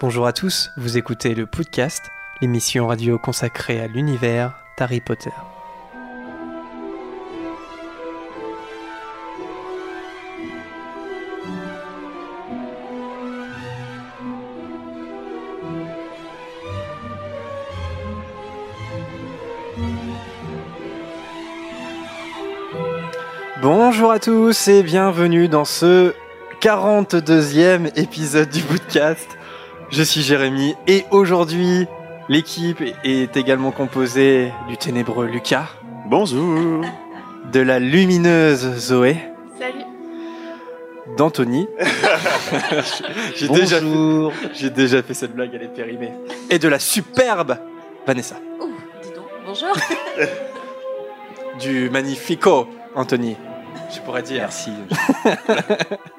[0.00, 5.32] Bonjour à tous, vous écoutez le podcast, l'émission radio consacrée à l'univers d'Harry Potter.
[23.60, 26.14] Bonjour à tous et bienvenue dans ce
[26.60, 29.37] 42e épisode du podcast.
[29.90, 31.86] Je suis Jérémy et aujourd'hui
[32.28, 35.68] l'équipe est également composée du ténébreux Lucas,
[36.06, 36.82] Bonjour.
[37.52, 39.16] de la lumineuse Zoé,
[39.58, 39.84] Salut.
[41.16, 41.68] d'Anthony.
[43.36, 43.78] J'ai déjà,
[44.54, 46.12] j'ai déjà fait cette blague, elle est périmée.
[46.50, 47.58] Et de la superbe
[48.06, 48.36] Vanessa.
[48.60, 48.68] Ouh,
[49.02, 49.24] dis donc.
[49.46, 49.68] Bonjour.
[51.58, 53.36] Du magnifico Anthony.
[53.92, 54.42] Je pourrais dire.
[54.42, 54.70] Merci.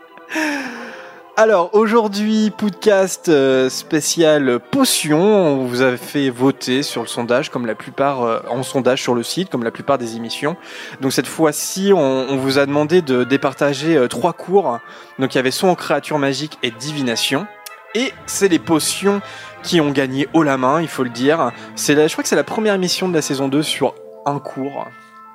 [1.41, 5.21] Alors aujourd'hui, podcast euh, spécial potion.
[5.21, 9.15] On vous a fait voter sur le sondage, comme la plupart, euh, en sondage sur
[9.15, 10.57] le site, comme la plupart des émissions.
[10.99, 14.79] Donc cette fois-ci, on, vous a demandé de départager euh, trois cours.
[15.17, 17.47] Donc il y avait soin en créature magique et divination.
[17.95, 19.21] Et c'est les potions
[19.63, 21.53] qui ont gagné haut la main, il faut le dire.
[21.77, 23.95] C'est je crois que c'est la première émission de la saison 2 sur
[24.25, 24.87] un cours.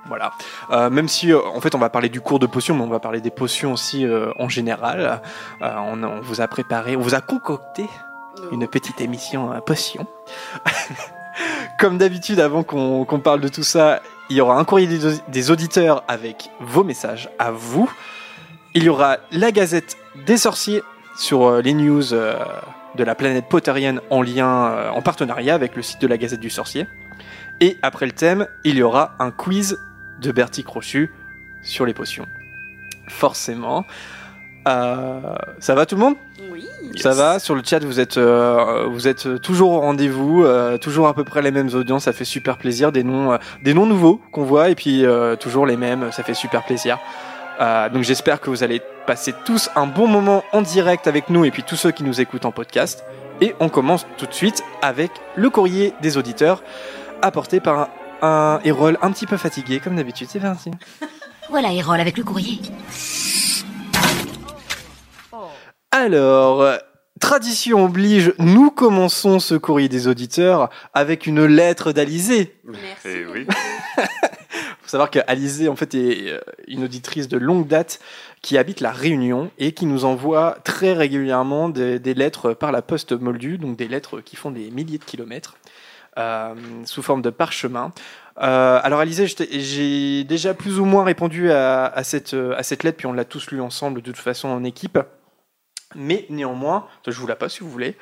[0.07, 0.33] Voilà.
[0.71, 2.89] Euh, même si, euh, en fait, on va parler du cours de potions, mais on
[2.89, 5.23] va parler des potions aussi euh, en général.
[5.61, 7.89] On, on vous a préparé, on vous a concocté
[8.53, 10.07] une petite émission à potion.
[11.79, 15.51] Comme d'habitude, avant qu'on parle de tout ça, il y aura un courrier des, des
[15.51, 17.91] auditeurs avec vos messages à vous.
[18.75, 20.83] Il y aura la Gazette des sorciers
[21.17, 26.07] sur les news de la planète potterienne en lien, en partenariat avec le site de
[26.07, 26.87] la Gazette du Sorcier.
[27.61, 29.79] Et après le thème, il y aura un quiz
[30.21, 31.11] de Bertie Crochu
[31.63, 32.27] sur les potions.
[33.09, 33.85] Forcément.
[34.67, 35.21] Euh,
[35.59, 36.15] ça va tout le monde?
[36.51, 36.67] Oui.
[36.97, 37.39] Ça va?
[37.39, 41.25] Sur le chat, vous êtes, euh, vous êtes toujours au rendez-vous, euh, toujours à peu
[41.25, 42.93] près les mêmes audiences, ça fait super plaisir.
[42.93, 46.23] Des noms, euh, des noms nouveaux qu'on voit et puis euh, toujours les mêmes, ça
[46.23, 46.99] fait super plaisir.
[47.61, 51.45] Euh, donc j'espère que vous allez passer tous un bon moment en direct avec nous
[51.45, 53.05] et puis tous ceux qui nous écoutent en podcast.
[53.41, 56.63] Et on commence tout de suite avec le courrier des auditeurs
[57.21, 57.89] apporté par un,
[58.25, 60.29] un Hérole un petit peu fatigué comme d'habitude.
[60.31, 60.71] C'est parti.
[61.51, 62.61] Voilà, Hérole, avec le courrier.
[65.91, 66.77] Alors, euh,
[67.21, 72.57] tradition oblige, nous commençons ce courrier des auditeurs avec une lettre d'Alizé.
[72.65, 73.07] Merci.
[73.07, 73.47] Eh oui.
[74.85, 78.01] faut savoir qu'Alizé, en fait, est euh, une auditrice de longue date
[78.43, 82.83] qui habite la Réunion et qui nous envoie très régulièrement des, des lettres par la
[82.83, 85.64] poste moldue, donc des lettres qui font des milliers de kilomètres, euh,
[86.85, 87.93] sous forme de parchemin.
[88.41, 92.99] Euh, alors Alizé, j'ai déjà plus ou moins répondu à, cette, euh, à cette lettre,
[92.99, 94.99] puis on l'a tous lu ensemble de toute façon en équipe.
[95.95, 97.97] Mais néanmoins, je vous la passe si vous voulez.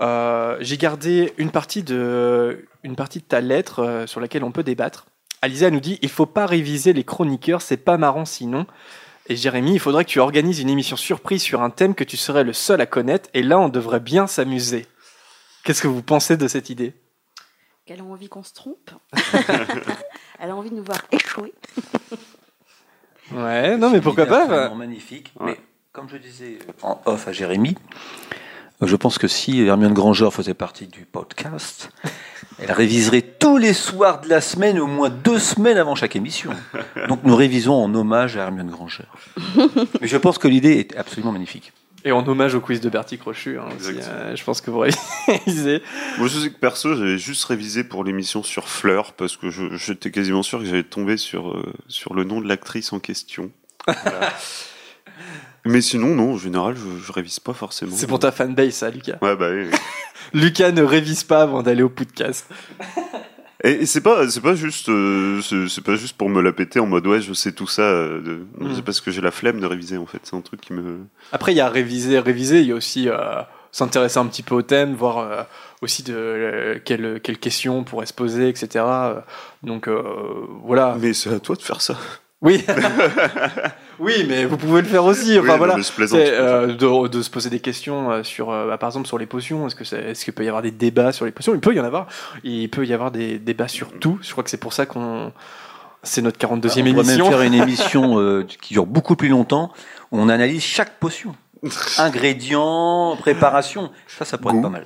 [0.00, 4.50] Euh, j'ai gardé une partie de, une partie de ta lettre euh, sur laquelle on
[4.50, 5.06] peut débattre.
[5.40, 8.66] Alisa nous dit il faut pas réviser les chroniqueurs, c'est pas marrant sinon.
[9.28, 12.16] Et Jérémy, il faudrait que tu organises une émission surprise sur un thème que tu
[12.16, 14.86] serais le seul à connaître, et là on devrait bien s'amuser.
[15.64, 16.94] Qu'est-ce que vous pensez de cette idée?
[17.88, 18.90] Elle a envie qu'on se trompe.
[20.40, 21.54] Elle a envie de nous voir échouer.
[23.32, 25.32] Ouais, non mais pourquoi pas Vraiment magnifique.
[25.38, 25.52] Ouais.
[25.52, 25.60] Mais
[25.92, 27.76] comme je disais en off à Jérémy,
[28.82, 31.90] euh, je pense que si Hermione Granger faisait partie du podcast,
[32.58, 36.50] elle réviserait tous les soirs de la semaine, au moins deux semaines avant chaque émission.
[37.08, 39.04] Donc nous révisons en hommage à Hermione Granger.
[40.00, 41.72] Mais je pense que l'idée est absolument magnifique.
[42.06, 44.78] Et en hommage au quiz de Bertie Crochu, hein, aussi, euh, je pense que vous
[44.78, 45.82] révisez.
[46.18, 50.12] Moi, je sais que perso, j'avais juste révisé pour l'émission sur Fleur parce que j'étais
[50.12, 53.50] quasiment sûr que j'allais tomber sur, euh, sur le nom de l'actrice en question.
[53.88, 54.32] Voilà.
[55.64, 57.96] Mais sinon, non, en général, je, je révise pas forcément.
[57.96, 59.18] C'est pour ta fanbase ça, Lucas.
[59.20, 59.66] Ouais, bah oui.
[59.68, 59.78] oui.
[60.32, 62.48] Lucas ne révise pas avant d'aller au podcast.
[63.64, 66.86] Et, c'est pas, c'est pas juste, euh, c'est pas juste pour me la péter en
[66.86, 67.82] mode ouais, je sais tout ça.
[67.82, 68.74] euh, Mm.
[68.74, 70.20] C'est parce que j'ai la flemme de réviser en fait.
[70.24, 70.98] C'est un truc qui me.
[71.32, 72.60] Après, il y a réviser, réviser.
[72.60, 73.42] Il y a aussi euh,
[73.72, 75.46] s'intéresser un petit peu au thème, voir
[75.82, 78.84] aussi de quelles, quelles questions pourraient se poser, etc.
[79.62, 79.88] Donc
[80.62, 80.96] voilà.
[81.00, 81.98] Mais c'est à toi de faire ça.
[82.46, 82.64] Oui.
[83.98, 85.38] oui, mais vous pouvez le faire aussi.
[85.38, 85.76] Enfin Oui, voilà.
[85.78, 86.20] je plaisante.
[86.20, 89.26] Euh, de, de se poser des questions euh, sur, euh, bah, par exemple, sur les
[89.26, 89.66] potions.
[89.66, 91.54] Est-ce que est-ce qu'il peut y avoir des débats sur les potions?
[91.54, 92.06] Il peut y en avoir.
[92.44, 94.18] Il peut y avoir des débats sur tout.
[94.22, 95.32] Je crois que c'est pour ça qu'on.
[96.02, 97.28] C'est notre 42e On pourrait même émission.
[97.30, 99.72] faire une émission euh, qui dure beaucoup plus longtemps,
[100.12, 101.34] où on analyse chaque potion.
[101.98, 103.90] Ingrédients, préparation.
[104.06, 104.58] Ça, ça pourrait Goût.
[104.60, 104.84] être pas mal.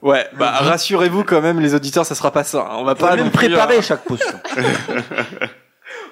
[0.00, 2.60] Ouais, bah rassurez-vous quand même, les auditeurs, ça sera pas ça.
[2.60, 2.76] hein.
[2.78, 4.32] On va On pas même préparer chaque potion.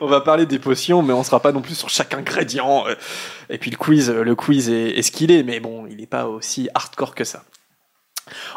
[0.00, 2.84] On va parler des potions, mais on sera pas non plus sur chaque ingrédient.
[2.88, 2.94] euh.
[3.50, 5.96] Et puis le quiz, euh, le quiz est, est ce qu'il est, mais bon, il
[5.98, 7.44] n'est pas aussi hardcore que ça.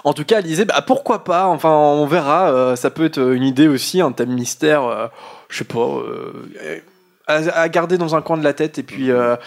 [0.03, 3.19] En tout cas, elle disait bah, pourquoi pas, enfin on verra, euh, ça peut être
[3.19, 5.07] une idée aussi, un thème mystère, euh,
[5.47, 6.79] je sais pas, euh,
[7.27, 8.79] à, à garder dans un coin de la tête.
[8.79, 9.37] Et puis, je,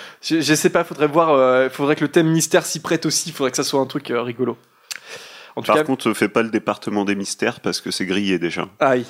[0.41, 3.56] je sais pas, faudrait voir, faudrait que le thème mystère s'y prête aussi, faudrait que
[3.56, 4.56] ça soit un truc rigolo.
[5.56, 8.39] En tout Par cas, contre, fais pas le département des mystères parce que c'est grillé
[8.39, 8.69] déjà.
[8.79, 9.05] aïe.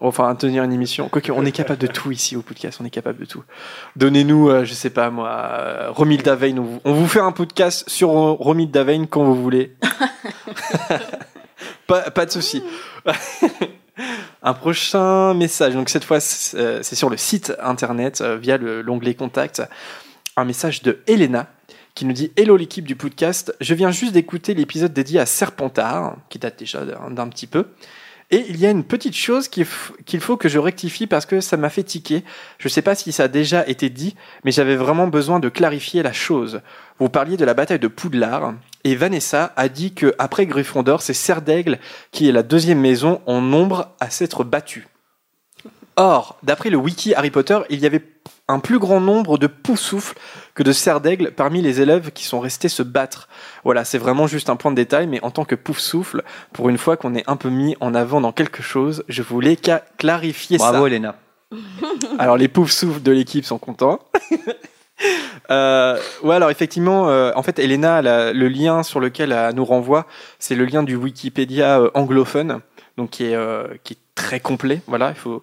[0.00, 1.08] Enfin, tenir une émission.
[1.08, 3.44] Quoique, on est capable de tout ici au podcast, on est capable de tout.
[3.94, 6.58] Donnez-nous, euh, je sais pas moi, euh, Romilda Vein.
[6.58, 9.76] On vous, on vous fait un podcast sur euh, Romilda Vein quand vous voulez.
[11.86, 12.62] pas, pas de souci.
[14.42, 15.74] un prochain message.
[15.74, 19.62] Donc, cette fois, c'est euh, c'est sur le site internet via le- l'onglet contact.
[20.36, 21.46] Un message de Elena
[21.94, 26.16] qui nous dit Hello l'équipe du podcast, je viens juste d'écouter l'épisode dédié à Serpentard,
[26.28, 27.66] qui date déjà d'un petit peu.
[28.30, 31.56] Et il y a une petite chose qu'il faut que je rectifie parce que ça
[31.56, 32.24] m'a fait tiquer.
[32.58, 35.48] Je ne sais pas si ça a déjà été dit, mais j'avais vraiment besoin de
[35.48, 36.60] clarifier la chose.
[36.98, 38.54] Vous parliez de la bataille de Poudlard,
[38.84, 41.78] et Vanessa a dit que après Gryffondor, c'est Serre d'Aigle
[42.12, 44.88] qui est la deuxième maison en nombre à s'être battue.
[45.96, 48.02] Or, d'après le wiki Harry Potter, il y avait
[48.48, 50.16] un plus grand nombre de poufsouffles
[50.54, 53.28] que de serre d'aigle parmi les élèves qui sont restés se battre.
[53.64, 56.76] Voilà, c'est vraiment juste un point de détail, mais en tant que pouf-souffle, pour une
[56.78, 59.56] fois qu'on est un peu mis en avant dans quelque chose, je voulais
[59.96, 60.70] clarifier ça.
[60.70, 61.16] Bravo, Elena.
[62.18, 64.00] Alors les poufs souffles de l'équipe sont contents.
[65.50, 69.64] Euh, ouais, alors effectivement, euh, en fait, Elena, la- le lien sur lequel elle nous
[69.64, 70.06] renvoie,
[70.38, 72.60] c'est le lien du Wikipédia euh, anglophone,
[72.96, 74.80] donc qui est, euh, qui est très complet.
[74.86, 75.42] Voilà, il faut.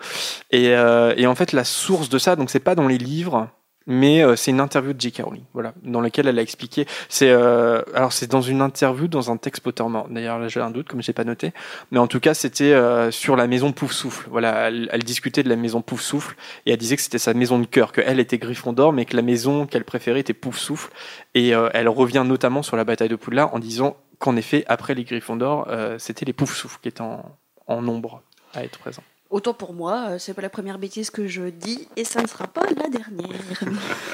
[0.52, 3.50] Et, euh, et en fait, la source de ça, donc c'est pas dans les livres,
[3.88, 5.24] mais euh, c'est une interview de J.K.
[5.24, 6.86] Rowling, voilà, dans laquelle elle a expliqué.
[7.10, 10.08] C'est euh, alors c'est dans une interview dans un texte Pottermore.
[10.10, 11.52] D'ailleurs, là j'ai un doute, comme j'ai pas noté,
[11.90, 12.74] mais en tout cas c'était
[13.12, 14.28] sur la maison Pouf Souffle.
[14.30, 16.36] Voilà, elle, elle discutait de la maison Pouf Souffle
[16.66, 19.24] et elle disait que c'était sa maison de cœur, qu'elle était Gryffondor, mais que la
[19.24, 20.92] maison qu'elle préférait était Pouf Souffle.
[21.34, 25.04] Et elle revient notamment sur la bataille de Poudlard en disant qu'en effet, après les
[25.04, 27.26] Gryffondor, euh, c'était les Pouf Souffle qui étaient en,
[27.68, 28.22] en nombre
[28.54, 29.04] à être présents.
[29.30, 32.28] Autant pour moi, euh, c'est pas la première bêtise que je dis et ça ne
[32.28, 33.40] sera pas la dernière.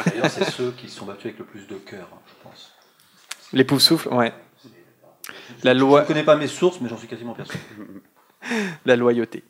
[0.05, 2.71] D'ailleurs, c'est ceux qui se sont battus avec le plus de cœur, hein, je pense.
[3.53, 4.33] Les Pouf Souffle, ouais.
[5.63, 7.63] La Je loi, ne connais pas mes sources, mais j'en suis quasiment persuadé.
[8.85, 9.43] la loyauté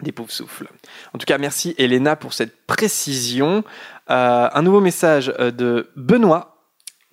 [0.00, 0.68] des pauvres souffles.
[1.12, 3.64] En tout cas, merci Elena pour cette précision.
[4.10, 6.53] Euh, un nouveau message euh, de Benoît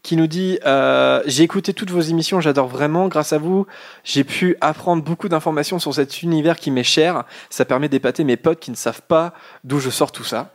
[0.03, 3.07] qui nous dit euh, J'ai écouté toutes vos émissions, j'adore vraiment.
[3.07, 3.67] Grâce à vous,
[4.03, 7.23] j'ai pu apprendre beaucoup d'informations sur cet univers qui m'est cher.
[7.49, 9.33] Ça permet d'épater mes potes qui ne savent pas
[9.63, 10.53] d'où je sors tout ça.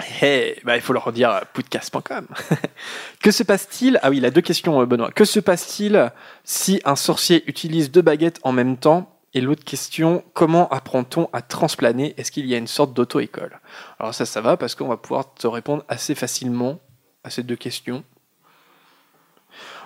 [0.00, 2.26] Hey, bah, il faut leur dire euh, podcast.com.
[3.22, 3.98] que se passe-t-il?
[4.02, 5.10] Ah oui, il a deux questions, euh, Benoît.
[5.10, 6.10] Que se passe-t-il
[6.44, 9.14] si un sorcier utilise deux baguettes en même temps?
[9.34, 12.14] Et l'autre question, comment apprend-on à transplaner?
[12.16, 13.60] Est-ce qu'il y a une sorte d'auto-école?
[13.98, 16.80] Alors ça, ça va parce qu'on va pouvoir te répondre assez facilement
[17.24, 18.04] à ces deux questions.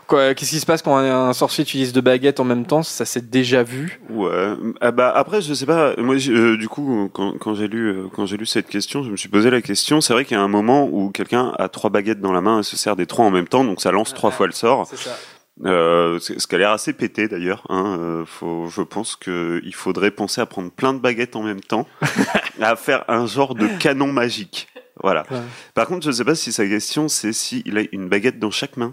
[0.08, 2.82] Qu'est-ce qui se passe quand un sorcier utilise deux baguettes en même temps?
[2.82, 3.98] Ça s'est déjà vu?
[4.10, 4.52] Ouais.
[4.82, 5.94] Ah bah après, je sais pas.
[5.96, 9.10] Moi, euh, du coup, quand, quand j'ai lu euh, quand j'ai lu cette question, je
[9.10, 10.02] me suis posé la question.
[10.02, 12.60] C'est vrai qu'il y a un moment où quelqu'un a trois baguettes dans la main
[12.60, 14.86] et se sert des trois en même temps, donc ça lance trois fois le sort.
[14.90, 15.16] C'est ça.
[15.64, 17.64] Euh, c'est- ce qui a l'air assez pété d'ailleurs.
[17.70, 17.96] Hein.
[17.98, 21.60] Euh, faut, je pense que il faudrait penser à prendre plein de baguettes en même
[21.62, 21.86] temps,
[22.60, 24.68] à faire un genre de canon magique.
[25.02, 25.24] Voilà.
[25.30, 25.38] Ouais.
[25.72, 28.76] Par contre, je sais pas si sa question c'est s'il a une baguette dans chaque
[28.76, 28.92] main.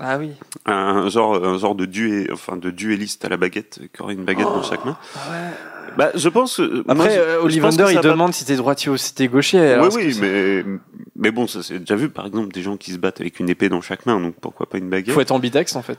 [0.00, 0.30] Ah oui.
[0.66, 4.24] Un genre, un genre de duel, enfin de duelliste à la baguette, qui aurait une
[4.24, 4.96] baguette dans chaque main.
[5.98, 6.58] Bah, je pense.
[6.60, 9.28] moi, Après, je- euh, je Ollivander, il va- demande si t'es droitier ou si t'es
[9.28, 9.58] gaucher.
[9.60, 10.64] alors Oui, oui, mais
[11.14, 12.08] mais bon, ça c'est déjà vu.
[12.08, 14.66] Par exemple, des gens qui se battent avec une épée dans chaque main, donc pourquoi
[14.66, 15.14] pas une baguette?
[15.14, 15.98] Faut être ambidex en fait.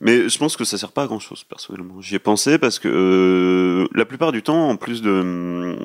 [0.00, 2.00] Mais je pense que ça sert pas à grand chose personnellement.
[2.00, 5.76] J'y ai pensé parce que euh, la plupart du temps, en plus de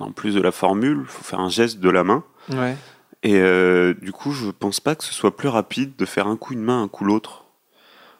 [0.00, 2.24] en plus de la formule, faut faire un geste de la main.
[2.50, 2.76] Ouais.
[3.22, 6.36] Et euh, du coup, je pense pas que ce soit plus rapide de faire un
[6.36, 7.44] coup une main, un coup l'autre.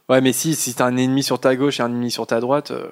[0.09, 2.41] Ouais, mais si, si t'as un ennemi sur ta gauche et un ennemi sur ta
[2.41, 2.89] droite, euh,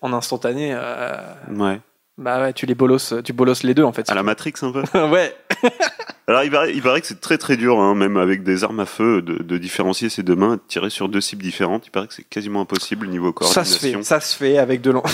[0.00, 1.16] en instantané, euh,
[1.50, 1.80] Ouais.
[2.16, 4.08] bah ouais, tu les bolosses, tu bolosses les deux en fait.
[4.10, 4.82] À la Matrix un peu.
[5.10, 5.36] ouais.
[6.26, 8.80] Alors il paraît, il paraît que c'est très très dur, hein, même avec des armes
[8.80, 11.86] à feu, de, de différencier ces deux mains, de tirer sur deux cibles différentes.
[11.86, 13.98] Il paraît que c'est quasiment impossible niveau Ça se coordination.
[13.98, 15.02] fait, ça se fait avec de l'an.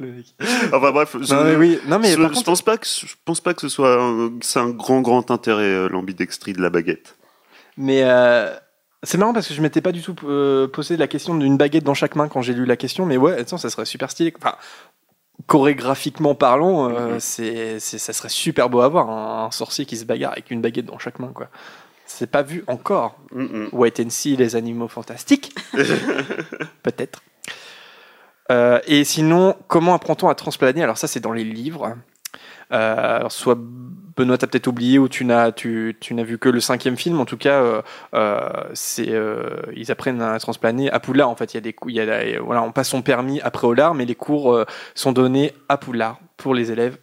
[0.00, 0.26] Le mec.
[0.72, 2.86] Enfin bref, je, non mais oui, non mais je, par je contre, pense pas que
[2.86, 3.98] je pense pas que ce soit
[4.42, 7.16] c'est un grand grand intérêt euh, l'ambidextrie de la baguette.
[7.76, 8.54] mais euh,
[9.02, 11.84] c'est marrant parce que je m'étais pas du tout euh, posé la question d'une baguette
[11.84, 14.32] dans chaque main quand j'ai lu la question, mais ouais, attends, ça serait super stylé.
[14.40, 14.54] Enfin,
[15.46, 17.20] chorégraphiquement parlant, euh, Mhm.
[17.20, 20.50] c'est, c'est, ça serait super beau à voir un, un sorcier qui se bagarre avec
[20.50, 21.48] une baguette dans chaque main, quoi.
[22.06, 23.18] C'est pas vu encore.
[23.32, 23.68] Mm, mm.
[23.72, 25.54] Wait and see, les animaux fantastiques.
[26.82, 27.22] Peut-être.
[28.50, 31.96] Euh, et sinon, comment apprend-on à transplaner Alors ça, c'est dans les livres.
[32.70, 36.96] Euh, soit Benoît t'as peut-être oublié ou tu n'as tu, tu vu que le cinquième
[36.96, 37.20] film.
[37.20, 37.82] En tout cas,
[38.14, 38.74] euh,
[39.74, 41.28] ils apprennent à transplaner à Poudlard.
[41.28, 43.94] En fait, il y a des il voilà, on passe son permis après au lard,
[43.94, 44.64] mais les cours
[44.94, 46.98] sont donnés à Poudlard pour les élèves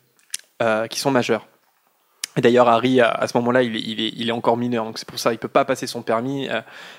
[0.90, 1.48] qui sont majeurs.
[2.38, 4.98] Et d'ailleurs, Harry, à, ce moment-là, il est, il, est, il est encore mineur, donc
[4.98, 6.50] c'est pour ça il peut pas passer son permis,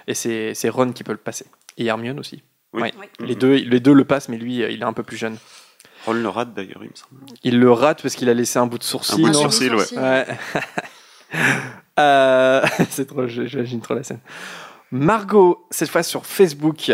[0.07, 1.47] et c'est Ron qui peut le passer.
[1.77, 2.43] Et Hermione aussi.
[2.77, 2.83] Oui.
[2.83, 2.93] Ouais.
[3.21, 3.27] Oui.
[3.27, 5.37] Les, deux, les deux le passent, mais lui, euh, il est un peu plus jeune.
[6.05, 7.21] Ron le rate d'ailleurs, il me semble.
[7.43, 9.23] Il le rate parce qu'il a laissé un bout de sourcil.
[9.25, 9.75] bout de sourcil.
[9.75, 9.99] ouais.
[9.99, 10.27] Ouais.
[11.99, 14.21] Euh, c'est trop, j'imagine trop la scène.
[14.91, 16.93] Margot, cette fois sur Facebook,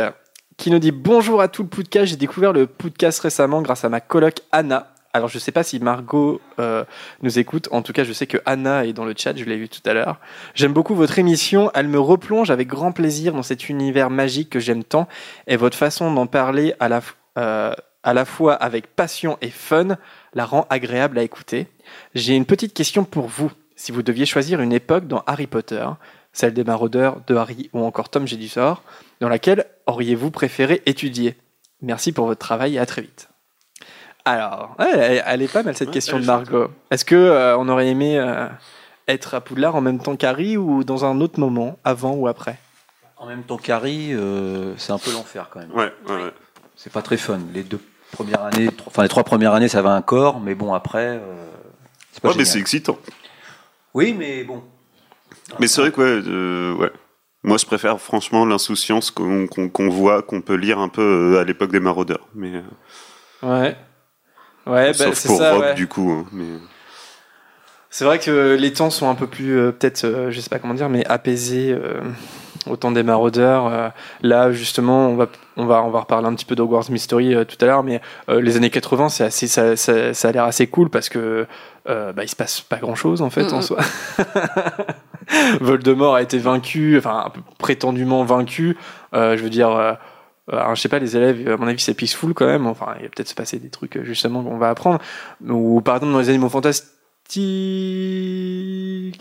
[0.56, 2.06] qui nous dit bonjour à tout le podcast.
[2.06, 4.91] J'ai découvert le podcast récemment grâce à ma coloc Anna.
[5.14, 6.84] Alors je sais pas si Margot euh,
[7.22, 7.68] nous écoute.
[7.70, 9.36] En tout cas, je sais que Anna est dans le chat.
[9.36, 10.18] Je l'ai vu tout à l'heure.
[10.54, 11.70] J'aime beaucoup votre émission.
[11.74, 15.08] Elle me replonge avec grand plaisir dans cet univers magique que j'aime tant.
[15.46, 17.02] Et votre façon d'en parler à la,
[17.36, 17.74] euh,
[18.24, 19.98] fois avec passion et fun
[20.32, 21.66] la rend agréable à écouter.
[22.14, 23.52] J'ai une petite question pour vous.
[23.76, 25.86] Si vous deviez choisir une époque dans Harry Potter,
[26.32, 28.82] celle des maraudeurs, de Harry ou encore Tom Jedusor,
[29.20, 31.36] dans laquelle auriez-vous préféré étudier?
[31.82, 33.31] Merci pour votre travail et à très vite.
[34.24, 36.24] Alors, ouais, elle, est pas mal cette Ouais, question de.
[36.24, 36.70] Margot.
[36.90, 38.46] Est-ce que euh, on aurait aimé euh,
[39.08, 42.58] être à Poudlard en même temps qu'Harry ou dans un autre moment, avant ou après?
[43.16, 45.72] En même temps qu'Harry, euh, c'est un peu l'enfer quand même.
[45.72, 46.32] Ouais, ouais, ouais.
[46.76, 47.40] C'est pas très fun.
[47.52, 47.80] Les deux
[48.12, 51.46] premières années, enfin les trois premières années, ça va un corps, mais bon après, euh,
[52.12, 52.98] c'est pas Ouais, mais c'est excitant.
[53.94, 54.62] Oui, mais bon.
[55.58, 56.90] Mais c'est vrai que ouais, euh, ouais.
[57.44, 59.48] Moi, je préfère franchement l'insouciance qu'on
[59.88, 62.28] voit, qu'on peut lire un peu à l'époque des maraudeurs.
[62.34, 62.62] Mais
[63.42, 63.76] Ouais.
[64.66, 65.52] Ouais, bah, sauf c'est pour ça.
[65.54, 65.74] Rob, ouais.
[65.74, 66.10] du coup.
[66.10, 66.44] hein, mais
[67.90, 70.58] C'est vrai que les temps sont un peu plus, euh, peut-être, euh, je sais pas
[70.58, 72.00] comment dire, mais apaisés euh,
[72.66, 73.66] au temps des maraudeurs.
[73.66, 73.88] euh,
[74.22, 75.26] là, justement, on va,
[75.56, 78.00] on va, on va reparler un petit peu d'Hogwarts Mystery euh, tout à l'heure, mais
[78.30, 81.46] euh, les années 80, c'est assez, ça, ça, ça a l'air assez cool parce que
[81.88, 83.78] euh, bah, il se passe pas grand-chose en fait en soi.
[85.60, 88.76] Voldemort a été vaincu, enfin prétendument vaincu.
[89.14, 89.98] Euh, je veux dire.
[90.50, 92.66] Euh, euh, je sais pas, les élèves, à mon avis, c'est peaceful quand même.
[92.66, 94.98] Enfin, il va peut-être se passer des trucs euh, justement qu'on va apprendre.
[95.48, 96.88] Ou par exemple, dans les animaux fantastiques.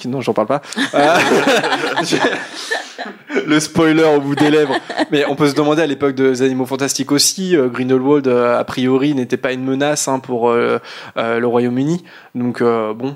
[0.05, 0.61] Non, j'en parle pas.
[0.95, 1.17] Euh,
[3.47, 4.75] Le spoiler au bout des lèvres.
[5.11, 7.55] Mais on peut se demander à l'époque des animaux fantastiques aussi.
[7.55, 10.79] euh, Grindelwald, a priori, n'était pas une menace hein, pour le
[11.15, 12.03] Royaume-Uni.
[12.35, 13.15] Donc, bon,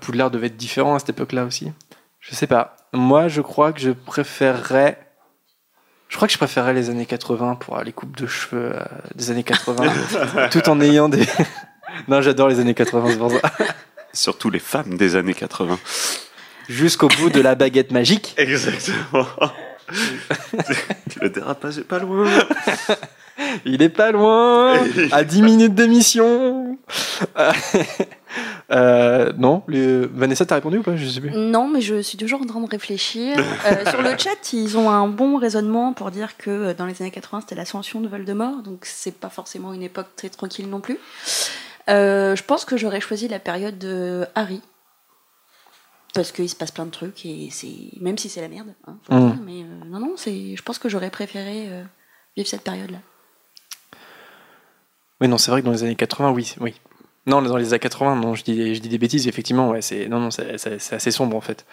[0.00, 1.72] Poudlard devait être différent à cette époque-là aussi.
[2.20, 2.76] Je sais pas.
[2.92, 4.98] Moi, je crois que je préférerais.
[6.14, 8.84] Je crois que je préférerais les années 80 pour les coupes de cheveux euh,
[9.16, 11.26] des années 80, tout en ayant des.
[12.08, 13.40] non, j'adore les années 80, c'est pour ça.
[14.12, 15.76] surtout les femmes des années 80.
[16.68, 18.32] Jusqu'au bout de la baguette magique.
[18.36, 19.26] Exactement.
[21.20, 22.30] Le dérapage est pas loin.
[23.64, 24.74] Il est pas loin,
[25.12, 26.76] à 10 minutes d'émission.
[28.70, 30.96] Euh, non, le- Vanessa, t'as répondu ou pas?
[30.96, 31.30] Je sais plus.
[31.30, 33.36] Non, mais je suis toujours en train de réfléchir.
[33.66, 37.00] Euh, sur le chat, ils ont un bon raisonnement pour dire que euh, dans les
[37.00, 40.80] années 80, c'était l'ascension de Voldemort, donc c'est pas forcément une époque très tranquille non
[40.80, 40.98] plus.
[41.90, 44.60] Euh, je pense que j'aurais choisi la période de Harry.
[46.14, 48.68] Parce qu'il se passe plein de trucs, et c'est même si c'est la merde.
[48.86, 49.30] hein, faut Mm.
[49.32, 50.54] dire, mais euh, non, non, c'est.
[50.56, 51.82] je pense que j'aurais préféré euh,
[52.36, 52.98] vivre cette période-là.
[55.20, 56.74] Oui, non, c'est vrai que dans les années 80, oui, oui.
[57.26, 60.08] Non, dans les années 80, non, je dis, je dis des bêtises, effectivement, ouais, c'est,
[60.08, 61.64] non, non, c'est, assez sombre en fait.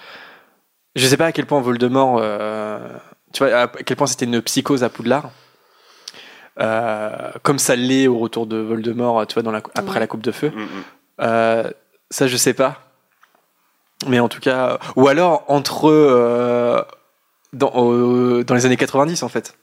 [0.96, 2.80] Je sais pas à quel point Voldemort, euh,
[3.34, 5.32] tu vois, à quel point c'était une psychose à Poudlard.
[6.60, 10.00] Euh, comme ça l'est au retour de Voldemort, tu vois, dans la, après Ouais.
[10.00, 10.50] la coupe de feu.
[10.50, 10.68] Mm, mm.
[11.22, 11.72] Euh,
[12.10, 12.82] ça, je sais pas.
[14.08, 16.88] Mais en tout cas, ou alors entre
[17.54, 17.72] dans,
[18.44, 19.58] dans les années 90 en fait.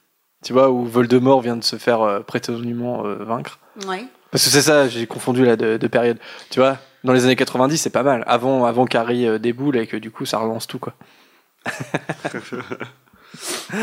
[0.44, 3.58] Tu vois, où Voldemort vient de se faire euh, prétendument euh, vaincre.
[3.86, 4.04] Ouais.
[4.30, 6.18] Parce que c'est ça, j'ai confondu là de, de période.
[6.50, 8.22] Tu vois, dans les années 90, c'est pas mal.
[8.26, 10.94] Avant, avant qu'Harry euh, déboule et que du coup, ça relance tout quoi.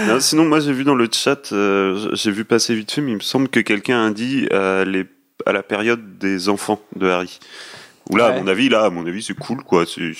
[0.08, 3.12] Non, sinon, moi j'ai vu dans le chat, euh, j'ai vu passer vite fait, mais
[3.12, 5.06] il me semble que quelqu'un a dit euh, les,
[5.46, 7.40] à la période des enfants de Harry.
[8.10, 8.38] Ou là, Ouais.
[8.38, 9.86] à mon avis, là, à mon avis, c'est cool, quoi.
[9.86, 10.14] C'est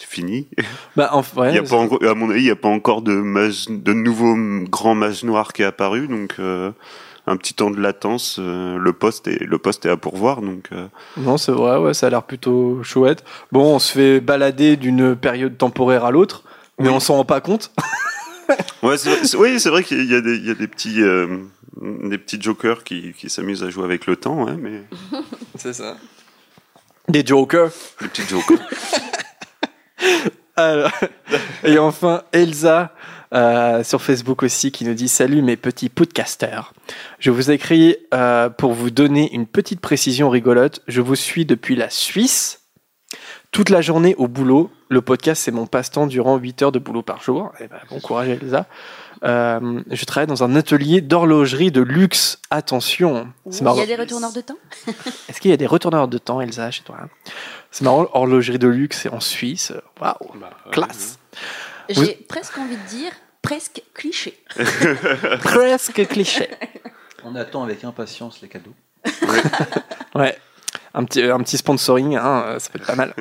[0.00, 0.48] c'est- fini.
[0.96, 3.02] Bah, en, ouais, il y a pas à mon avis, il n'y a pas encore
[3.02, 4.34] de, mage, de nouveau
[4.68, 6.70] grand mage noir qui est apparu, donc euh,
[7.26, 8.36] un petit temps de latence.
[8.38, 10.68] euh, le poste est le poste est à pourvoir, donc.
[10.72, 10.86] euh,
[11.16, 13.22] Non, c'est vrai, ouais, ça a l'air plutôt chouette.
[13.52, 16.42] Bon, on se fait balader d'une période temporaire à l'autre,
[16.78, 16.94] mais Oui.
[16.94, 17.70] on s'en rend pas compte.
[18.82, 20.68] Ouais, c'est vrai- c'est- oui, c'est vrai qu'il y a des, il y a des
[20.68, 21.36] petits, euh,
[21.82, 24.84] des petits jokers qui, qui s'amusent à jouer avec le temps, ouais, mais
[25.56, 25.98] C'est ça.
[27.08, 27.70] Des jokers.
[28.00, 28.58] des petits jokers.
[30.56, 30.90] Alors,
[31.64, 32.92] et enfin, Elsa
[33.32, 36.72] euh, sur Facebook aussi qui nous dit Salut mes petits podcasters.
[37.20, 40.80] Je vous écris euh, pour vous donner une petite précision rigolote.
[40.88, 42.62] Je vous suis depuis la Suisse.
[43.50, 44.70] Toute la journée au boulot.
[44.90, 47.52] Le podcast, c'est mon passe-temps durant 8 heures de boulot par jour.
[47.60, 48.66] Eh ben, bon courage, Elsa.
[49.24, 52.40] Euh, je travaille dans un atelier d'horlogerie de luxe.
[52.50, 53.28] Attention.
[53.50, 53.78] C'est Il marrant.
[53.78, 54.56] y a des retourneurs de temps?
[55.28, 56.98] Est-ce qu'il y a des retourneurs de temps, Elsa, chez toi?
[57.70, 59.72] C'est marrant, horlogerie de luxe, c'est en Suisse.
[60.00, 61.18] Waouh, Bah, ouais, classe.
[61.88, 64.38] J'ai Vous- presque envie de dire presque cliché.
[65.42, 66.48] Presque cliché.
[67.24, 68.74] On attend avec impatience les cadeaux.
[70.14, 70.36] Ouais.
[70.94, 73.14] Un petit, un petit sponsoring, hein, euh, ça fait pas mal.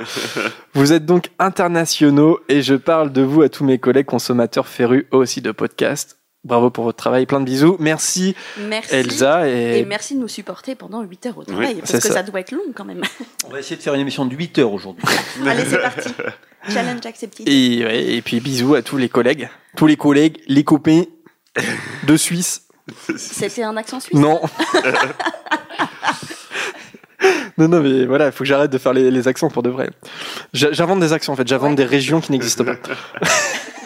[0.73, 5.05] Vous êtes donc internationaux et je parle de vous à tous mes collègues consommateurs férus
[5.13, 6.16] eux aussi de podcasts.
[6.47, 7.75] Bravo pour votre travail, plein de bisous.
[7.79, 8.95] Merci, Merci.
[8.95, 9.49] Elsa.
[9.49, 12.13] Et, Et merci de nous supporter pendant 8 heures au travail, parce que ça.
[12.13, 12.23] ça.
[12.23, 13.01] doit être long quand même.
[13.45, 15.03] On va essayer de faire une émission de 8 heures aujourd'hui.
[15.45, 16.09] Allez, c'est parti.
[16.69, 17.47] Challenge accepted.
[17.49, 19.49] et, ouais, et puis bisous à tous les collègues.
[19.75, 21.03] Tous les collègues, les copains
[22.05, 22.63] de Suisse.
[23.17, 24.17] C'était un accent suisse?
[24.17, 24.39] Non.
[27.57, 29.69] non, non, mais voilà, il faut que j'arrête de faire les, les accents pour de
[29.69, 29.89] vrai.
[30.53, 31.75] J'invente des accents en fait, j'invente Ouais.
[31.75, 32.75] des régions qui n'existent pas.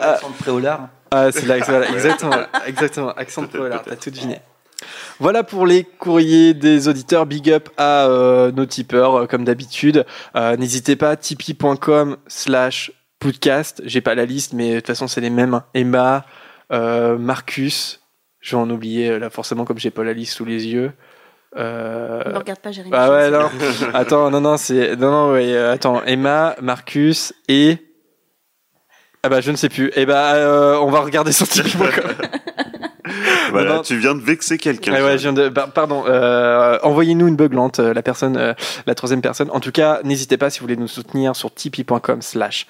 [0.00, 2.36] L'accent de Préolard Ah, c'est là, voilà, exactement,
[2.66, 4.40] exactement, accent de Polar, t'as tout deviné.
[5.20, 7.26] Voilà pour les courriers des auditeurs.
[7.26, 10.06] Big up à euh, nos tipeurs, euh, comme d'habitude.
[10.36, 13.82] Euh, N'hésitez pas, tipeee.com slash podcast.
[13.84, 15.60] J'ai pas la liste, mais de toute façon, c'est les mêmes.
[15.74, 16.24] Emma,
[16.72, 18.00] euh, Marcus,
[18.40, 20.92] je vais en oublier euh, là forcément comme j'ai pas la liste sous les yeux.
[21.56, 22.94] Euh, Ne regarde pas Jérémy.
[22.96, 23.48] ah je ouais, non.
[23.94, 24.94] Attends, non, non, c'est.
[24.94, 26.04] Non, non, ouais, euh, attends.
[26.04, 27.78] Emma, Marcus et.
[29.22, 29.90] Ah bah, je ne sais plus.
[29.96, 32.04] Eh bah, euh, on va regarder sur Tipeee.com.
[33.50, 33.82] Voilà, Non, non.
[33.82, 34.92] tu viens de vexer quelqu'un.
[34.94, 35.48] Ah ouais, je viens de.
[35.48, 36.04] par- Pardon.
[36.06, 38.52] euh, Envoyez-nous une beuglante, euh, la personne, euh,
[38.86, 39.50] la troisième personne.
[39.50, 42.66] En tout cas, n'hésitez pas si vous voulez nous soutenir sur tipeee.com/slash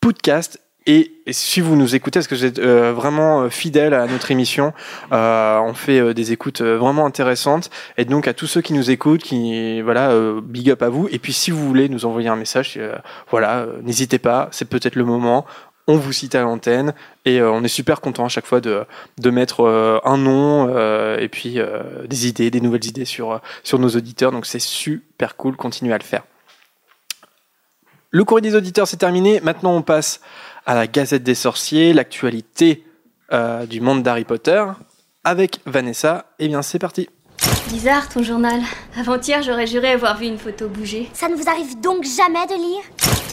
[0.00, 0.60] podcast.
[0.88, 4.72] Et, si vous nous écoutez, est-ce que vous êtes euh, vraiment fidèle à notre émission
[5.12, 7.70] On fait des écoutes vraiment intéressantes.
[7.96, 10.10] Et donc à tous ceux qui nous écoutent, qui voilà,
[10.42, 11.06] big up à vous.
[11.12, 12.78] Et puis si vous voulez nous envoyer un message,
[13.30, 14.48] voilà, n'hésitez pas.
[14.50, 15.44] C'est peut-être le moment.
[15.88, 16.94] On vous cite à l'antenne
[17.24, 18.84] et euh, on est super content à chaque fois de,
[19.18, 23.40] de mettre euh, un nom euh, et puis euh, des idées, des nouvelles idées sur,
[23.62, 24.32] sur nos auditeurs.
[24.32, 25.56] Donc c'est super cool.
[25.56, 26.24] Continuez à le faire.
[28.10, 29.40] Le courrier des auditeurs, c'est terminé.
[29.40, 30.20] Maintenant, on passe
[30.64, 32.84] à la Gazette des sorciers, l'actualité
[33.32, 34.64] euh, du monde d'Harry Potter
[35.22, 36.26] avec Vanessa.
[36.38, 37.08] Eh bien, c'est parti.
[37.68, 38.60] Bizarre ton journal.
[38.98, 41.10] Avant-hier, j'aurais juré avoir vu une photo bouger.
[41.12, 43.25] Ça ne vous arrive donc jamais de lire?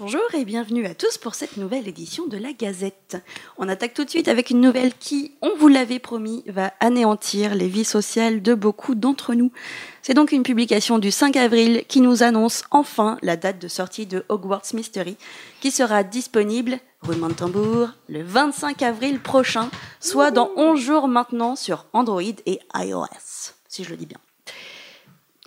[0.00, 3.18] Bonjour et bienvenue à tous pour cette nouvelle édition de la Gazette.
[3.58, 7.54] On attaque tout de suite avec une nouvelle qui, on vous l'avait promis, va anéantir
[7.54, 9.52] les vies sociales de beaucoup d'entre nous.
[10.00, 14.06] C'est donc une publication du 5 avril qui nous annonce enfin la date de sortie
[14.06, 15.18] de Hogwarts Mystery,
[15.60, 19.68] qui sera disponible, roulement de tambour, le 25 avril prochain,
[20.00, 24.20] soit dans 11 jours maintenant sur Android et iOS, si je le dis bien.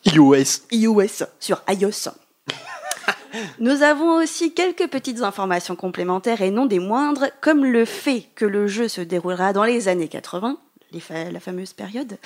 [0.06, 0.68] iOS.
[0.70, 2.12] iOS sur iOS.
[3.60, 8.46] Nous avons aussi quelques petites informations complémentaires et non des moindres, comme le fait que
[8.46, 10.58] le jeu se déroulera dans les années 80,
[10.94, 12.18] les fa- la fameuse période.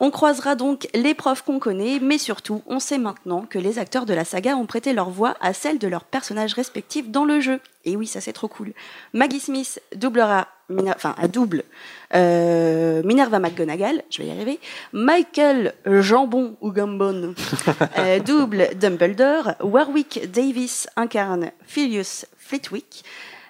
[0.00, 4.06] On croisera donc les profs qu'on connaît, mais surtout, on sait maintenant que les acteurs
[4.06, 7.40] de la saga ont prêté leur voix à celle de leurs personnages respectifs dans le
[7.40, 7.60] jeu.
[7.84, 8.72] Et oui, ça c'est trop cool.
[9.12, 10.48] Maggie Smith doublera,
[10.88, 11.64] enfin, à double
[12.14, 14.60] euh, Minerva McGonagall, je vais y arriver.
[14.92, 17.34] Michael Jambon ou Gambon
[17.98, 19.52] euh, double Dumbledore.
[19.62, 23.04] Warwick Davis incarne Filius Flitwick.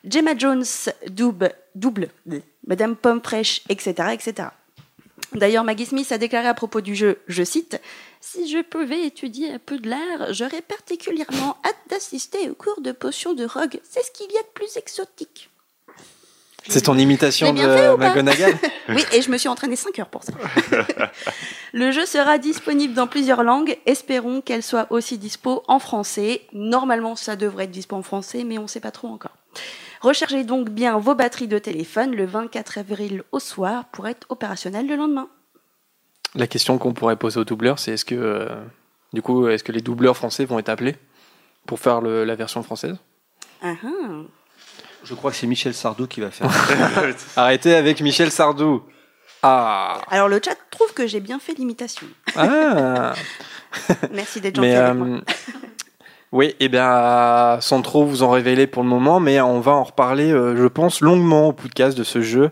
[0.04, 0.64] Gemma Jones
[1.10, 2.08] double, double
[2.66, 4.48] Madame Pomme Fraîche, etc., etc.
[5.34, 7.80] D'ailleurs, Maggie Smith a déclaré à propos du jeu, je cite,
[8.20, 12.92] Si je pouvais étudier un peu de l'art, j'aurais particulièrement hâte d'assister au cours de
[12.92, 13.80] potions de rogue.
[13.82, 15.48] C'est ce qu'il y a de plus exotique.
[16.68, 18.54] C'est ton imitation de McGonagall?
[18.88, 20.32] Oui, et je me suis entraînée 5 heures pour ça.
[21.72, 23.78] Le jeu sera disponible dans plusieurs langues.
[23.86, 26.42] Espérons qu'elle soit aussi dispo en français.
[26.52, 29.36] Normalement, ça devrait être dispo en français, mais on ne sait pas trop encore.
[30.02, 34.86] Recherchez donc bien vos batteries de téléphone le 24 avril au soir pour être opérationnel
[34.88, 35.28] le lendemain.
[36.34, 38.48] La question qu'on pourrait poser aux doubleurs, c'est est-ce que, euh,
[39.12, 40.96] du coup, est-ce que les doubleurs français vont être appelés
[41.66, 42.96] pour faire le- la version française?
[43.62, 43.88] Ah ah.
[45.04, 46.48] Je crois que c'est Michel Sardou qui va faire.
[47.36, 48.82] Arrêtez avec Michel Sardou.
[49.44, 52.06] Ah, Alors le chat trouve que j'ai bien fait l'imitation.
[52.36, 53.12] ah.
[54.12, 55.20] Merci d'être gentil Mais avec moi.
[56.32, 59.84] Oui, et bien sans trop vous en révéler pour le moment, mais on va en
[59.84, 62.50] reparler, euh, je pense, longuement au podcast de ce jeu.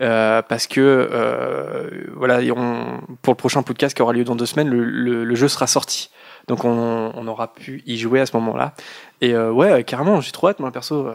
[0.00, 4.46] euh, parce que euh, voilà, on- pour le prochain podcast qui aura lieu dans deux
[4.46, 6.10] semaines, le, le- le jeu sera sorti.
[6.48, 8.74] Donc on, on aura pu y jouer à ce moment-là.
[9.20, 11.08] Et euh, ouais, carrément, j'ai trop hâte, moi perso.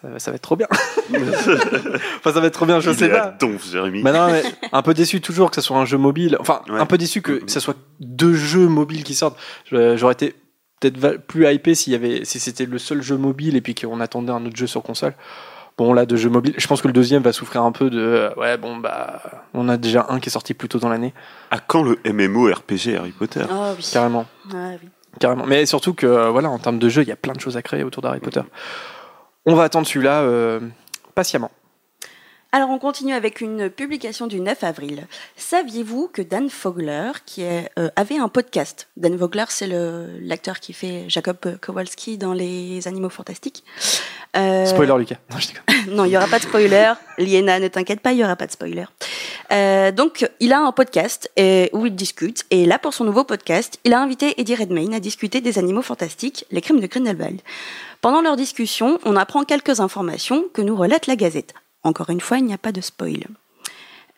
[0.00, 0.68] ça, ça va être trop bien.
[1.12, 3.34] enfin, ça va être trop bien, je Il sais pas.
[3.38, 4.02] donf, Jérémy.
[4.02, 6.36] Bah non, mais un peu déçu toujours que ce soit un jeu mobile.
[6.40, 6.80] Enfin, Ouais.
[6.80, 9.36] un peu déçu que ce soit deux jeux mobiles qui sortent.
[9.70, 10.34] J'aurais été
[10.80, 14.00] peut-être plus hypé s'il y avait, si c'était le seul jeu mobile et puis qu'on
[14.00, 15.14] attendait un autre jeu sur console.
[15.76, 17.98] Bon, là, de jeux mobiles, je pense que le deuxième va souffrir un peu de.
[17.98, 19.20] euh, Ouais, bon, bah.
[19.54, 21.12] On a déjà un qui est sorti plus tôt dans l'année.
[21.50, 23.44] À quand le MMO RPG Harry Potter?
[23.50, 23.88] Ah oui.
[23.92, 24.26] Carrément.
[24.52, 24.88] Ah oui.
[25.18, 25.46] Carrément.
[25.46, 27.56] Mais surtout que, euh, voilà, en termes de jeu, il y a plein de choses
[27.56, 28.42] à créer autour d'Harry Potter.
[29.46, 30.60] On va attendre celui-là euh,
[31.16, 31.50] patiemment.
[32.54, 35.08] Alors on continue avec une publication du 9 avril.
[35.36, 39.66] Saviez-vous que Dan Fogler, qui est, euh, avait un podcast, Dan Fogler c'est
[40.20, 43.64] l'acteur qui fait Jacob Kowalski dans Les Animaux Fantastiques.
[44.36, 45.16] Euh, Spoiler, Lucas.
[45.32, 46.92] Non, je non, il y aura pas de spoiler.
[47.18, 48.84] Liena, ne t'inquiète pas, il y aura pas de spoiler.
[49.50, 52.44] Euh, donc, il a un podcast euh, où il discute.
[52.52, 55.82] Et là, pour son nouveau podcast, il a invité Eddie Redmayne à discuter des animaux
[55.82, 57.40] fantastiques, les crimes de Grindelwald.
[58.00, 61.52] Pendant leur discussion, on apprend quelques informations que nous relate la Gazette.
[61.84, 63.24] Encore une fois, il n'y a pas de spoil.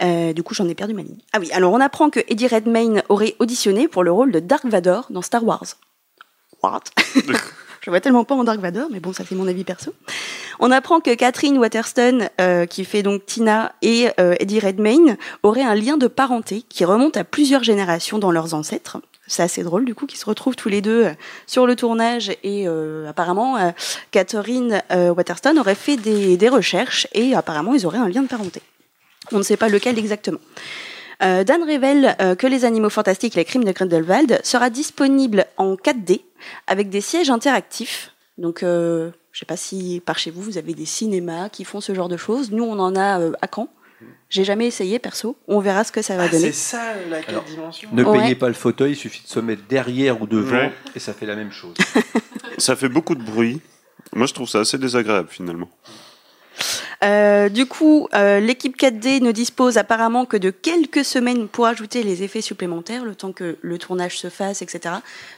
[0.03, 1.19] Euh, du coup, j'en ai perdu ma ligne.
[1.33, 4.65] Ah oui, alors on apprend que Eddie Redmayne aurait auditionné pour le rôle de Dark
[4.67, 5.65] Vador dans Star Wars.
[6.63, 6.83] What?
[7.83, 9.93] Je vois tellement pas en Dark Vador, mais bon, ça c'est mon avis perso.
[10.59, 15.63] On apprend que Catherine Waterston, euh, qui fait donc Tina et euh, Eddie Redmayne, auraient
[15.63, 18.99] un lien de parenté qui remonte à plusieurs générations dans leurs ancêtres.
[19.27, 21.15] C'est assez drôle du coup qu'ils se retrouvent tous les deux euh,
[21.47, 23.71] sur le tournage et euh, apparemment euh,
[24.11, 28.29] Catherine euh, Waterston aurait fait des, des recherches et apparemment ils auraient un lien de
[28.29, 28.63] parenté.
[29.33, 30.39] On ne sait pas lequel exactement.
[31.19, 36.21] Dan révèle que Les Animaux Fantastiques, les crimes de Grindelwald sera disponible en 4D
[36.67, 38.13] avec des sièges interactifs.
[38.37, 41.95] Donc, je sais pas si par chez vous, vous avez des cinémas qui font ce
[41.95, 42.53] genre de choses.
[42.53, 43.71] Nous, on en a à Caen.
[44.29, 45.37] J'ai jamais essayé, perso.
[45.47, 46.51] On verra ce que ça va donner.
[46.53, 47.89] ça la Alors, dimension.
[47.93, 48.19] Ne Ouais.
[48.21, 50.73] payez pas le fauteuil, il suffit de se mettre derrière ou devant Ouais.
[50.95, 51.75] et ça fait la même chose.
[52.59, 53.61] Ça fait beaucoup de bruit.
[54.15, 55.69] Moi, je trouve ça assez désagréable finalement.
[57.05, 62.03] Euh, du coup, euh, l'équipe 4D ne dispose apparemment que de quelques semaines pour ajouter
[62.03, 64.95] les effets supplémentaires, le temps que le tournage se fasse, etc.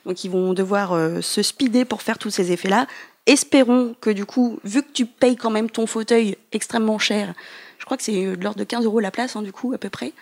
[0.06, 2.86] Donc ils vont devoir euh, se speeder pour faire tous ces effets-là.
[3.26, 7.34] Espérons que du coup, vu que tu payes quand même ton fauteuil extrêmement cher,
[7.88, 9.88] crois que c'est de l'ordre de 15 euros la place, hein, du coup, à peu
[9.88, 10.12] près,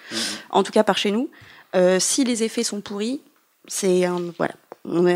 [0.51, 1.29] en tout cas par chez nous,
[1.75, 3.21] euh, si les effets sont pourris,
[3.67, 4.05] c'est.
[4.39, 4.55] Voilà.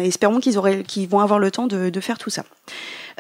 [0.03, 2.45] Espérons qu'ils vont avoir le temps de, de faire tout ça.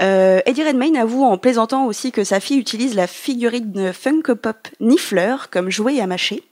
[0.00, 4.68] Euh, Eddie Redmayne avoue en plaisantant aussi que sa fille utilise la figurine Funko Pop
[4.80, 6.42] Niffler comme jouet à mâcher.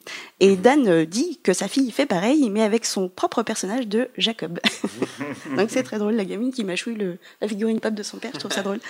[0.40, 4.08] Et Dan euh, dit que sa fille fait pareil, mais avec son propre personnage de
[4.18, 4.60] Jacob.
[5.56, 8.32] Donc c'est très drôle, la gamine qui mâchouille le, la figurine pop de son père,
[8.34, 8.80] je trouve ça drôle.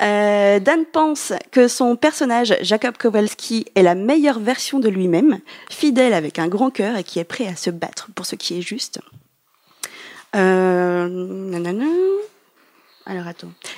[0.00, 6.14] Euh, Dan pense que son personnage, Jacob Kowalski, est la meilleure version de lui-même, fidèle
[6.14, 8.62] avec un grand cœur et qui est prêt à se battre pour ce qui est
[8.62, 9.00] juste.
[10.34, 11.32] Euh.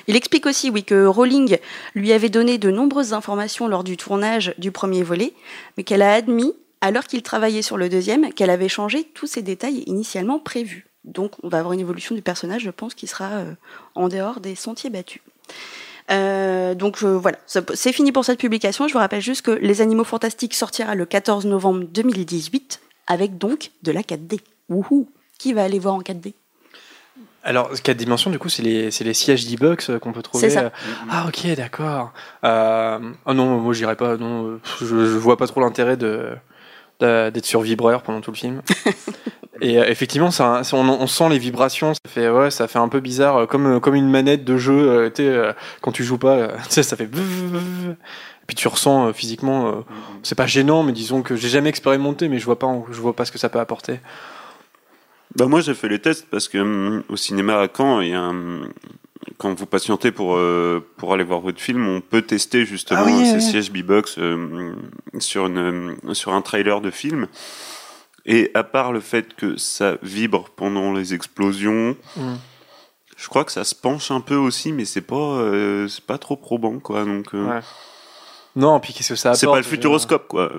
[0.07, 1.57] Il explique aussi, oui, que Rowling
[1.95, 5.33] lui avait donné de nombreuses informations lors du tournage du premier volet,
[5.77, 9.41] mais qu'elle a admis, alors qu'il travaillait sur le deuxième, qu'elle avait changé tous ces
[9.41, 10.85] détails initialement prévus.
[11.03, 13.53] Donc on va avoir une évolution du personnage, je pense, qui sera euh,
[13.95, 15.21] en dehors des sentiers battus.
[16.11, 18.87] Euh, donc je- voilà, c'est fini pour cette publication.
[18.87, 23.71] Je vous rappelle juste que Les Animaux Fantastiques sortira le 14 novembre 2018, avec donc
[23.83, 24.39] de la 4D.
[24.69, 26.33] Wouhou Qui va aller voir en 4D
[27.43, 30.49] Alors, 4 dimensions, du coup, c'est les, les sièges d'e-box euh, qu'on peut trouver.
[30.49, 30.61] Ça.
[30.65, 30.69] euh.
[31.09, 32.13] Ah, ok, d'accord.
[32.43, 34.17] Euh, ah non, moi, j'irai pas.
[34.17, 36.35] Non, euh, je, je vois pas trop l'intérêt de-
[36.99, 38.61] d'être sur vibreur pendant tout le film.
[39.61, 41.93] Et euh, effectivement, ça, on, on sent les vibrations.
[41.93, 44.57] Ça fait, ouais, ça fait un peu bizarre, euh, comme, euh, comme une manette de
[44.57, 45.09] jeu.
[45.19, 47.05] euh, quand tu joues pas, sais, ça fait.
[47.05, 47.07] Et
[48.47, 49.67] puis tu ressens euh, physiquement.
[49.69, 49.71] euh,
[50.23, 53.15] c'est pas gênant, mais disons que j'ai jamais expérimenté, mais je vois pas, je vois
[53.15, 53.99] pas ce que ça peut apporter.
[55.37, 58.21] Bah moi j'ai fait les tests parce que au cinéma à Caen, il y a
[58.21, 58.61] un-
[59.37, 63.05] quand vous patientez pour euh, pour aller voir votre film, on peut tester justement Ah
[63.07, 63.41] oui, ces oui.
[63.41, 64.73] sièges B-box euh,
[65.19, 67.27] sur une sur un trailer de film.
[68.25, 72.33] Et à part le fait que ça vibre pendant les explosions, Mm.
[73.17, 76.17] je crois que ça se penche un peu aussi, mais c'est pas euh, c'est pas
[76.17, 77.05] trop probant quoi.
[77.05, 77.59] Donc Ouais.
[78.57, 80.49] Non, puis qu'est-ce que ça apporte c'est pas le futuroscope quoi.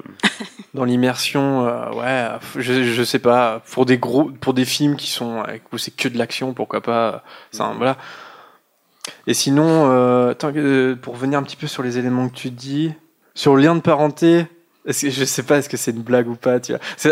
[0.74, 5.08] dans l'immersion, euh, ouais, je, je sais pas, pour des gros, pour des films qui
[5.10, 7.96] sont où c'est que de l'action, pourquoi pas, c'est un- voilà.
[9.26, 12.92] Et sinon, euh, euh, pour revenir un petit peu sur les éléments que tu dis,
[13.34, 14.46] sur le lien de parenté,
[14.86, 16.58] est-ce que, je sais pas, est-ce que c'est une blague ou pas,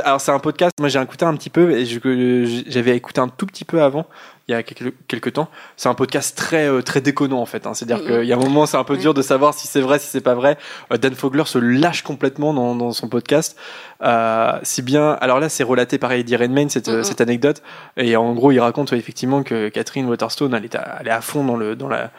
[0.05, 3.47] Alors c'est un podcast, moi j'ai écouté un petit peu et j'avais écouté un tout
[3.47, 4.07] petit peu avant.
[4.47, 5.49] Il y a quelques, quelques temps.
[5.77, 7.67] C'est un podcast très euh, très déconnant en fait.
[7.67, 7.73] hein.
[7.75, 8.07] C'est-à-dire Mhm.
[8.21, 10.07] qu'il y a un moment, c'est un peu dur de savoir si c'est vrai, si
[10.09, 10.59] c'est pas vrai.
[10.93, 13.57] Euh, Dan Fogler se lâche complètement dans, dans son podcast.
[14.03, 17.05] Euh, si bien, alors là, c'est relaté par Eddie Redmayne cette, Mhm.
[17.05, 17.63] cette anecdote.
[17.97, 21.11] Et en gros, il raconte ouais, effectivement que Catherine Waterstone, elle est, à, elle est
[21.11, 22.11] à fond dans le dans la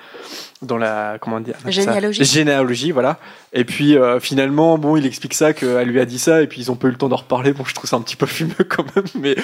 [0.61, 2.23] dans la comment dire Généalogie.
[2.23, 3.19] généalogie voilà
[3.53, 6.61] et puis euh, finalement bon il explique ça qu'elle lui a dit ça et puis
[6.61, 8.25] ils ont pas eu le temps d'en reparler bon je trouve ça un petit peu
[8.37, 9.35] fumeux quand même mais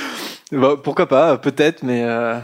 [0.53, 2.39] bah, pourquoi pas peut-être mais euh,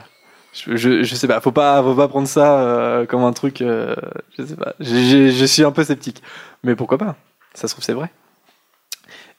[0.65, 3.61] je, je, je sais pas faut pas faut pas prendre ça euh, comme un truc
[3.61, 3.95] euh,
[4.37, 6.21] je sais pas je suis un peu sceptique
[6.63, 7.15] mais pourquoi pas?
[7.53, 8.09] Ça se trouve c'est vrai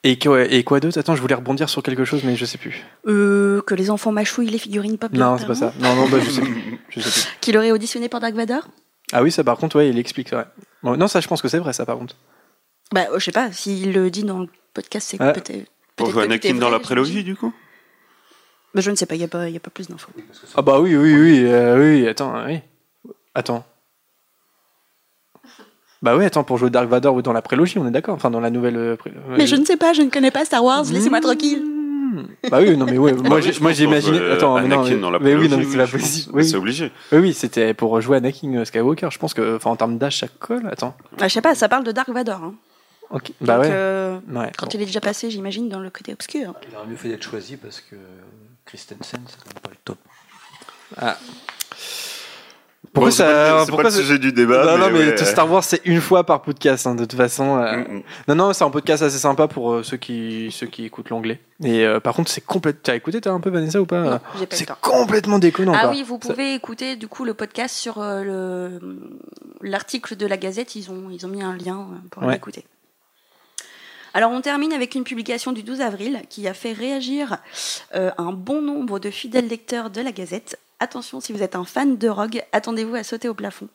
[0.05, 0.97] et quoi, et quoi d'autre?
[0.97, 2.85] Attends, je voulais rebondir sur quelque chose, mais je sais plus.
[3.05, 5.11] Euh, que les enfants mâchouillent les figurines pop.
[5.11, 5.73] Non, c'est pas ça.
[5.77, 6.79] Non, non, bah, je sais plus.
[6.89, 7.37] Je sais plus.
[7.41, 8.65] Qu'il aurait auditionné par Dark Vador?
[9.11, 10.31] Ah oui, ça par contre, ouais, il explique.
[10.31, 10.45] Ouais.
[10.83, 12.15] Bon, non, ça, je pense que c'est vrai, ça par contre.
[12.93, 15.33] Bah, je sais pas, s'il le dit dans le podcast, c'est Ouais.
[15.33, 15.69] peut-être.
[15.97, 17.53] Pour tout Anakin dans la prélogie, du coup?
[18.73, 20.11] Bah, je ne sais pas, il n'y a, pas- y a pas plus d'infos.
[20.55, 22.07] Ah bah oui, oui, oui, euh, oui.
[22.07, 22.59] Attends, oui.
[23.33, 23.65] Attends.
[26.01, 28.15] Bah oui, attends, pour jouer Dark Vador ou dans la prélogie, on est d'accord.
[28.15, 28.77] Enfin, dans la nouvelle.
[28.77, 31.61] euh, pré- Mais je ne sais pas, je ne connais pas Star Wars, laissez-moi tranquille.
[31.61, 32.23] Mmh.
[32.49, 33.13] Bah oui, non, mais ouais.
[33.23, 33.71] moi, oui, j'ai- moi
[34.31, 35.91] Attends, mais non, Anakin mais, dans la mais oui, non, mais prélogie, c'est la je
[35.97, 36.01] pense.
[36.01, 36.35] possible.
[36.35, 36.91] Oui, C'est obligé.
[37.11, 39.09] oui, oui, c'était pour jouer Anakin Skywalker.
[39.11, 40.67] Je pense que, enfin, en termes d'âge, ça colle.
[40.71, 40.95] Attends.
[41.19, 42.43] Ah, je sais pas, ça parle de Dark Vador.
[42.43, 42.53] Hein.
[43.11, 43.31] Ok.
[43.41, 43.69] Bah Donc, ouais.
[43.73, 44.51] euh, Ouais.
[44.57, 44.71] quand bon.
[44.75, 46.53] il est déjà passé, j'imagine, dans le côté obscur.
[46.71, 47.95] Il aurait mieux fait d'être choisi parce que
[48.69, 49.97] Christensen, c'est quand même pas le top.
[52.91, 54.65] Pourquoi Bon, c'est pas ça le- C'est pourquoi pas le sujet du débat.
[54.65, 55.17] non, non, mais ouais.
[55.17, 57.57] Star Wars, c'est une fois par podcast, hein, de toute façon.
[57.57, 57.77] euh.
[57.77, 58.03] Mm, mm.
[58.29, 61.39] Non, non, c'est un podcast assez sympa pour euh, ceux, qui, ceux qui écoutent l'anglais.
[61.63, 62.81] Et euh, par contre, c'est complètement.
[62.83, 64.21] T'as écouté, t'as un peu Vanessa ou pas?
[64.49, 65.73] C'est complètement déconnant.
[65.75, 68.79] Ah oui, vous pouvez écouter du coup le podcast sur euh, le
[69.61, 70.75] l'article de la Gazette.
[70.75, 72.33] Ils ont ils ont mis un lien pour Ouais.
[72.33, 72.65] l'écouter.
[74.13, 77.37] Alors on termine avec une publication du 12 avril qui a fait réagir
[77.95, 80.59] euh, un bon nombre de fidèles lecteurs de la Gazette.
[80.79, 83.67] Attention, si vous êtes un fan de Rogue, attendez-vous à sauter au plafond.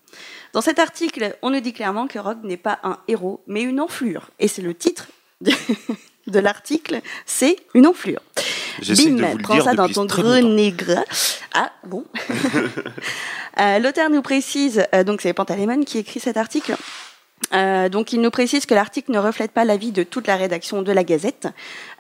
[0.54, 3.78] Dans cet article, on nous dit clairement que Rogue n'est pas un héros, mais une
[3.78, 4.30] enflure.
[4.38, 5.08] Et c'est le titre
[5.42, 5.52] de,
[6.26, 8.20] de l'article, c'est une enflure.
[8.80, 11.04] Bim, prends ça dans ton gros nègre.
[11.52, 12.04] Ah, bon.
[13.60, 16.74] Euh, L'auteur nous précise, euh, donc c'est Pantalémon qui écrit cet article.
[17.52, 20.82] Euh, donc il nous précise que l'article ne reflète pas l'avis de toute la rédaction
[20.82, 21.48] de la Gazette.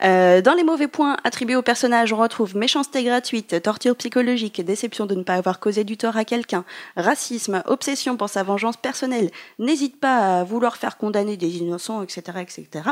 [0.02, 5.06] Euh, dans les mauvais points attribués au personnage, on retrouve méchanceté gratuite, torture psychologique, déception
[5.06, 6.64] de ne pas avoir causé du tort à quelqu'un,
[6.96, 12.22] racisme, obsession pour sa vengeance personnelle, n'hésite pas à vouloir faire condamner des innocents, etc.,
[12.40, 12.90] etc.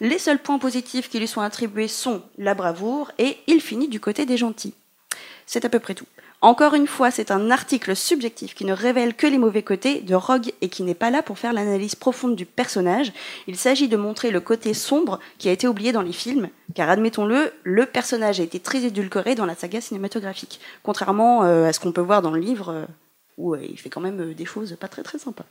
[0.00, 4.00] Les seuls points positifs qui lui sont attribués sont la bravoure et il finit du
[4.00, 4.74] côté des gentils.
[5.46, 6.06] C'est à peu près tout.
[6.42, 10.14] Encore une fois, c'est un article subjectif qui ne révèle que les mauvais côtés de
[10.14, 13.12] Rogue et qui n'est pas là pour faire l'analyse profonde du personnage.
[13.46, 16.88] Il s'agit de montrer le côté sombre qui a été oublié dans les films, car
[16.88, 21.80] admettons-le, le personnage a été très édulcoré dans la saga cinématographique, contrairement euh, à ce
[21.80, 22.86] qu'on peut voir dans le livre, euh,
[23.36, 25.44] où euh, il fait quand même des choses pas très très sympas.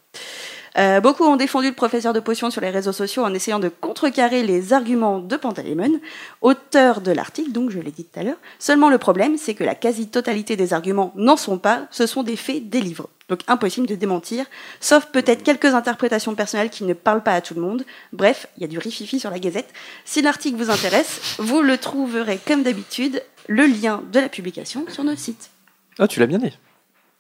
[0.78, 3.70] Euh, beaucoup ont défendu le professeur de potions sur les réseaux sociaux en essayant de
[3.70, 6.00] contrecarrer les arguments de Pantalémon,
[6.42, 8.38] auteur de l'article, donc je l'ai dit tout à l'heure.
[8.60, 12.36] Seulement le problème, c'est que la quasi-totalité des arguments n'en sont pas, ce sont des
[12.36, 13.10] faits des livres.
[13.30, 14.46] Donc impossible de démentir,
[14.80, 17.84] sauf peut-être quelques interprétations personnelles qui ne parlent pas à tout le monde.
[18.12, 19.72] Bref, il y a du rififi sur la gazette.
[20.04, 25.04] Si l'article vous intéresse, vous le trouverez comme d'habitude, le lien de la publication sur
[25.04, 25.52] notre site.
[26.00, 26.58] Ah, tu l'as bien dit.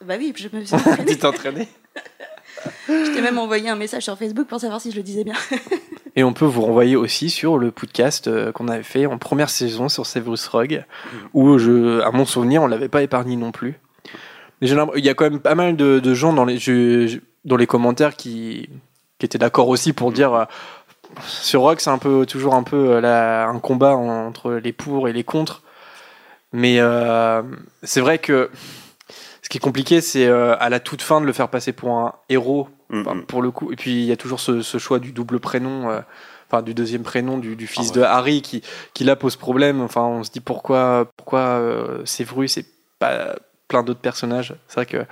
[0.04, 1.06] Bah oui, je me suis entraînée.
[1.06, 1.68] tu t'es entraîné.
[2.88, 5.36] Je t'ai même envoyé un message sur Facebook pour savoir si je le disais bien.
[6.16, 9.50] Et on peut vous renvoyer aussi sur le podcast euh, qu'on avait fait en première
[9.50, 10.84] saison sur Severus Rogue,
[11.34, 13.80] où, je, à mon souvenir, on l'avait pas épargné non plus.
[14.62, 14.68] Mais
[14.98, 17.56] il y a quand même pas mal de, de gens dans les, je- je- dans
[17.56, 18.68] les commentaires qui,
[19.20, 20.44] qui étaient d'accord aussi pour dire euh,
[21.26, 25.08] sur Rogue, c'est un peu toujours un peu euh, la- un combat entre les pour
[25.08, 25.62] et les contre.
[26.52, 27.42] Mais euh,
[27.84, 28.50] c'est vrai que
[29.50, 31.90] ce qui est compliqué, c'est euh, à la toute fin de le faire passer pour
[31.98, 33.72] un héros Mm, pour le coup.
[33.72, 36.00] Et puis il y a toujours ce, ce choix du double prénom, euh,
[36.50, 38.02] enfin du deuxième prénom du, du fils Ah de.
[38.02, 38.64] Harry qui,
[38.96, 39.82] qui là pose problème.
[39.82, 42.66] Enfin, on se dit pourquoi, pourquoi euh, Séverus et
[42.98, 43.36] pas
[43.68, 44.56] plein d'autres personnages.
[44.68, 45.06] C'est vrai que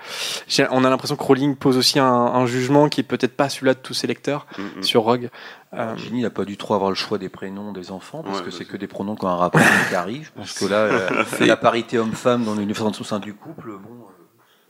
[0.72, 3.76] on a l'impression que Rowling pose aussi un, un jugement qui est peut-être pas celui-là
[3.76, 5.30] de tous ses lecteurs Mm, sur Rogue.
[5.76, 8.46] Euh, Ginny n'a pas du tout avoir le choix des prénoms des enfants parce Ouais,
[8.46, 10.24] que c'est que des pronoms qui ont un rapport avec Harry.
[10.24, 11.10] Je pense que là, euh,
[11.42, 14.07] la parité homme-femme dans l'univers au sein du couple, bon.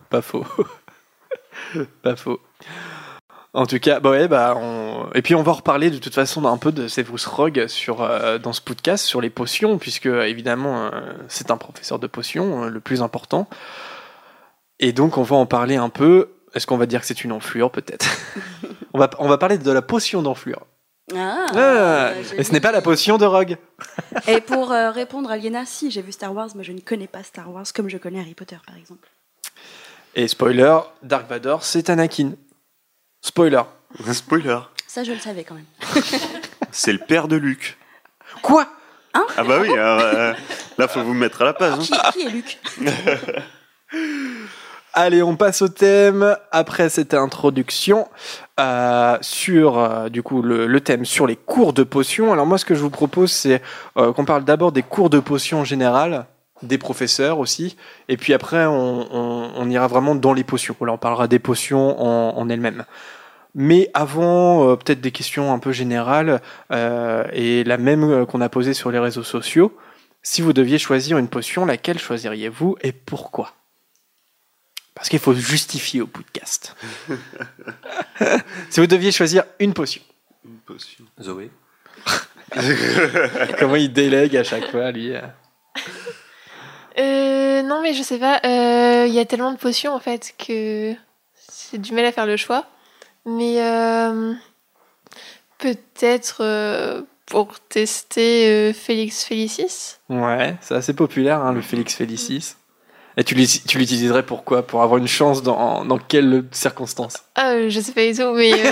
[0.09, 0.45] Pas faux.
[2.01, 2.39] pas faux.
[3.53, 5.09] En tout cas, bah ouais, bah on...
[5.15, 8.37] et puis on va reparler de toute façon un peu de Severus Rogue sur euh,
[8.37, 12.69] dans ce podcast sur les potions, puisque évidemment euh, c'est un professeur de potions euh,
[12.69, 13.47] le plus important.
[14.79, 16.29] Et donc on va en parler un peu.
[16.53, 18.07] Est-ce qu'on va dire que c'est une enflure peut-être?
[18.93, 20.65] On va on va parler de la potion d'enflure.
[21.15, 23.57] Ah, Ah, euh, et ce n'est pas la potion de Rogue.
[24.27, 27.21] Et pour répondre à Liena, si j'ai vu Star Wars, mais je ne connais pas
[27.21, 29.07] Star Wars comme je connais Harry Potter par exemple.
[30.19, 32.31] Et spoiler, Dark Vador, c'est Anakin.
[33.21, 33.61] Spoiler.
[34.11, 34.57] Spoiler.
[34.87, 35.65] Ça, je le savais quand même.
[36.71, 37.77] C'est le père de Luc.
[38.41, 38.67] Quoi?
[39.13, 40.33] Ah bah oui, alors, euh,
[40.79, 41.73] là faut vous mettre à la page.
[41.73, 41.79] hein.
[42.11, 42.59] Qui, qui est Luc
[44.93, 46.35] Allez, on passe au thème.
[46.51, 48.07] Après cette introduction
[48.59, 52.33] euh, sur euh, du coup le, le thème sur les cours de potions.
[52.33, 53.61] Alors moi, ce que je vous propose, c'est
[53.97, 56.25] euh, qu'on parle d'abord des cours de potions en général,
[56.63, 57.77] des professeurs aussi,
[58.09, 60.75] et puis après on, on- on ira vraiment dans les potions.
[60.81, 62.85] Là, on parlera des potions en, en elles-mêmes.
[63.55, 66.41] Mais avant, euh, peut-être des questions un peu générales
[66.71, 69.75] euh, et la même euh, qu'on a posée sur les réseaux sociaux.
[70.21, 73.53] Si vous deviez choisir une potion, laquelle choisiriez-vous et pourquoi?
[74.93, 76.75] Parce qu'il faut justifier au podcast.
[78.69, 80.01] si vous deviez choisir une potion,
[80.45, 81.05] Une potion.
[81.21, 81.49] Zoé.
[83.59, 85.13] comment il délègue à chaque fois, lui
[86.97, 87.01] euh.
[87.59, 88.39] Euh, non, mais je sais pas.
[88.45, 90.93] euh, Il y a tellement de potions en fait que
[91.35, 92.65] c'est du mal à faire le choix.
[93.25, 94.33] Mais euh,
[95.57, 99.95] peut-être euh, pour tester euh, Félix Félicis.
[100.09, 102.55] Ouais, c'est assez populaire, hein, le Félix Félicis.
[103.17, 107.51] Et tu l'uti- tu l'utiliserais pourquoi Pour avoir une chance dans, dans quelles circonstances Ah,
[107.53, 108.53] euh, je sais pas du tout, mais.
[108.53, 108.71] euh,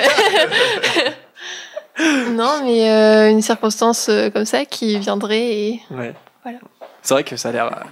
[2.31, 5.81] non, mais euh, une circonstance euh, comme ça qui viendrait et.
[5.91, 6.13] Ouais.
[6.43, 6.59] Voilà.
[7.05, 7.85] C'est vrai que ça a l'air.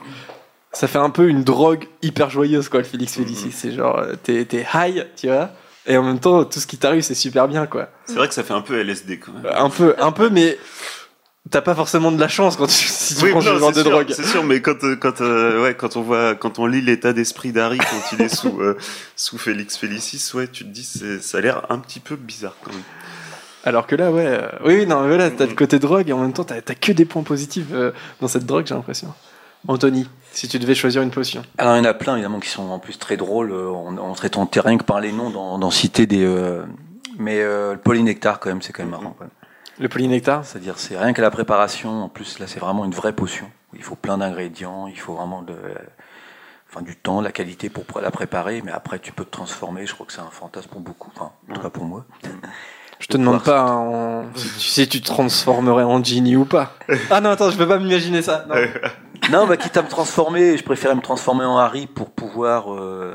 [0.74, 3.52] Ça fait un peu une drogue hyper joyeuse, quoi, le Félix Félicis.
[3.54, 5.52] C'est genre, t'es high, tu vois,
[5.86, 7.90] et en même temps, tout ce qui t'arrive, c'est super bien, quoi.
[8.06, 9.52] C'est vrai que ça fait un peu LSD quand même.
[9.54, 10.58] Un peu, un peu, mais
[11.50, 13.82] t'as pas forcément de la chance quand tu, si tu Oui, prends ce genre de
[13.82, 14.08] sûr, drogue.
[14.12, 17.12] C'est sûr, mais quand, euh, quand, euh, ouais, quand on voit, quand on lit l'état
[17.12, 18.78] d'esprit d'Harry quand il est sous, euh,
[19.18, 20.90] sous Félix Félicis, ouais, tu te dis,
[21.22, 22.82] ça a l'air un petit peu bizarre quand même.
[23.66, 26.20] Alors que là, ouais, euh, oui, non, mais voilà, t'as le côté drogue et en
[26.20, 29.14] même temps, t'as t'as que des points positifs euh, dans cette drogue, j'ai l'impression.
[29.68, 31.42] Anthony, si tu devais choisir une potion.
[31.58, 33.98] Alors il y en a plein évidemment qui sont en plus très drôles euh, en,
[33.98, 36.26] en traitant rien que par les noms, d'en d'en citer des.
[36.26, 36.64] euh,
[37.18, 39.16] mais euh, le polynectar quand même, c'est quand même marrant.
[39.22, 39.30] même.
[39.80, 40.44] Le polynectar?
[40.44, 42.04] C'est-à-dire c'est rien que la préparation.
[42.04, 43.50] En plus là, c'est vraiment une vraie potion.
[43.74, 45.56] Il faut plein d'ingrédients, il faut vraiment de,
[46.70, 48.62] enfin du temps, la qualité pour la préparer.
[48.66, 49.86] Mais après, tu peux te transformer.
[49.86, 51.10] Je crois que c'est un fantasme pour beaucoup.
[51.16, 52.06] Enfin, en tout cas pour moi.
[53.04, 56.46] Je te demande pas hein, en- si, tu, si tu te transformerais en genie ou
[56.46, 56.74] pas.
[57.10, 58.46] Ah non, attends, je peux pas m'imaginer ça.
[58.50, 58.56] Non.
[59.32, 62.74] Non, bah, quitte à me transformer, je préférais me transformer en Harry pour pouvoir.
[62.74, 63.14] euh,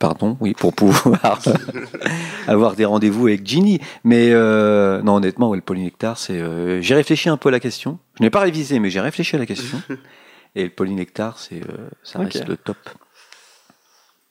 [0.00, 1.38] Pardon, oui, pour pouvoir
[2.48, 3.78] avoir des rendez-vous avec Ginny.
[4.02, 6.40] Mais euh, non, honnêtement, ouais, le polynectar, c'est.
[6.40, 8.00] euh, J'ai réfléchi un peu à la question.
[8.18, 9.80] Je n'ai pas révisé, mais j'ai réfléchi à la question.
[10.56, 12.76] Et le polynectar, c'est, euh, ça reste le top.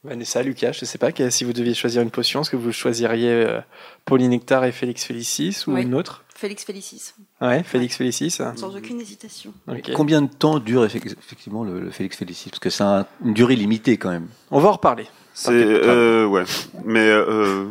[0.03, 3.29] Vanessa, Lucas, je sais pas, si vous deviez choisir une potion, est-ce que vous choisiriez
[3.31, 3.61] euh,
[4.05, 5.83] polynectar et Félix Félicis ou Oui.
[5.83, 6.23] une autre?
[6.35, 8.31] Félix Félicis, Ouais, Félix Félicis.
[8.31, 9.53] sans aucune hésitation.
[9.93, 12.49] Combien de temps dure effec- effectivement le, le Félix Félicis?
[12.49, 14.27] Parce que c'est un- une durée limitée quand même.
[14.49, 15.05] On va en reparler.
[15.35, 16.45] C'est, euh, ouais,
[16.83, 17.67] mais euh,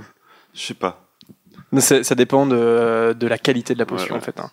[0.54, 1.04] je sais pas.
[1.78, 4.18] Ça dépend de, de la qualité de la potion, Ouais, ouais.
[4.18, 4.38] en fait.
[4.38, 4.50] hein.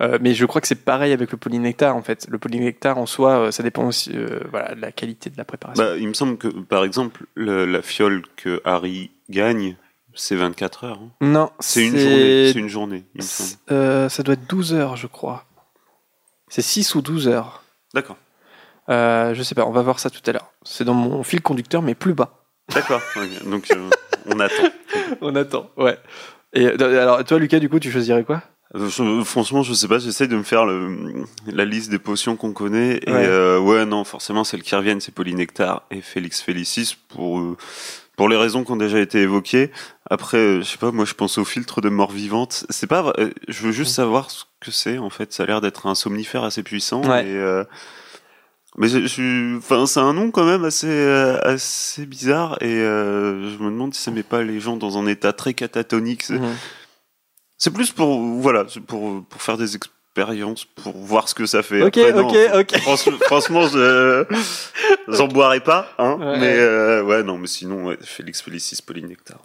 [0.00, 2.26] Euh, mais je crois que c'est pareil avec le polynectar, en fait.
[2.30, 5.44] Le polynectar, en soi, euh, ça dépend aussi euh, voilà, de la qualité de la
[5.44, 5.82] préparation.
[5.82, 9.76] Bah, il me semble que, par exemple, le- la fiole que Harry gagne,
[10.14, 11.00] c'est 24 heures.
[11.02, 11.10] hein.
[11.20, 12.52] non, C'est une journée.
[12.52, 13.50] C'est une journée, il me semble.
[13.72, 15.44] Euh, ça doit être 12 heures, je crois.
[16.48, 17.62] C'est 6 ou 12 heures.
[17.92, 18.16] D'accord.
[18.88, 20.52] Je sais pas, on va voir ça tout à l'heure.
[20.62, 22.44] C'est dans mon fil conducteur, mais plus bas.
[22.72, 23.02] D'accord.
[23.46, 23.68] Donc,
[24.26, 24.62] on attend.
[25.20, 25.98] On attend, ouais.
[26.52, 28.42] Et alors, toi, Lucas, du coup, tu choisirais quoi?
[28.74, 32.52] Je- franchement, je sais pas, j'essaie de me faire le, la liste des potions qu'on
[32.52, 33.00] connaît.
[33.06, 33.24] Et Ouais.
[33.26, 37.56] euh, ouais, non, forcément, celles qui reviennent, c'est Polynectar et Félix Félicis pour, euh,
[38.16, 39.70] pour les raisons qui ont déjà été évoquées.
[40.10, 42.66] Après, euh, je sais pas, moi, je pense au filtre de mort vivante.
[42.68, 43.12] C'est pas,
[43.48, 45.32] je veux juste savoir ce que c'est, en fait.
[45.32, 47.02] Ça a l'air d'être un somnifère assez puissant.
[47.08, 47.26] Ouais.
[47.26, 47.64] Et, euh,
[48.76, 52.58] mais je, je suis, enfin, c'est un nom quand même assez, euh, assez bizarre.
[52.60, 55.54] Et euh, je me demande si ça met pas les gens dans un état très
[55.54, 56.24] catatonique.
[57.58, 61.82] C'est plus pour voilà, pour pour faire des expériences, pour voir ce que ça fait.
[61.82, 62.78] Ok, Après, non, ok, ok.
[62.80, 64.24] franchement, franchement, je
[65.08, 66.16] j'en boirais pas, hein.
[66.20, 66.38] Ouais.
[66.38, 69.38] Mais euh, ouais, non, mais sinon, ouais, Félix Félicis Polynectar.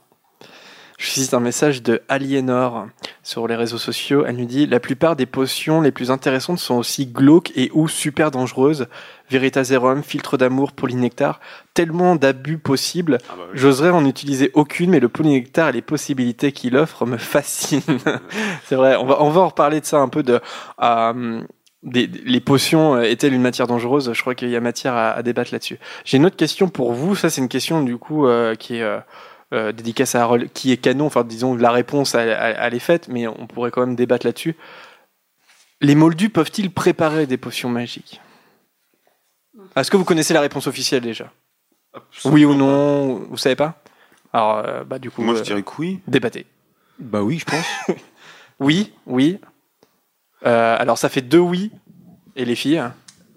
[1.03, 2.87] Je cite un message de Aliénor
[3.23, 4.23] sur les réseaux sociaux.
[4.25, 7.89] Elle nous dit La plupart des potions les plus intéressantes sont aussi glauques et ou
[7.89, 8.87] super dangereuses.
[9.29, 11.41] Veritaserum, filtre d'amour, polynectar.
[11.73, 13.17] Tellement d'abus possibles.
[13.29, 17.17] Ah bah J'oserais en utiliser aucune, mais le polynectar et les possibilités qu'il offre me
[17.17, 17.81] fascinent.
[18.63, 20.39] C'est vrai, on va, on va en reparler de ça un peu de.
[20.81, 21.41] euh,
[21.83, 24.13] des- les potions euh, est-elle une matière dangereuse?
[24.13, 25.79] Je crois qu'il y a matière à, à débattre là-dessus.
[26.05, 27.13] J'ai une autre question pour vous.
[27.13, 28.99] Ça, c'est une question du coup euh, qui est euh,
[29.53, 31.05] euh, dédicace à Harold, qui est canon.
[31.05, 34.25] Enfin, disons, la réponse, elle, elle- elle est faite, mais on pourrait quand même débattre
[34.25, 34.55] là-dessus.
[35.81, 38.21] Les moldus peuvent-ils préparer des potions magiques?
[39.75, 41.31] Est-ce que vous connaissez la réponse officielle déjà?
[42.25, 43.81] Oui ou non Vous savez pas?
[44.31, 45.99] Alors, euh, bah, du coup, Moi, je euh, dirais que oui.
[46.07, 46.45] débattez.
[46.99, 47.65] Bah oui, je pense.
[48.59, 49.39] Oui, oui.
[50.45, 51.71] Euh, alors, ça fait deux oui.
[52.35, 52.83] Et les filles?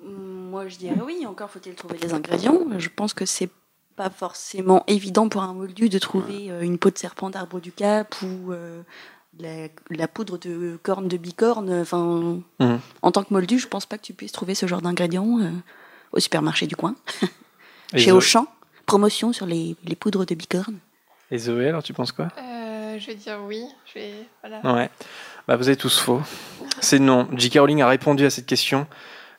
[0.04, 1.24] Moi, je dirais oui.
[1.26, 2.60] Encore faut-il trouver les ingrédients.
[2.78, 3.48] Je pense que c'est
[3.96, 7.72] pas forcément évident pour un moldu de trouver euh, une peau de serpent d'arbre du
[7.72, 8.82] Cap ou euh,
[9.34, 11.72] de la, la poudre de corne de bicorne.
[11.80, 12.78] Enfin, Mhm.
[13.02, 15.50] en tant que moldu, je pense pas que tu puisses trouver ce genre d'ingrédients euh,
[16.12, 16.94] au supermarché du coin,
[17.96, 18.46] chez Auchan.
[18.86, 20.78] Promotion sur les, les poudres de bicorne.
[21.32, 22.28] Et Zoé, alors tu penses quoi?
[22.38, 23.64] Euh, je vais dire oui.
[23.86, 24.12] Je vais...
[24.42, 24.74] voilà.
[24.74, 24.90] Ouais.
[25.48, 26.22] Bah, vous avez tous faux.
[26.80, 27.26] C'est non.
[27.32, 27.58] J.K.
[27.58, 28.86] Rowling a répondu à cette question.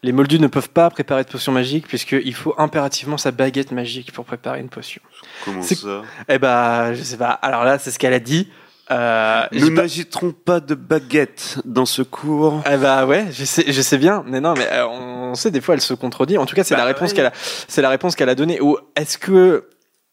[0.08, 4.14] Les moldus ne peuvent pas préparer de potion magique puisqu'il faut impérativement sa baguette magique
[4.14, 5.02] pour préparer une potion.
[5.44, 7.32] Comment ça Eh bah, je sais pas.
[7.32, 8.48] Alors là, c'est ce qu'elle a dit.
[8.90, 12.64] Euh, Nous pas- n'agiterons pas de baguette dans ce cours.
[12.72, 14.24] Eh bah ouais, je sais, je sais bien.
[14.26, 16.38] Mais non, mais euh, on sait des fois elle se contredit.
[16.38, 17.16] En tout cas, c'est Bah la réponse ouais.
[17.18, 17.34] qu'elle a,
[17.68, 18.62] c'est la réponse qu'elle a donnée.
[18.62, 19.68] Ou est-ce que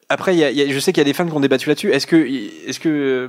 [0.08, 1.32] après, il y a- il y a- je sais qu'il y a des fans qui
[1.34, 1.92] ont débattu là-dessus.
[1.92, 2.16] Est-ce que,
[2.68, 3.28] est-ce que euh,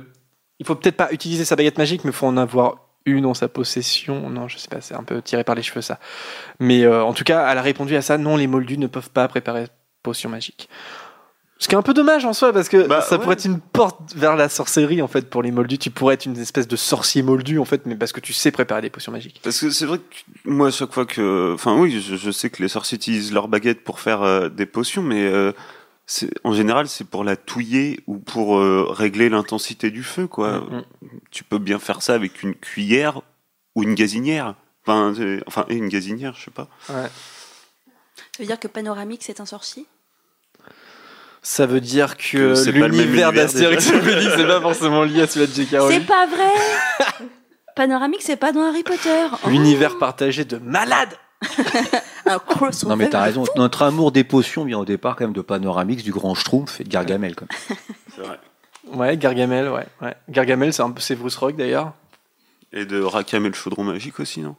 [0.58, 3.48] il faut peut-être pas utiliser sa baguette magique, mais faut en avoir une en sa
[3.48, 4.80] possession Non, je sais pas.
[4.82, 5.98] C'est un peu tiré par les cheveux ça.
[6.60, 8.18] Mais euh, en tout cas, elle a répondu à ça.
[8.18, 9.66] Non, les moldus ne peuvent pas préparer
[10.02, 10.68] potion magique.
[11.58, 13.22] Ce qui est un peu dommage en soi parce que Bah, ça ouais.
[13.22, 15.78] pourrait être une porte vers la sorcellerie en fait pour les moldus.
[15.78, 18.50] Tu pourrais être une espèce de sorcier moldu en fait, mais parce que tu sais
[18.50, 19.40] préparer des potions magiques.
[19.42, 20.04] Parce que c'est vrai que
[20.44, 21.54] moi, à chaque fois que.
[21.54, 24.66] Enfin, oui, je, je sais que les sorciers utilisent leur baguette pour faire euh, des
[24.66, 25.52] potions, mais euh,
[26.44, 30.60] en général, c'est pour la touiller ou pour euh, régler l'intensité du feu, quoi.
[30.60, 31.08] Mm, mm.
[31.30, 33.22] Tu peux bien faire ça avec une cuillère
[33.74, 34.54] ou une gazinière.
[34.86, 36.68] Enfin, c'est- enfin et une gazinière, je sais pas.
[36.88, 37.08] Ouais.
[38.16, 39.86] Ça veut dire que Panoramix c'est un sorcier?
[41.42, 45.26] Ça veut dire que, Que l'univers univers d'Astérix et Obélix c'est pas forcément lié à
[45.26, 45.76] celui de J.K.
[45.90, 46.50] C'est pas vrai
[47.74, 49.26] Panoramix c'est pas dans Harry Potter.
[49.44, 51.14] Oh, L'univers partagé de malades.
[52.26, 52.90] un crossover.
[52.90, 53.44] Non mais t'as raison.
[53.56, 56.84] Notre amour des potions vient au départ quand même de Panoramix, du Grand Schtroumpf et
[56.84, 57.34] de Gargamel.
[57.34, 57.78] Quand même.
[58.14, 58.38] C'est vrai.
[58.92, 59.86] Ouais, Gargamel, ouais.
[60.00, 60.14] ouais.
[60.28, 61.92] Gargamel, c'est un peu c'est Bruce Rock d'ailleurs.
[62.72, 64.56] Et de Rakam et le chaudron magique aussi, non?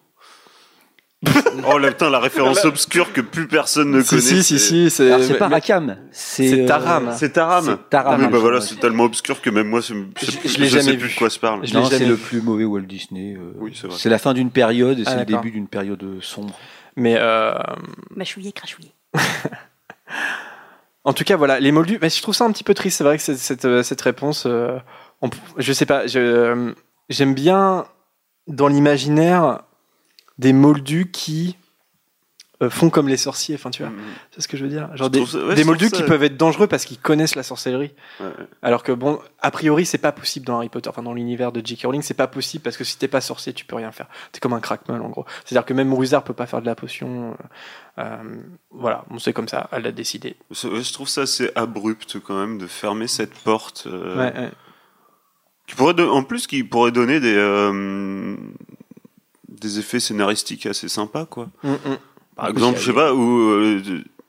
[1.68, 4.22] Oh là, putain, la référence obscure que plus personne ne Si, connaît.
[4.22, 5.08] si, si, c'est- si, c'est.
[5.12, 7.12] Alors c'est pas Rakam, c'est euh, Taram.
[7.18, 7.66] C'est Taram.
[7.66, 8.22] C'est Taram.
[8.22, 11.18] Oui, bah voilà, c'est tellement obscur que même moi, je, Je- l'ai sais plus de
[11.18, 11.66] quoi se parle.
[11.66, 13.34] Je c'est le plus mauvais Walt Disney.
[13.36, 13.96] euh, Oui, c'est vrai.
[14.00, 15.42] c'est la fin d'une période et Ah, c'est le d'accord.
[15.42, 16.54] début d'une période sombre.
[16.96, 17.54] Mais euh,
[18.16, 18.92] Mâchouillé, crachouillé.
[21.04, 21.98] en tout cas, voilà, les moldus.
[22.02, 22.98] Mais je trouve ça un petit peu triste.
[23.00, 24.78] C'est vrai que cette, cette, euh, cette réponse, euh,
[25.22, 26.06] on- je sais pas.
[26.08, 26.72] je, euh,
[27.10, 27.86] J'aime bien
[28.48, 29.60] dans l'imaginaire
[30.40, 31.58] des moldus qui
[32.64, 33.54] euh, font comme les sorciers.
[33.54, 33.92] Enfin, tu vois.
[33.92, 34.00] Mhm.
[34.32, 34.90] C'est ce que je veux dire.
[34.98, 37.94] Genre des, ça- ouais, des moldus qui peuvent être dangereux parce qu'ils connaissent la sorcellerie.
[38.20, 38.32] Ouais.
[38.64, 41.62] Alors que bon, a priori, c'est pas possible dans Harry Potter, enfin dans l'univers de
[41.64, 41.84] J.K.
[41.86, 44.08] Rowling, c'est pas possible parce que si t'es pas sorcier, tu peux rien faire.
[44.32, 45.26] T'es comme un crackmel en gros.
[45.46, 47.38] C'est-à-dire que même Wizard peut pas faire de la potion.
[48.00, 48.18] euh, euh,
[48.72, 50.36] voilà, bon, c'est comme ça, elle l'a décidé.
[50.50, 53.86] Je trouve ça assez abrupt quand même de fermer cette porte.
[53.86, 54.52] euh, Ouais, ouais.
[55.68, 57.36] qui pourrait en plus, qui pourrait donner des
[59.50, 61.50] des effets scénaristiques assez sympas, quoi.
[61.64, 61.98] Mm, mm.
[62.36, 63.82] Par exemple, je sais pas, ou euh,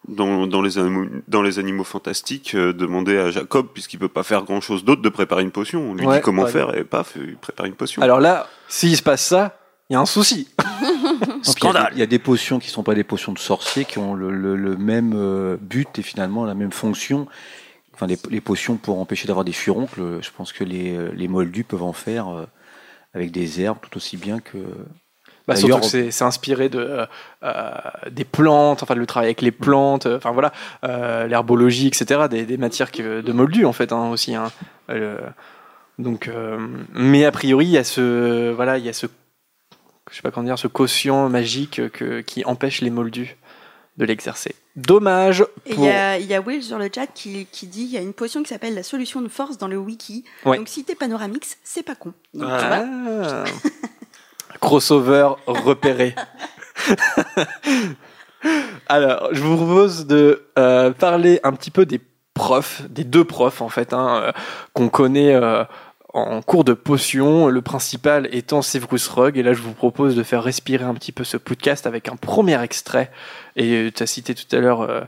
[0.09, 4.23] dans, dans les animaux, dans les animaux fantastiques, euh, demander à Jacob, puisqu'il peut pas
[4.23, 5.91] faire grand chose d'autre, de préparer une potion.
[5.91, 6.51] On lui Ouais, dit comment ouais.
[6.51, 8.01] faire et paf, il prépare une potion.
[8.01, 9.59] Alors là, s'il se passe ça,
[9.91, 10.49] il y a un souci.
[10.81, 11.91] Non, puis Il y, a des- Scandale.
[11.95, 14.31] il y a des potions qui sont pas des potions de sorciers qui ont le,
[14.31, 17.27] le- le même euh, but et finalement la même fonction.
[17.95, 21.27] Enfin, les, les potions pour empêcher d'avoir des furoncles, je pense que les, euh, les
[21.29, 22.45] moldus peuvent en faire euh,
[23.15, 24.59] avec des herbes tout aussi bien que.
[25.49, 27.07] Bah, surtout que c'est- c'est inspiré de, euh,
[27.43, 27.71] euh,
[28.11, 30.53] des plantes, enfin le travail avec les plantes, euh, enfin voilà,
[30.85, 34.35] euh, l'herbologie, etc., des, des matières qui- de moldus en fait hein, aussi.
[34.35, 34.53] hein.
[34.91, 35.19] Euh,
[35.99, 36.59] donc, euh,
[36.95, 39.07] mais a priori, il y a ce, voilà, il y a ce,
[40.11, 43.37] je sais pas comment dire, ce quotient magique que, qui empêche les moldus
[43.97, 44.55] de l'exercer.
[44.77, 45.85] Dommage il pour.
[45.87, 48.01] y a, il y a Will sur le chat qui, qui dit il y a
[48.01, 50.25] une potion qui s'appelle la solution de force dans le wiki.
[50.45, 50.57] Ouais.
[50.57, 52.13] Donc si t'es panoramix, c'est pas con.
[52.33, 52.85] Donc, tu Ah.
[52.85, 53.45] vois,
[54.61, 56.15] Crossover repéré.
[58.89, 62.01] Alors, je vous propose de euh, parler un petit peu des
[62.35, 64.33] profs, des deux profs en fait, hein, euh,
[64.73, 65.65] qu'on connaît euh,
[66.19, 67.49] en cours de potion.
[67.49, 69.39] Le principal étant Severus Rogue.
[69.39, 72.17] Et là, je vous propose de faire respirer un petit peu ce podcast avec un
[72.17, 73.11] premier extrait.
[73.57, 75.01] Et tu as cité tout à l'heure euh,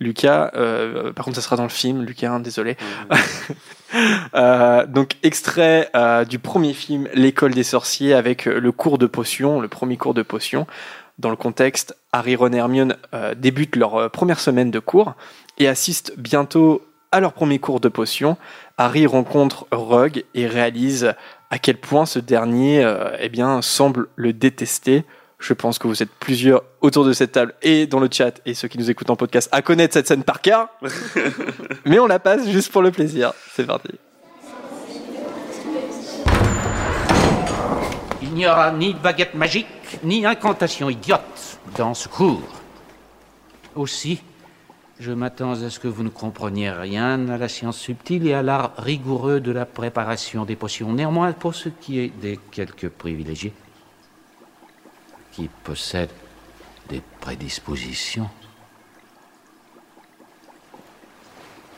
[0.00, 0.50] Lucas.
[0.54, 2.76] Euh, par contre, ça sera dans le film, Lucas, hein, désolé.
[4.34, 9.06] Euh, donc extrait euh, du premier film L'école des sorciers avec euh, le cours de
[9.06, 10.66] potion, le premier cours de potion.
[11.18, 15.14] Dans le contexte, Harry, Ron et Hermione euh, débutent leur euh, première semaine de cours
[15.58, 18.36] et assistent bientôt à leur premier cours de potion,
[18.80, 21.12] Harry rencontre Rogue et réalise
[21.50, 25.04] à quel point ce dernier euh, eh bien, semble le détester.
[25.40, 28.54] Je pense que vous êtes plusieurs autour de cette table et dans le chat et
[28.54, 30.68] ceux qui nous écoutent en podcast à connaître cette scène par cœur.
[31.86, 33.32] Mais on la passe juste pour le plaisir.
[33.52, 33.90] C'est parti.
[38.22, 39.66] Il n'y aura ni baguette magique,
[40.04, 42.42] ni incantation idiote dans ce cours.
[43.74, 44.20] Aussi,
[45.00, 48.42] je m'attends à ce que vous ne compreniez rien à la science subtile et à
[48.42, 50.92] l'art rigoureux de la préparation des potions.
[50.92, 53.52] Néanmoins, pour ce qui est des quelques privilégiés
[55.32, 56.10] qui possèdent
[56.88, 58.28] des prédispositions,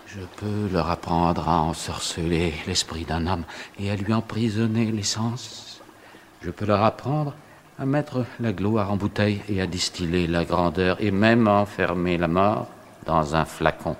[0.06, 3.44] je peux leur apprendre à ensorceler l'esprit d'un homme
[3.78, 5.82] et à lui emprisonner les sens.
[6.40, 7.34] Je peux leur apprendre
[7.78, 12.16] à mettre la gloire en bouteille et à distiller la grandeur et même à enfermer
[12.16, 12.68] la mort
[13.05, 13.96] dans un flacon.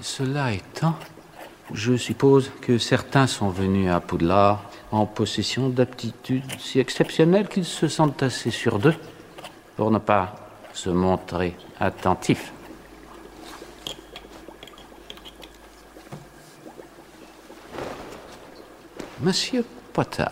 [0.00, 0.94] Cela étant,
[1.72, 4.62] je suppose que certains sont venus à Poudlard
[4.92, 8.94] en possession d'aptitudes si exceptionnelles qu'ils se sentent assez sûrs d'eux
[9.76, 10.34] pour ne pas
[10.72, 12.52] se montrer attentifs.
[19.20, 19.64] Monsieur
[19.94, 20.24] Potter,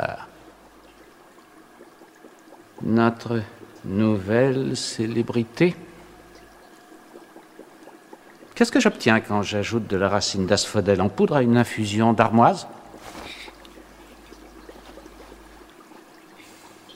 [2.83, 3.41] notre
[3.85, 5.75] nouvelle célébrité.
[8.55, 12.67] Qu'est-ce que j'obtiens quand j'ajoute de la racine d'asphodèle en poudre à une infusion d'armoise?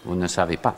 [0.04, 0.76] Vous ne savez pas.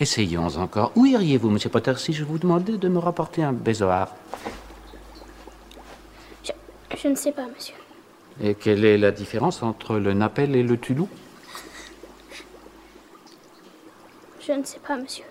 [0.00, 0.90] Essayons encore.
[0.96, 4.14] Où iriez-vous, Monsieur Potter, si je vous demandais de me rapporter un bézoard
[6.42, 6.50] Je,
[7.00, 7.74] je ne sais pas, monsieur.
[8.42, 11.08] Et quelle est la différence entre le Napel et le Tulou?
[14.46, 15.24] Je ne sais pas, monsieur.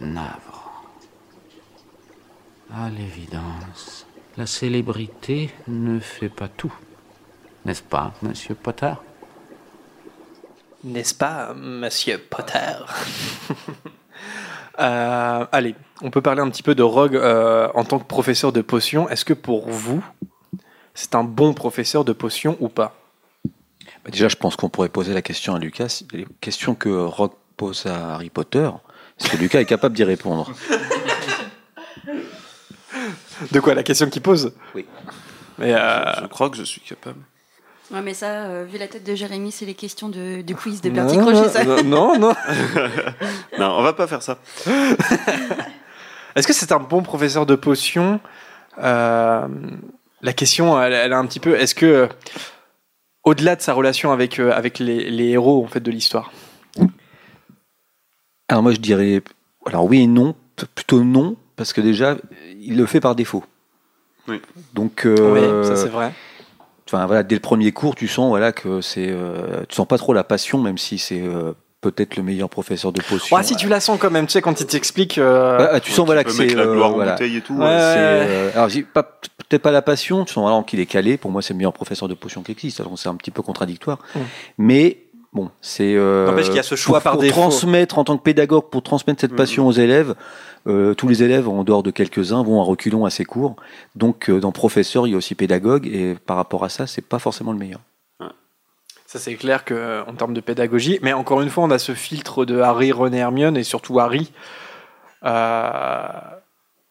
[0.00, 0.82] Navre.
[2.72, 4.06] À l'évidence,
[4.36, 6.72] la célébrité ne fait pas tout.
[7.66, 8.92] N'est-ce pas, Monsieur Potter?
[10.84, 12.76] N'est-ce pas, monsieur Potter?
[14.78, 18.50] Euh, Allez, on peut parler un petit peu de Rogue euh, en tant que professeur
[18.50, 19.10] de potions.
[19.10, 20.02] Est-ce que pour vous,
[20.94, 22.99] c'est un bon professeur de potions ou pas?
[24.04, 26.02] Bah, déjà, je pense qu'on pourrait poser la question à Lucas.
[26.12, 28.70] Les questions que Rogue pose à Harry Potter,
[29.20, 30.50] est-ce que Lucas est capable d'y répondre?
[33.52, 34.52] De quoi La question qu'il pose?
[34.74, 34.86] Oui.
[35.58, 37.18] Mais euh, Je crois que je suis capable.
[37.90, 40.80] Ouais, mais ça, euh, vu la tête de Jérémy, c'est les questions de, du quiz
[40.80, 41.64] de Bertie non, Crochet, ça.
[41.64, 42.34] non, non, non.
[43.58, 44.38] Non, on va pas faire ça.
[46.36, 48.20] Est-ce que c'est un bon professeur de potions
[48.82, 49.48] Euh,
[50.22, 51.56] La question, elle, elle a un petit peu.
[51.58, 52.06] Est-ce que, euh,
[53.24, 56.32] au-delà de sa relation avec, euh, avec les, les héros en fait de l'histoire,
[58.48, 59.22] Alors moi, je dirais,
[59.66, 60.34] alors oui et non,
[60.74, 62.16] plutôt non, parce que déjà,
[62.60, 63.44] il le fait par défaut.
[64.28, 64.40] Oui.
[64.74, 66.12] Donc, euh, oui, ça c'est vrai.
[66.86, 69.98] enfin voilà, dès le premier cours, tu sens voilà que c'est, euh, tu sens pas
[69.98, 73.36] trop la passion, même si c'est euh, peut-être le meilleur professeur de potions.
[73.36, 75.18] Ouais, si tu la sens quand même, tu sais quand il t'explique.
[75.18, 77.12] euh, Ah, ah, tu sens voilà que c'est la euh, gloire en voilà.
[77.12, 77.54] bouteille et tout.
[77.54, 77.64] Ouais.
[77.66, 81.16] euh, alors peut-être pas la passion, tu sens vraiment qu'il est calé.
[81.16, 82.80] Pour moi, c'est le meilleur professeur de potions qui existe.
[82.80, 84.18] Alors c'est un petit peu contradictoire, Mm.
[84.58, 84.98] mais
[85.32, 85.94] bon, c'est.
[85.96, 88.68] Euh, N'empêche qu'il y a ce choix pour, par pour transmettre en tant que pédagogue,
[88.70, 89.36] pour transmettre cette Mm.
[89.36, 90.14] passion aux élèves.
[90.66, 93.56] euh, tous les élèves, en dehors de quelques-uns, vont à reculons à ces cours.
[93.96, 97.00] Donc, euh, dans professeur, il y a aussi pédagogue, et par rapport à ça, c'est
[97.00, 97.80] pas forcément le meilleur.
[99.12, 101.80] Ça c'est clair que euh, en termes de pédagogie, mais encore une fois, on a
[101.80, 104.30] ce filtre de Harry, Ron et Hermione et surtout Harry.
[105.24, 106.02] Euh,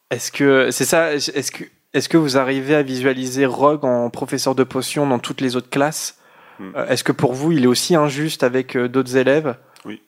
[0.10, 1.64] est-ce que c'est ça Est-ce que
[1.94, 5.70] est-ce que vous arrivez à visualiser Rogue en professeur de potions dans toutes les autres
[5.70, 6.18] classes?
[6.60, 6.72] Hmm.
[6.76, 9.56] Euh, Est-ce que pour vous, il est aussi injuste avec euh, d'autres élèves?
[9.86, 10.02] Oui.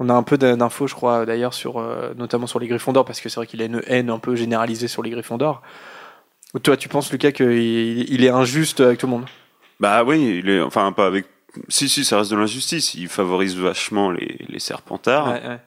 [0.00, 1.80] On a un peu d'in- d'infos, je crois, d'ailleurs, sur
[2.16, 4.88] notamment sur les Gryffondors, parce que c'est vrai qu'il a une haine un peu généralisée
[4.88, 5.62] sur les Gryffondors.
[6.64, 7.52] Toi, tu penses, Lucas, qu'il
[8.12, 9.26] il est injuste avec tout le monde?
[9.82, 11.26] Bah oui, il est, enfin pas avec.
[11.68, 12.94] Si si, ça reste de l'injustice.
[12.94, 15.26] Il favorise vachement les, les serpentards.
[15.26, 15.58] Ouais, ouais.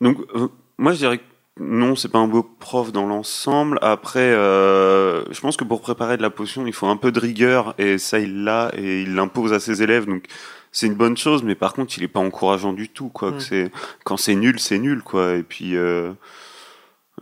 [0.00, 0.48] Donc euh,
[0.78, 1.24] moi je dirais que
[1.60, 3.78] non, c'est pas un beau prof dans l'ensemble.
[3.82, 7.20] Après, euh, je pense que pour préparer de la potion, il faut un peu de
[7.20, 10.06] rigueur et ça il l'a et il l'impose à ses élèves.
[10.06, 10.24] Donc
[10.72, 13.10] c'est une bonne chose, mais par contre il est pas encourageant du tout.
[13.10, 13.32] Quoi.
[13.32, 13.36] Mm.
[13.36, 13.72] Que c'est
[14.04, 15.34] quand c'est nul, c'est nul quoi.
[15.34, 16.10] Et puis euh,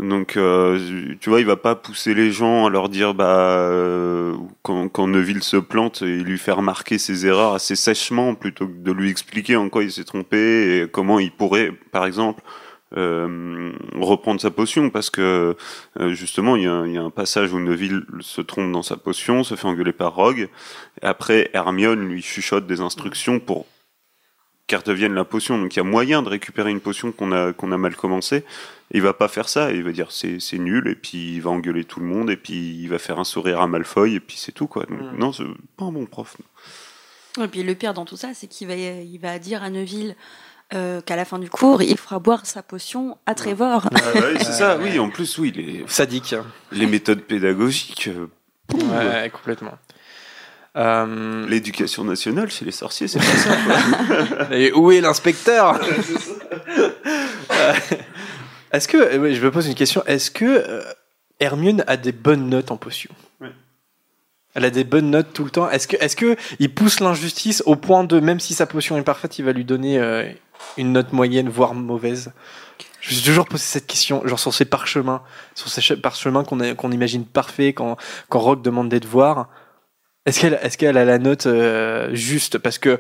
[0.01, 4.35] donc euh, tu vois, il va pas pousser les gens à leur dire bah euh,
[4.63, 8.91] quand, Neville se plante et lui faire remarquer ses erreurs assez sèchement plutôt que de
[8.91, 12.43] lui expliquer en quoi il s'est trompé et comment il pourrait, par exemple
[12.97, 15.57] euh, reprendre sa potion parce que
[16.01, 19.57] euh, justement il y, a, un- passage où Neville se trompe dans sa potion, se
[19.57, 20.49] fait engueuler par Rogue.
[21.03, 23.67] Après Hermione lui chuchote des instructions pour
[24.73, 25.59] qu'elle redevienne la potion.
[25.59, 28.45] Donc il y a moyen de récupérer une potion qu'on a, qu'on a mal commencé.
[28.91, 31.51] Il va pas faire ça, il va dire c'est, c'est nul, et puis il va
[31.51, 34.37] engueuler tout le monde, et puis il va faire un sourire à Malfoy, et puis
[34.37, 34.85] c'est tout, quoi.
[34.85, 35.19] Donc, Mm.
[35.19, 35.45] Non, c'est
[35.77, 36.37] pas un bon prof.
[37.43, 40.15] Et puis le pire dans tout ça, c'est qu'il va, il va dire à Neville
[40.75, 43.89] euh, qu'à la fin du cours, il fera boire sa potion à Trevor.
[43.95, 46.35] Ah ouais, c'est ça, oui, en plus, oui, les, Sadique.
[46.71, 48.27] les méthodes pédagogiques, euh,
[48.75, 49.73] Ouais, complètement.
[50.77, 54.57] Euh, l'éducation nationale chez les sorciers, c'est pas ça, quoi.
[54.57, 55.79] Et où est l'inspecteur?
[57.51, 57.73] Euh,
[58.73, 60.83] Est-ce que, euh, je me pose une question, est-ce que
[61.39, 63.11] Hermione a des bonnes notes en potion?
[64.55, 65.69] Elle a des bonnes notes tout le temps.
[65.71, 69.03] Est-ce que, est-ce que il pousse l'injustice au point de, même si sa potion est
[69.03, 70.31] parfaite, il va lui donner euh,
[70.79, 72.33] une note moyenne, voire mauvaise?
[73.01, 75.23] Je me suis toujours posé cette question, genre sur ces parchemins,
[75.55, 77.97] sur ces che- parchemins qu'on imagine parfaits quand,
[78.29, 79.49] quand Rogue demande des devoirs.
[80.27, 82.59] Est-ce qu'elle est qu'elle a la note euh, juste?
[82.59, 82.99] Parce que,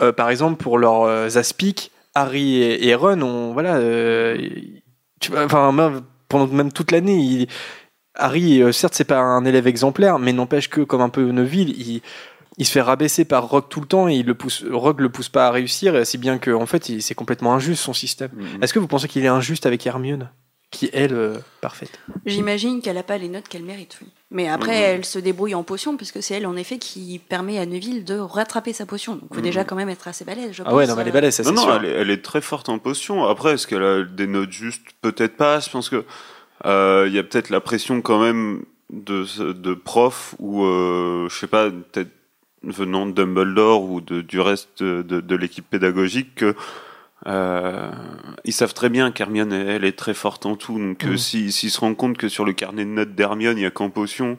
[0.00, 3.78] euh, par exemple, pour leurs euh, aspics, Harry et, et Ron, ont, voilà,
[5.20, 7.46] tu enfin, même, pendant même toute l'année, il-
[8.18, 12.00] Harry, certes, c'est pas un élève exemplaire, mais n'empêche que, comme un peu Neville, il,
[12.56, 15.10] il se fait rabaisser par Rogue tout le temps et il le pousse, Rogue le
[15.10, 18.30] pousse pas à réussir, si bien que, en fait, c'est complètement injuste son système.
[18.34, 18.62] Mhm.
[18.62, 20.30] Est-ce que vous pensez qu'il est injuste avec Hermione,
[20.70, 24.08] qui est elle euh, parfaite J'imagine qu'elle n'a pas les notes qu'elle mérite, oui.
[24.32, 24.96] Mais après, Mhm.
[24.98, 28.18] elle se débrouille en potion, puisque c'est elle, en effet, qui permet à Neville de
[28.18, 29.14] rattraper sa potion.
[29.14, 29.42] Donc, il faut Mhm.
[29.42, 30.74] déjà quand même être assez balèze, je Ah pense.
[30.74, 31.74] ouais, non, mais elle est balèze, ça Non, c'est non, sûr.
[31.76, 33.24] elle est, elle est très forte en potion.
[33.24, 35.60] Après, est-ce qu'elle a des notes justes Peut-être pas?
[35.60, 36.04] Je pense que
[36.64, 41.36] euh, il y a peut-être la pression quand même de, de prof ou euh, je
[41.38, 42.10] sais pas, peut-être
[42.64, 46.56] venant de Dumbledore ou de, du reste de, de, de l'équipe pédagogique que
[47.26, 47.90] euh,
[48.44, 50.78] ils savent très bien qu'Hermione elle, elle est très forte en tout.
[50.78, 53.66] Donc si- s'ils se rendent compte que sur le carnet de notes d'Hermione il y
[53.66, 54.38] a qu'en potion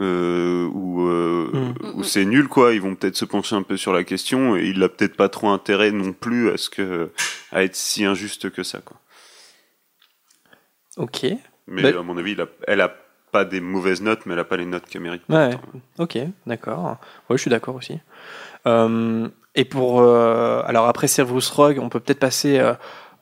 [0.00, 1.74] euh, ou euh, Mhm.
[1.94, 4.64] où c'est nul quoi, ils vont peut-être se pencher un peu sur la question et
[4.66, 7.10] il a peut-être pas trop intérêt non plus à ce que
[7.52, 8.96] à être si injuste que ça quoi.
[10.96, 11.26] Ok.
[11.66, 12.94] Mais Bah- à mon avis, il a- elle a
[13.32, 15.22] pas des mauvaises notes, mais elle a pas les notes qu'elle mérite.
[15.28, 15.50] Ouais,
[15.98, 16.98] ok, d'accord.
[17.28, 17.98] Ouais, je suis d'accord aussi.
[18.66, 20.00] Euh, et pour.
[20.00, 22.74] euh, alors après Severus Rogue, on peut peut-être passer euh,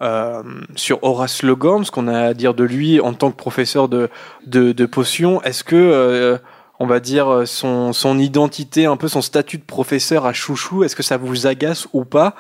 [0.02, 0.42] euh,
[0.76, 4.08] sur Horace Logan, ce qu'on a à dire de lui en tant que professeur de,
[4.46, 5.42] de, de potions.
[5.42, 5.76] Est-ce que.
[5.76, 6.38] euh,
[6.80, 10.96] on va dire son, son identité, un peu son statut de professeur à chouchou, est-ce
[10.96, 12.34] que ça vous agace ou pas?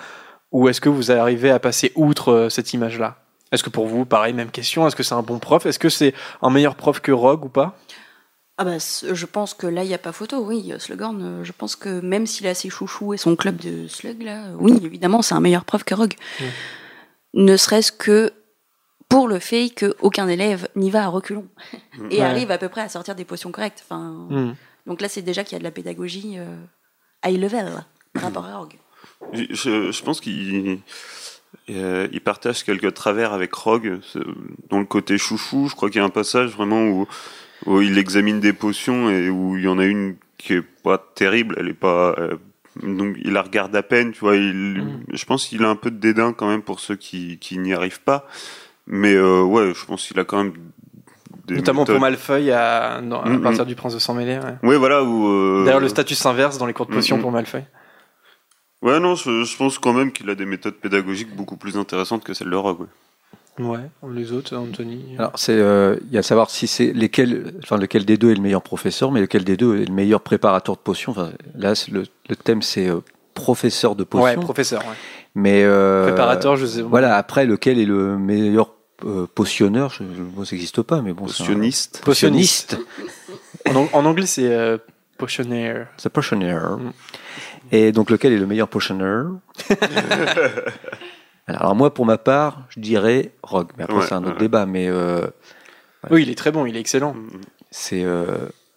[0.50, 3.14] Ou est-ce que vous arrivez à passer outre euh, cette image-là?
[3.52, 5.64] Est-ce que pour vous, pareil, même question, est-ce que c'est un bon prof?
[5.64, 7.76] Est-ce que c'est un meilleur prof que Rogue ou pas?
[8.58, 10.72] Ah bah, je pense que là, il n'y a pas photo, oui.
[10.78, 14.22] Slughorn, euh, je pense que même s'il a ses chouchous et son club de slug,
[14.22, 16.14] là, euh, oui, évidemment, c'est un meilleur prof que Rogue.
[16.38, 16.44] Mm.
[17.34, 18.32] Ne serait-ce que
[19.08, 21.48] pour le fait qu'aucun élève n'y va à reculons
[22.10, 22.20] et Ouais.
[22.22, 23.82] arrive à peu près à sortir des potions correctes.
[23.84, 24.52] Enfin, Hmm.
[24.86, 26.56] Donc là, c'est déjà qu'il y a de la pédagogie euh,
[27.24, 27.84] high level
[28.14, 28.76] par rapport à Rogue.
[29.32, 30.80] Je, pense qu'il
[31.70, 34.00] euh, il partage quelques travers avec Rogue
[34.70, 35.68] dans le côté chouchou.
[35.68, 37.06] Je crois qu'il y a un passage vraiment où,
[37.66, 40.98] où il examine des potions et où il y en a une qui est pas
[41.14, 41.56] terrible.
[41.58, 42.36] Elle est pas euh,
[42.82, 44.12] donc il la regarde à peine.
[44.12, 45.00] Tu vois, il, Mm.
[45.12, 47.72] je pense qu'il a un peu de dédain quand même pour ceux qui, qui n'y
[47.74, 48.26] arrivent pas.
[48.86, 50.52] Mais euh, ouais, je pense qu'il a quand même
[51.46, 54.38] des Notamment pour Malfoy à, dans- à partir du Prince de Sang Mêlé.
[54.38, 54.68] Ouais.
[54.70, 55.28] Ouais, voilà où.
[55.28, 57.62] euh, D'ailleurs, le status inverse dans les cours de potions pour Malfoy.
[58.80, 62.24] Ouais, non, je, je pense quand même qu'il a des méthodes pédagogiques beaucoup plus intéressantes
[62.24, 62.80] que celles de Rogue.
[62.80, 62.86] ouais.
[63.58, 63.80] Ouais,
[64.10, 65.14] les autres, Anthony.
[65.18, 68.30] Alors, c'est, euh, il y a à savoir si c'est lesquels, enfin, lequel des deux
[68.30, 71.12] est le meilleur professeur, mais lequel des deux est le meilleur préparateur de potions.
[71.12, 73.00] Enfin, là, le, le thème, c'est euh,
[73.34, 74.24] professeur de potions.
[74.24, 74.80] ouais, professeur.
[74.82, 74.94] ouais.
[75.34, 76.80] mais euh, Préparateur, je sais.
[76.82, 78.70] Voilà, après, lequel est le meilleur
[79.04, 81.24] euh, potionneur je, je- bon, ça n'existe pas, mais bon.
[81.24, 82.00] un- Potionniste.
[82.04, 82.78] Potionniste.
[83.68, 84.78] En, ang- en anglais, c'est euh,
[85.18, 85.88] potionnaire.
[85.98, 86.78] C'est potionnaire.
[86.78, 86.92] Mm.
[87.72, 89.26] Et donc, lequel est le meilleur potionnaire?
[91.46, 93.70] Alors, moi, pour ma part, je dirais Rogue.
[93.76, 94.38] Mais après, Ouais, c'est un autre ouais.
[94.38, 94.66] débat.
[94.66, 95.26] Mais euh,
[96.10, 97.14] Oui, il est très bon, il est excellent.
[97.14, 97.28] Mm,
[97.70, 98.04] c'est.
[98.04, 98.26] euh,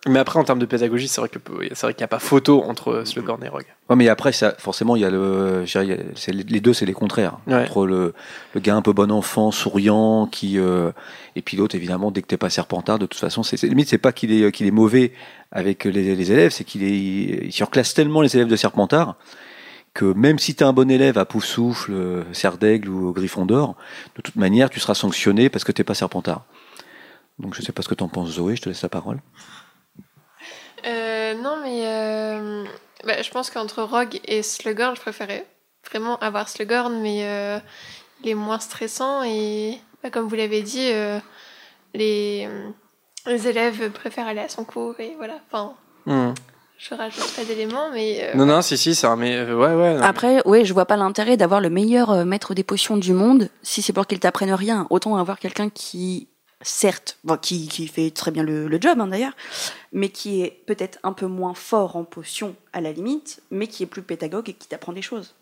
[0.08, 1.40] Mais après, en termes de pédagogie, c'est vrai que
[1.74, 3.66] c'est vrai qu'il n'y a pas photo entre Slughorn et Rogue.
[3.90, 5.64] Ouais, mais après, ça, forcément, il y a le.
[5.68, 7.38] c'est- les deux, c'est les contraires.
[7.48, 7.64] Ouais.
[7.64, 8.14] Entre le,
[8.54, 10.58] le gars un peu bon enfant, souriant, qui.
[10.60, 10.92] euh,
[11.36, 13.90] et puis l'autre, évidemment, dès que t'es pas serpentard, de toute façon, c'est c'est- limite,
[13.90, 15.12] c'est pas qu'il est, qu'il est mauvais
[15.52, 16.98] avec les, les élèves, c'est qu'il est,
[17.46, 19.16] il surclasse tellement les élèves de serpentard
[19.96, 23.76] que même si t'es un bon élève à Poufsouffle, euh, Serre d'Aigle ou Gryffondor,
[24.16, 26.46] de toute manière, tu seras sanctionné parce que t'es pas serpentard.
[27.40, 29.20] Donc, je sais pas ce que t'en penses, Zoé, je te laisse la parole.
[30.86, 32.66] Euh, non, mais euh,
[33.06, 35.48] bah, je pense qu'entre Rogue et Slughorn, je préférais
[35.90, 37.58] vraiment avoir Slughorn, mais euh,
[38.24, 40.92] il est moins stressant et, bah, comme vous l'avez dit,
[41.94, 42.48] les,
[43.26, 45.40] les élèves préfèrent aller à son cours et voilà.
[45.48, 45.76] Enfin,
[46.06, 46.34] Mm.
[46.78, 49.16] Je rajoute pas d'éléments, mais euh, Non, non, si, si, un.
[49.16, 49.96] Mais, euh, ouais, ouais.
[49.96, 50.02] non.
[50.04, 53.50] Après, oui, je vois pas l'intérêt d'avoir le meilleur euh, maître des potions du monde
[53.64, 54.86] si c'est pour qu'il t'apprenne rien.
[54.90, 56.28] Autant avoir quelqu'un qui,
[56.62, 59.34] certes, bon, qui, qui fait très bien le, le job hein, d'ailleurs,
[59.94, 63.84] mais qui est peut-être un peu moins fort en potions à la limite, mais qui
[63.84, 65.34] est plus pédagogue et qui t'apprend des choses.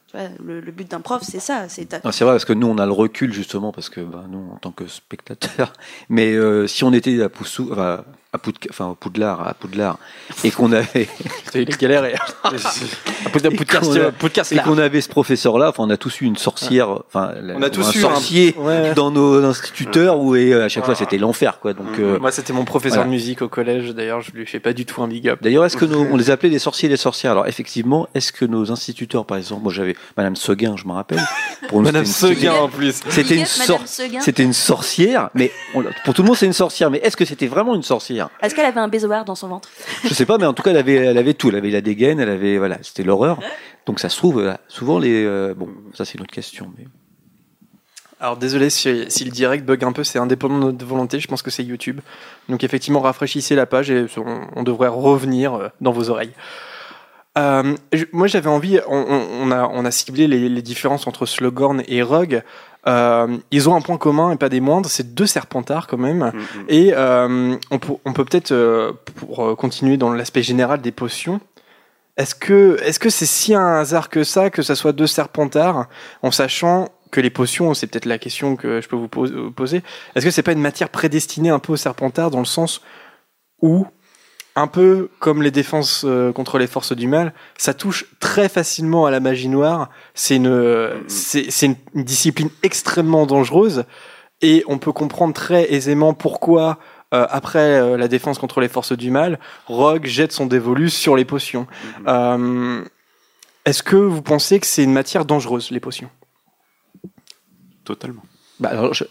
[0.45, 1.67] Le, le but d'un prof, c'est ça.
[1.69, 4.47] C'est ta- vrai parce que nous on a le recul justement parce que bah, nous
[4.53, 5.73] en tant que spectateurs,
[6.09, 8.39] mais euh, si on était à Poussou, enfin, à
[8.71, 9.97] enfin Poudlard, à Poudlard,
[10.43, 11.07] et qu'on avait
[11.45, 12.15] Putain, il est galéré.
[13.31, 16.21] Podcast, podcast, qu'on a- podcast et qu'on avait ce professeur là, enfin on a tous
[16.21, 18.93] eu une sorcière, enfin la- On a tous un eu un- sorcier Ouais.
[18.95, 21.73] dans nos instituteurs où et euh, à chaque fois c'était l'enfer quoi.
[21.73, 23.05] Donc euh, Moi, c'était mon professeur Voilà.
[23.09, 23.93] de musique au collège.
[23.93, 25.39] D'ailleurs, je lui fais pas du tout un big up.
[25.41, 27.31] D'ailleurs, est-ce que nos, on les appelait les sorciers et les sorcières?
[27.33, 31.21] Alors effectivement, est-ce que nos instituteurs, par exemple, moi j'avais Madame Seguin, je me rappelle,
[31.67, 33.01] pour nous, Madame une- Seguin en plus.
[33.09, 33.79] C'était une, sor-
[34.39, 36.89] une sorcière, mais on- pour tout le monde c'est une sorcière.
[36.89, 38.22] Mais est-ce que c'était vraiment une sorcière?
[38.41, 39.69] Est-ce qu'elle avait un bézoard dans son ventre?
[40.03, 41.49] Je sais pas, mais en tout cas elle avait, elle avait tout.
[41.49, 43.39] Elle avait la dégaine, elle avait voilà, c'était l'horreur.
[43.85, 46.71] Donc ça se trouve euh, souvent les, euh, bon, ça c'est une autre question.
[46.77, 46.85] Mais...
[48.19, 51.27] Alors désolé si, si le direct bug un peu, c'est indépendant de notre volonté, je
[51.27, 51.99] pense que c'est YouTube.
[52.49, 56.31] Donc effectivement, rafraîchissez la page et on, on devrait revenir euh, dans vos oreilles.
[57.37, 61.07] Euh, je- moi j'avais envie, on, on- on a, on a ciblé les, les différences
[61.07, 62.43] entre Slughorn et Rogue.
[62.85, 66.17] Euh, ils ont un point commun et pas des moindres, c'est deux serpentards quand même.
[66.33, 66.65] Mm, mm.
[66.67, 70.91] Et euh, on, peut- on peut peut-être, euh, pour euh, continuer dans l'aspect général des
[70.91, 71.39] potions,
[72.17, 75.87] est-ce que est-ce que c'est si un hasard que ça, que ça soit deux serpentards,
[76.21, 79.81] en sachant que les potions, c'est peut-être la question que je peux vous vous poser,
[80.15, 82.81] est-ce que c'est pas une matière prédestinée un peu aux serpentards dans le sens
[83.61, 83.87] où,
[84.55, 89.05] un peu comme les défenses euh, contre les forces du mal, ça touche très facilement
[89.05, 89.89] à la magie noire.
[90.13, 93.85] C'est une, c'est c'est une, une discipline extrêmement dangereuse
[94.41, 96.79] et on peut comprendre très aisément pourquoi.
[97.13, 101.15] euh, après euh, la défense contre les forces du mal, Rogue jette son dévolu sur
[101.15, 101.67] les potions.
[102.07, 102.83] Euh,
[103.65, 106.09] Est-ce que vous pensez que c'est une matière dangereuse, les potions?
[107.85, 108.23] Totalement.
[108.63, 109.03] Bah, alors, je,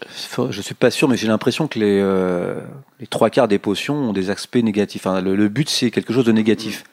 [0.49, 2.55] je suis pas sûr, mais j'ai l'impression que les, euh,
[2.99, 5.05] les trois quarts des potions ont des aspects négatifs.
[5.05, 6.83] Enfin, le, le but c'est quelque chose de négatif.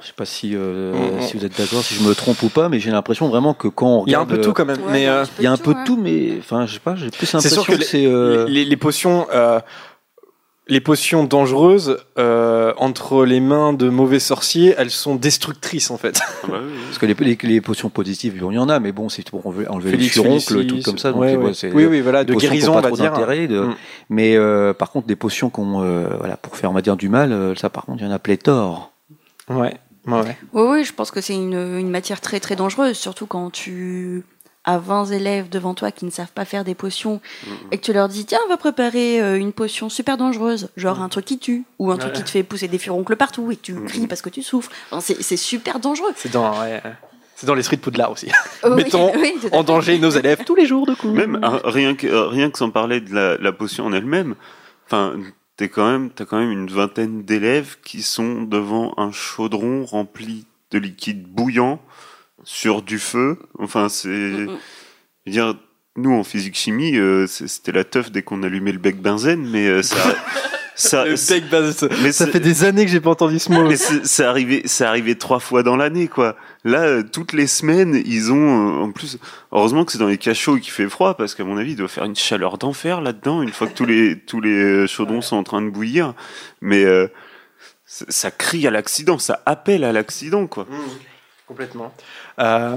[0.00, 1.20] Je sais pas si, euh, Mm, mm.
[1.22, 3.66] si vous êtes d'accord, si je me trompe ou pas, mais j'ai l'impression vraiment que
[3.68, 5.14] quand on Il y a un peu tout quand même, Ouais, mais il y a
[5.14, 5.84] un euh, petit il y a un peu de ouais.
[5.84, 8.04] tout, mais enfin, je sais pas, j'ai plus l'impression que, que, c'est.
[8.06, 9.60] euh, les, les- les potions, euh,
[10.68, 16.20] les potions dangereuses euh, entre les mains de mauvais sorciers, elles sont destructrices en fait.
[16.44, 16.58] Ah bah.
[16.86, 19.46] Parce que les, les, les potions positives, il y en a, mais bon, c'est pour
[19.46, 21.12] enlever, enlever les Félix, furoncles, Felicis, tout comme ça.
[21.12, 23.10] Donc, ouais, ouais, oui, oui, voilà, de guérison, pas on va trop dire.
[23.12, 23.74] d'intérêt, de- Mm.
[24.10, 27.08] Mais euh, par contre, des potions qu'on, euh, voilà, pour faire, on va dire, du
[27.08, 28.92] mal, euh, ça, par contre, il y en a pléthore.
[29.48, 29.74] Ouais,
[30.06, 30.36] ouais, ouais.
[30.52, 34.22] Oui, oui, je pense que c'est une, une matière très très dangereuse, surtout quand tu
[34.68, 37.22] as 20 élèves devant toi qui ne savent pas faire des potions
[37.72, 41.00] et que tu leur dis tiens, on va préparer euh, une potion super dangereuse, genre
[41.00, 43.56] un truc qui tue ou un truc qui te fait pousser des furoncles partout et
[43.56, 44.70] que tu cries parce que tu souffres.
[44.90, 46.12] Enfin, c'est c'est super dangereux.
[46.16, 46.82] C'est dans, ouais,
[47.34, 48.28] c'est dans l'esprit de Poudlard aussi.
[48.62, 51.12] Oh, oui, Mettons oui, à en danger nos élèves tous les jours de coup.
[51.12, 54.34] Même euh, rien que euh, rien que sans parler de la, la potion en elle-même,
[54.84, 55.14] enfin
[55.56, 60.44] t'es quand même t'as quand même une vingtaine d'élèves qui sont devant un chaudron rempli
[60.72, 61.80] de liquide bouillant
[62.44, 63.38] sur du feu.
[63.58, 64.58] Enfin c'est, Mm, mm.
[65.26, 65.54] je veux dire
[65.96, 69.66] nous en physique chimie euh, c'était la teuf dès qu'on allumait le bec benzène, mais
[69.66, 69.96] euh, ça
[70.76, 73.66] ça Le bec base- mais ça fait des années que j'ai pas entendu ce mot.
[73.68, 76.36] mais c'est arrivé, c'est arrivé trois fois dans l'année, quoi.
[76.62, 79.18] Là, euh, toutes les semaines, ils ont, euh, en plus,
[79.50, 81.76] heureusement que c'est dans les cachots et qu'il fait froid, parce qu'à mon avis, il
[81.76, 85.20] doit faire une chaleur d'enfer là-dedans, une fois que tous les, tous les euh, chaudrons
[85.20, 86.14] sont en train de bouillir.
[86.60, 87.08] Mais, euh,
[87.84, 90.64] ça ça crie à l'accident, ça appelle à l'accident, quoi.
[90.70, 90.74] Mmh,
[91.48, 91.92] complètement.
[92.38, 92.76] Euh,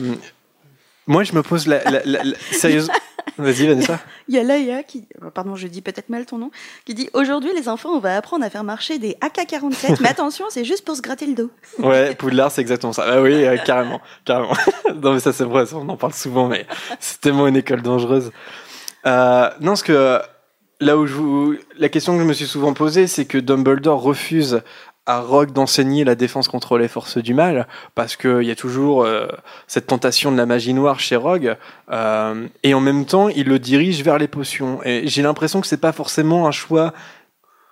[1.08, 2.90] moi, je me pose la, la, la- la- sérieuse.
[3.38, 4.00] Vas-y, Vanessa.
[4.28, 6.52] Il y a Laïa qui, euh, pardon, je dis peut-être mal ton nom,
[6.86, 10.46] qui dit aujourd'hui les enfants, on va apprendre à faire marcher des AK-47, mais attention,
[10.50, 11.52] c'est juste pour se gratter le dos.
[11.80, 13.06] Ouais, Poudlard, c'est exactement ça.
[13.08, 14.54] Ah oui, euh, carrément, carrément.
[14.96, 16.66] non, mais ça, c'est vrai, ça, on en parle souvent, mais
[17.00, 18.32] c'est tellement une école dangereuse.
[19.06, 20.20] Euh, non, ce que
[20.80, 24.02] là où je vous, la question que je me suis souvent posée, c'est que Dumbledore
[24.02, 24.62] refuse
[25.12, 29.04] à Rogue d'enseigner la défense contre les forces du mal, parce qu'il y a toujours
[29.04, 29.28] euh,
[29.68, 31.58] cette tentation de la magie noire chez Rogue,
[31.92, 34.80] euh, et en même temps, il le dirige vers les potions.
[34.86, 36.94] Et j'ai l'impression que c'est pas forcément un choix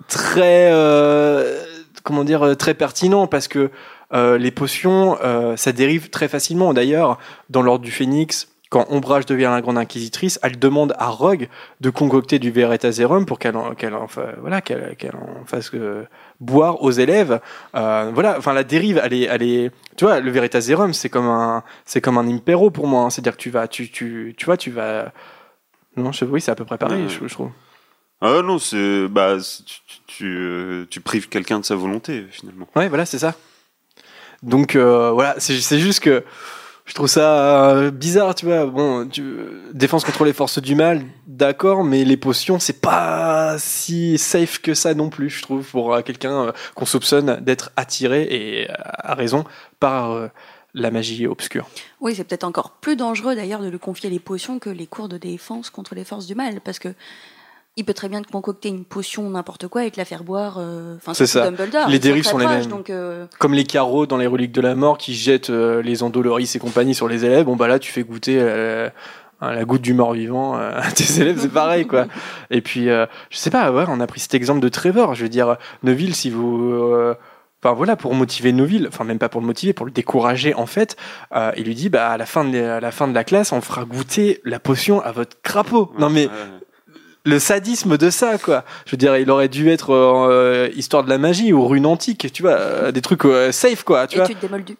[0.09, 1.63] très, euh,
[2.03, 3.71] comment dire, très pertinent, parce que
[4.11, 5.19] les potions,
[5.55, 6.73] ça dérive très facilement.
[6.73, 7.19] D'ailleurs,
[7.51, 11.47] dans l'ordre du Phénix, quand Ombrage devient la grande inquisitrice, elle demande à Rogue
[11.81, 13.75] de concocter du Veritaserum pour qu'elle en,
[14.41, 14.61] voilà,
[15.45, 15.71] fasse
[16.39, 17.39] boire aux élèves.
[17.75, 21.27] Euh, voilà, enfin la dérive, elle est, elle est, tu vois, le Veritaserum, c'est comme
[21.27, 23.03] un, c'est comme un impéro pour moi.
[23.03, 23.09] hein.
[23.09, 25.11] C'est-à-dire que tu vas, tu, tu, tu vois, tu vas,
[25.97, 27.51] non, je, oui, c'est à peu près pareil, je, je trouve.
[28.21, 32.67] Ah non, c'est bah tu, tu, tu, euh, tu prives quelqu'un de sa volonté finalement.
[32.75, 33.33] Ouais, voilà, c'est ça.
[34.43, 36.23] Donc euh, voilà, c'est juste que
[36.89, 38.65] je trouve ça euh, bizarre, tu vois.
[38.65, 39.07] Bon,
[39.73, 44.73] défense contre les forces du mal, d'accord, mais les potions, c'est pas si safe que
[44.73, 49.13] ça non plus, je trouve, pour euh, quelqu'un euh, qu'on soupçonne d'être attiré et à
[49.13, 49.43] raison
[49.79, 50.29] par
[50.73, 51.67] la magie obscure.
[52.01, 55.09] Oui, c'est peut-être encore plus dangereux d'ailleurs de lui confier les potions que les cours
[55.09, 56.89] de défense contre les forces du mal, parce que
[57.79, 60.57] il peut très bien te concocter une potion n'importe quoi et te la faire boire.
[60.59, 61.49] euh, Enfin, C'est ça.
[61.49, 62.65] Dumbledore, Les dérives sont les mêmes.
[62.67, 66.03] Donc, euh, Comme les carreaux dans les reliques de la mort qui jettent euh, les
[66.03, 68.37] endoloris et compagnie sur les élèves, bon bah là tu fais goûter
[69.41, 72.07] la goutte du mort-vivant euh, à tes élèves, c'est pareil quoi.
[72.51, 75.23] Et puis, euh, je sais pas, ouais, on a pris cet exemple de Trevor, je
[75.23, 76.71] veux dire, Neville, si vous...
[76.73, 77.15] euh,
[77.61, 80.65] Enfin voilà, pour motiver Neville, enfin même pas pour le motiver, pour le décourager en
[80.65, 80.95] fait,
[81.35, 83.51] euh, il lui dit bah à la fin de à la fin de la classe,
[83.51, 85.91] on fera goûter la potion à votre crapaud.
[85.99, 86.31] Non mais Ouais.
[87.29, 88.65] Le sadisme de ça quoi.
[88.85, 92.31] Je veux dire, il aurait dû être euh, histoire de la magie ou rune antique,
[92.33, 94.25] tu vois, euh, des trucs euh, safe quoi, tu vois.
[94.25, 94.77] étude des moldus.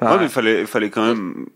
[0.00, 1.46] Ah, Ouais, mais fallait, fallait quand même,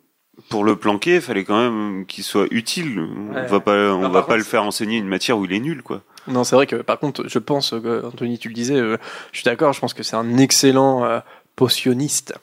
[0.51, 3.01] pour le planquer, fallait quand même qu'il soit utile.
[3.01, 3.47] On Ouais.
[3.47, 5.83] va pas, on Bah, va pas le faire enseigner une matière où il est nul,
[5.83, 6.03] quoi.
[6.29, 8.97] Non, c'est vrai que par contre, je pense que Anthony, tu le disais, euh,
[9.33, 11.21] je suis d'accord, je pense que c'est un excellent euh,
[11.57, 12.35] potionniste.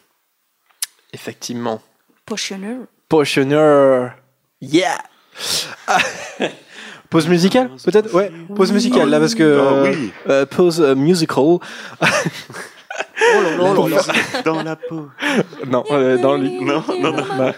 [1.13, 1.81] Effectivement.
[2.25, 2.77] Potionneur.
[3.09, 4.13] Potionneur.
[4.61, 4.97] Yeah.
[7.11, 8.11] Pause musicale, peut-être?
[8.15, 10.11] Ouais, pause musicale là parce que Ah oui.
[10.29, 11.43] euh, pause euh, musical.
[11.43, 11.59] Oh
[13.75, 15.07] Pour musique dans la peau.
[15.67, 16.59] non, euh, dans le lit.
[16.61, 17.23] Non, non, non.
[17.37, 17.53] Bah,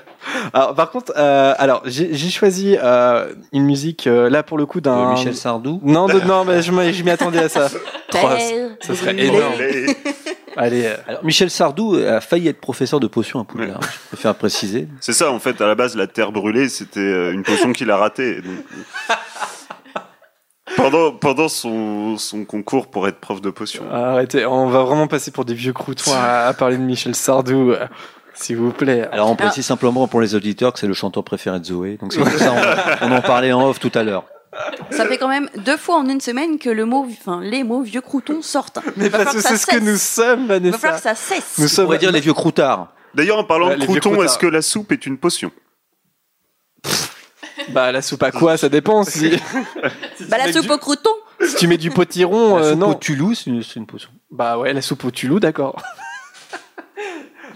[0.53, 4.65] Alors, par contre, euh, alors j'ai j'ai choisi euh, une musique euh, là pour le
[4.65, 5.79] coup d'un Euh, Michel Sardou.
[5.83, 7.69] Non, de- non, mais je m'y je m'y attendais à ça.
[8.09, 8.37] Trois,
[8.81, 9.53] ça serait énorme.
[10.57, 13.79] Allez, euh, Alors, Michel Sardou a failli être professeur de potions à Poudlard.
[13.81, 14.87] Je préfère préciser.
[14.99, 17.89] C'est ça, en fait, à la base, la terre brûlée, c'était euh, une potion qu'il
[17.91, 18.41] a ratée.
[18.41, 18.53] donc,
[19.09, 19.13] euh,
[20.75, 23.83] Pendant, pendant son, son concours pour être prof de potion.
[23.91, 27.71] arrêtez, on va vraiment passer pour des vieux croutons à, à parler de Michel Sardou,
[27.71, 27.85] euh,
[28.33, 29.07] s'il vous plaît.
[29.11, 31.97] Alors, on précise simplement pour les auditeurs que c'est le chanteur préféré de Zoé.
[32.01, 32.53] Donc, c'est pour ça
[33.01, 34.25] on, on en parlait en off tout à l'heure.
[34.91, 37.81] Ça fait quand même deux fois en une semaine que le mot, enfin les mots
[37.81, 38.79] vieux croutons sortent.
[38.97, 40.97] mais va parce que c'est ce que nous sommes, Il va falloir Vanessa.
[40.97, 41.57] que ça cesse.
[41.57, 42.93] Nous On sommes pourrait dire les vieux croutards.
[43.15, 44.25] D'ailleurs, en parlant Ouais, de les vieux crouton, croutards.
[44.31, 45.51] est-ce que la soupe est une potion?
[47.69, 48.57] Bah, la soupe à quoi?
[48.57, 49.03] Ça dépend.
[49.03, 49.39] Si,
[50.29, 51.09] Bah la soupe du- au crouton.
[51.45, 52.89] Si tu mets du potiron, La euh, soupe non.
[52.91, 54.09] au Toulouse, c'est une, c'est une potion.
[54.31, 55.81] Bah ouais, la soupe au tulou, d'accord.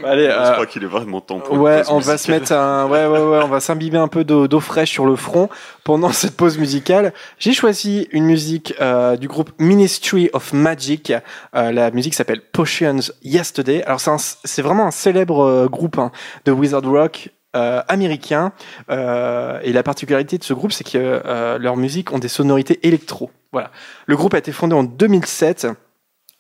[0.04, 2.86] Allez, Je euh, crois qu'il est vraiment temps pour Ouais, on va se mettre un,
[2.88, 5.50] ouais, ouais, ouais, on va s'imbiber un peu d'eau, fraîche sur le front
[5.84, 7.14] pendant cette pause musicale.
[7.39, 11.14] J'ai choisi une musique euh, du groupe Ministry of Magic.
[11.56, 13.84] Euh, la musique s'appelle Potions Yesterday.
[13.84, 16.12] Alors c'est, vraiment un célèbre euh, groupe hein,
[16.45, 17.30] de wizard rock.
[17.56, 18.52] euh, américain
[18.89, 22.80] Euh, et la particularité de ce groupe c'est que euh, leurs musiques ont des sonorités
[22.88, 23.72] électro voilà
[24.06, 25.68] le groupe a été fondé en 2007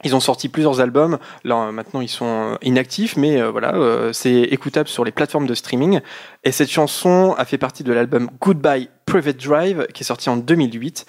[0.03, 1.17] ils ont sorti plusieurs albums.
[1.43, 5.47] Là, maintenant, ils sont euh, inactifs, mais euh, voilà, euh, c'est écoutable sur les plateformes
[5.47, 6.01] de streaming.
[6.43, 10.37] Et cette chanson a fait partie de l'album Goodbye Private Drive, qui est sorti en
[10.37, 11.05] 2008.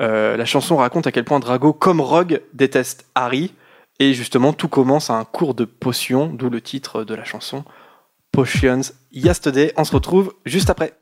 [0.00, 3.54] Euh, la chanson raconte à quel point Drago, comme Rogue, déteste Harry.
[4.00, 7.64] Et justement, tout commence à un cours de potions, d'où le titre de la chanson
[8.32, 8.80] Potions
[9.12, 9.72] Yesterday.
[9.76, 10.94] On se retrouve juste après.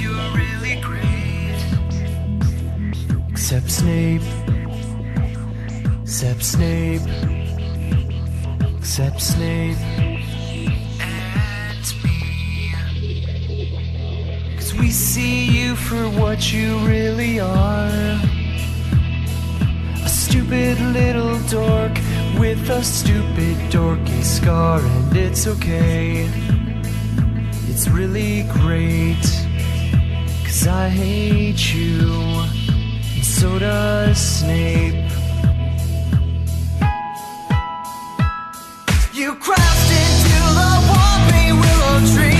[0.00, 1.60] You're really great.
[3.30, 4.22] Except Snape.
[6.02, 7.02] Except Snape.
[8.78, 9.76] Except Snape.
[11.00, 12.74] And me.
[14.56, 18.20] Cause we see you for what you really are.
[20.04, 21.92] A stupid little dork
[22.38, 26.28] with a stupid dorky scar, and it's okay.
[27.68, 29.24] It's really great,
[30.50, 32.10] cause I hate you,
[33.14, 34.94] and so does Snape.
[39.12, 42.39] You crashed into the Whopping Willow Tree.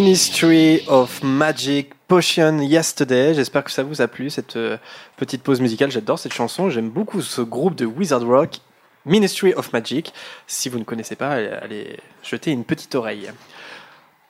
[0.00, 3.34] Ministry of Magic Potion Yesterday.
[3.34, 4.76] J'espère que ça vous a plu cette euh,
[5.16, 5.90] petite pause musicale.
[5.90, 6.70] J'adore cette chanson.
[6.70, 8.58] J'aime beaucoup ce groupe de Wizard Rock,
[9.06, 10.14] Ministry of Magic.
[10.46, 13.28] Si vous ne connaissez pas, allez, jeter une petite oreille.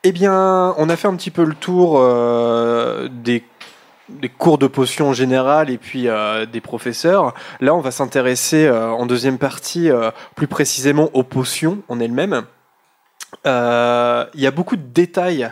[0.05, 3.45] Eh bien, on a fait un petit peu le tour euh, des,
[4.39, 7.35] cours de potions en général et puis euh, des professeurs.
[7.61, 9.91] Là, on va s'intéresser en deuxième partie
[10.35, 12.47] plus précisément aux potions en elles-mêmes.
[13.47, 15.51] Euh, Il y a beaucoup de détails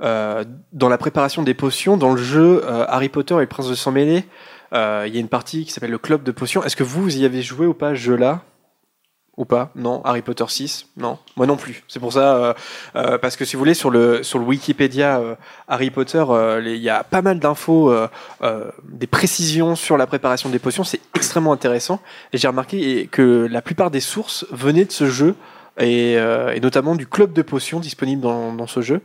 [0.00, 1.96] euh, dans la préparation des potions.
[1.96, 4.24] Dans le jeu euh, Harry Potter et le Prince de sang mêlé,
[4.72, 4.78] il
[5.14, 6.62] y a une partie qui s'appelle le club de potions.
[6.62, 8.42] Est-ce que vous y avez joué ou pas, ce jeu-là?
[9.36, 9.70] Ou pas?
[9.74, 11.82] Non Harry Potter 6 Non Moi non plus.
[11.88, 12.54] C'est pour ça,
[12.92, 15.20] parce que si vous voulez, sur le, sur le Wikipédia
[15.66, 16.24] Harry Potter,
[16.64, 17.92] il y a pas mal d'infos,
[18.84, 20.84] des précisions sur la préparation des potions.
[20.84, 22.00] C'est extrêmement intéressant.
[22.32, 25.34] Et j'ai remarqué que la plupart des sources venaient de ce jeu,
[25.80, 29.00] et, euh, et notamment du club de potions disponible dans, dans ce jeu.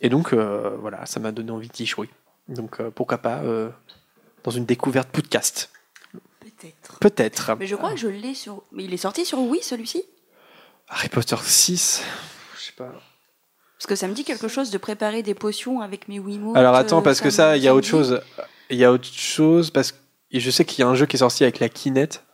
[0.00, 2.08] Et donc, euh, voilà, ça m'a donné envie d'y jouer.
[2.48, 3.70] Donc, euh, pourquoi pas euh,
[4.44, 5.70] dans une découverte podcast
[6.40, 6.98] Peut-être.
[7.00, 7.56] Peut-être.
[7.58, 8.62] Mais je crois que je l'ai sur.
[8.72, 10.04] Mais il est sorti sur Wii celui-ci?
[10.88, 12.02] Harry Potter 6
[12.56, 12.92] Je sais pas.
[13.78, 16.56] Parce que ça me dit quelque chose de préparer des potions avec mes Wiimotes.
[16.56, 18.20] Alors attends, parce que me- ça, il y a autre chose.
[18.70, 19.98] Il y a autre chose parce que
[20.32, 22.24] je sais qu'il y a un jeu qui est sorti avec la Kinect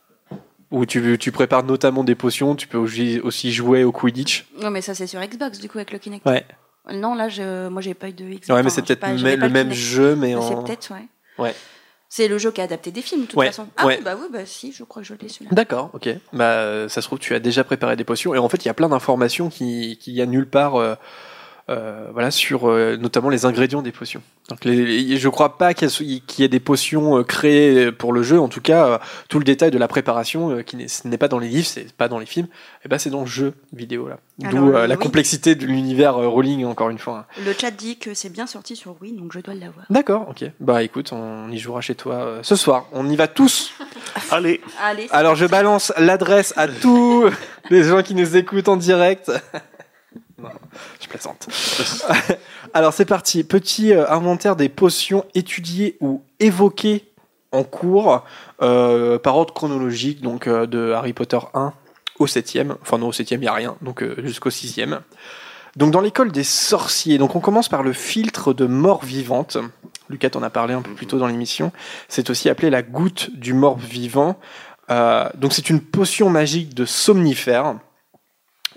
[0.73, 2.55] où tu, tu prépares notamment des potions.
[2.55, 4.45] Tu peux aussi jouer au Quidditch.
[4.61, 6.25] Non, mais ça c'est sur Xbox du coup avec le Kinect.
[6.25, 6.45] Ouais.
[6.91, 7.69] Non, là, je...
[7.69, 8.49] moi j'ai pas eu de Xbox.
[8.49, 10.63] Ouais, mais c'est peut-être le même jeu, mais Mais C'est en.
[10.63, 11.07] peut-être, ouais.
[11.45, 11.55] Ouais.
[12.09, 13.67] C'est le jeu qui a adapté des films de toute Ouais, façon.
[13.77, 13.95] Ah ouais.
[13.97, 15.49] oui, bah oui, bah si, je crois que je l'ai celui-là.
[15.51, 16.09] D'accord, ok.
[16.33, 18.35] Bah, ça se trouve, tu as déjà préparé des potions.
[18.35, 20.93] Et en fait, il y a plein d'informations qui- qu'il y a nulle part, euh,
[21.69, 24.21] euh, voilà, sur euh, notamment les ingrédients des potions.
[24.49, 27.23] Donc, les, les- je crois pas qu'il y, ait- qu'il y ait des potions euh,
[27.23, 28.37] créées pour le jeu.
[28.39, 28.97] En tout cas, euh,
[29.29, 31.65] tout le détail de la préparation, euh, qui n'est ce n'est pas dans les livres,
[31.67, 32.47] c'est pas dans les films,
[32.83, 34.17] et ben c'est dans le jeu vidéo là.
[34.39, 34.87] D'où euh, oui.
[34.89, 37.27] la complexité de l'univers euh, Rowling encore une fois.
[37.45, 39.85] Le chat dit que c'est bien sorti sur Wii, donc je dois l'avoir.
[39.89, 40.43] D'accord, ok.
[40.59, 42.87] Bah écoute, on y jouera chez toi euh, ce soir.
[42.91, 43.73] On y va tous.
[44.31, 47.29] Allez, Allez, Alors je balance l'adresse à tous
[47.69, 49.31] les gens qui nous écoutent en direct.
[50.99, 51.47] Je plaisante.
[52.73, 53.43] Alors c'est parti.
[53.43, 57.11] Petit euh, inventaire des potions étudiées ou évoquées
[57.51, 58.23] en cours
[58.61, 61.73] euh, par ordre chronologique, donc euh, de Harry Potter 1
[62.19, 62.75] au 7e.
[62.81, 64.99] Enfin non, au 7e, il n'y a rien, donc jusqu'au 6e.
[65.75, 69.57] Donc dans l'école des sorciers, donc on commence par le filtre de mort vivante.
[70.09, 71.71] Lucas t'en a parlé un peu plus tôt dans l'émission.
[72.07, 74.37] C'est aussi appelé la goutte du mort vivant.
[74.89, 77.75] Donc c'est une potion magique de somnifère.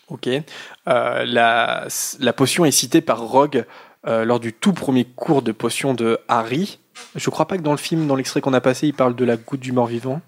[0.09, 0.29] Ok.
[0.29, 1.87] Euh, la,
[2.21, 3.65] la potion est citée par Rogue
[4.07, 6.79] euh, lors du tout premier cours de potion de Harry.
[7.15, 9.25] Je crois pas que dans le film, dans l'extrait qu'on a passé, il parle de
[9.25, 10.21] la goutte du mort vivant.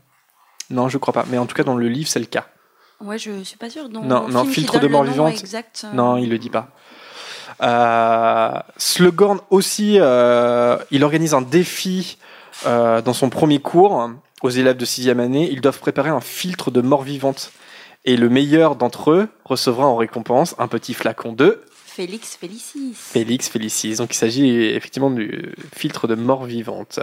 [0.70, 1.24] Non, je crois pas.
[1.30, 2.46] Mais en tout cas, dans le livre, c'est le cas.
[3.00, 3.68] Ouais, je suis pas.
[3.68, 5.38] Dans Non, le non, film filtre de le mort nom vivante.
[5.38, 6.70] Exact, euh, Non, il le dit pas.
[7.62, 12.18] Euh, Slughorn aussi, euh, il organise un défi
[12.66, 14.10] euh, dans son premier cours
[14.42, 15.48] aux élèves de sixième année.
[15.50, 17.52] Ils doivent préparer un filtre de mort vivante.
[18.08, 22.94] Et le meilleur d'entre eux recevra en récompense un petit flacon de Félix Félicis.
[22.94, 23.96] Félix Félicis.
[23.96, 27.00] Donc il s'agit effectivement du filtre de mort vivante.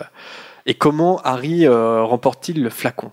[0.66, 3.12] Et comment Harry euh, remporte-t-il le flacon?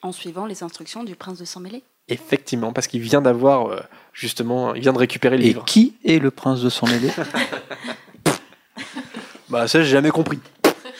[0.00, 1.82] En suivant les instructions du prince de sang mêlé.
[2.06, 3.80] Effectivement, parce qu'il vient d'avoir euh,
[4.12, 5.64] justement, il vient de récupérer le Et livre.
[5.64, 7.10] qui est le prince de sang mêlé
[9.48, 10.38] Bah ça j'ai jamais compris.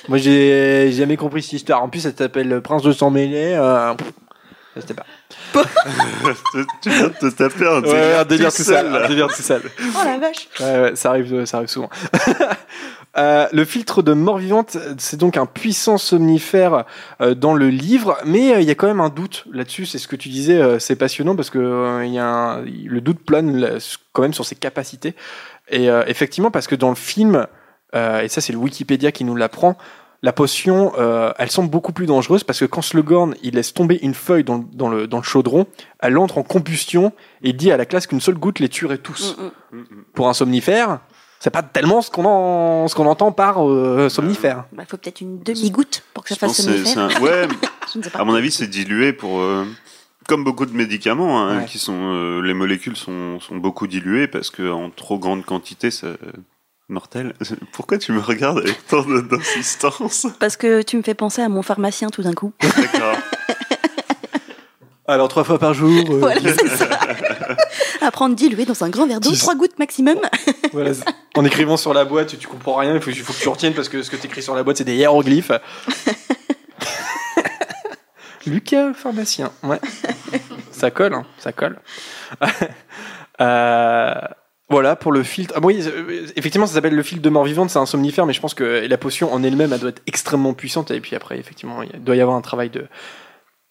[0.08, 1.80] Moi j'ai jamais compris cette histoire.
[1.80, 3.52] En plus ça s'appelle Prince de sang mêlé.
[3.54, 3.94] Euh...
[3.94, 4.12] pff,
[4.80, 5.06] Je sais pas.
[6.82, 8.92] tu viens de te taper un délire, Ouais, un délire tout tout seul, sale.
[8.92, 9.04] là.
[9.04, 9.62] Un délire tout sale.
[9.80, 11.90] Oh la vache Ouais, ouais, ça arrive, ça arrive souvent.
[13.16, 16.84] Euh, le filtre de mort vivante, c'est donc un puissant somnifère
[17.20, 19.86] euh, dans le livre, mais euh, il y a quand même un doute là-dessus.
[19.86, 22.60] C'est ce que tu disais, euh, c'est passionnant parce que euh, il y a un-
[22.62, 23.70] le doute plane là,
[24.12, 25.16] quand même sur ses capacités.
[25.68, 27.46] Et euh, effectivement, parce que dans le film,
[27.96, 29.76] euh, et ça c'est le Wikipédia qui nous l'apprend,
[30.22, 33.98] la potion, euh, elle semble beaucoup plus dangereuse parce que quand Slughorn il laisse tomber
[34.02, 35.66] une feuille dans, le- dans le, dans le chaudron,
[36.00, 37.12] elle entre en combustion
[37.42, 39.36] et il dit à la classe qu'une seule goutte les tuerait tous.
[39.72, 39.84] Mm, mm.
[40.14, 40.98] Pour un somnifère,
[41.38, 44.64] c'est pas tellement ce qu'on en- ce qu'on entend par euh, somnifère.
[44.72, 47.20] Bah, faut peut-être une demi-goutte pour que ça fasse que c'est- c'est somnifère.
[47.20, 47.48] un- Ouais,
[47.94, 48.18] Je ne sais pas.
[48.18, 49.38] à mon avis, c'est dilué pour.
[49.40, 49.64] euh,
[50.26, 51.64] Comme beaucoup de médicaments, hein, Ouais.
[51.64, 55.90] qui sont, euh, les molécules sont, sont beaucoup diluées parce que en trop grande quantité,
[55.90, 56.18] c'est
[56.88, 57.34] mortel.
[57.72, 60.26] Pourquoi tu me regardes avec tant d'insistance?
[60.38, 62.52] Parce que tu me fais penser à mon pharmacien tout d'un coup.
[62.62, 63.16] D'accord.
[65.06, 65.90] Alors trois fois par jour.
[66.10, 66.88] euh, voilà, c'est ça.
[68.00, 70.18] À prendre dilué dans un grand verre d'eau, trois gouttes maximum.
[70.72, 70.92] voilà,
[71.36, 72.94] en écrivant sur la boîte, tu comprends rien.
[72.94, 74.62] Il faut, il faut que tu retiennes parce que ce que tu écris sur la
[74.62, 75.50] boîte, c'est des hiéroglyphes.
[78.46, 79.50] Lucas, pharmacien.
[79.62, 79.80] Ouais.
[80.70, 81.80] ça colle, hein, ça colle.
[83.40, 84.14] Euh,
[84.70, 85.54] Voilà pour le filtre.
[85.56, 85.82] Ah, oui,
[86.36, 88.86] effectivement, ça s'appelle le filtre de mort vivante, c'est un somnifère, mais je pense que
[88.86, 90.90] la potion en elle-même, elle doit être extrêmement puissante.
[90.90, 92.86] Et puis après, effectivement, il doit y avoir un travail de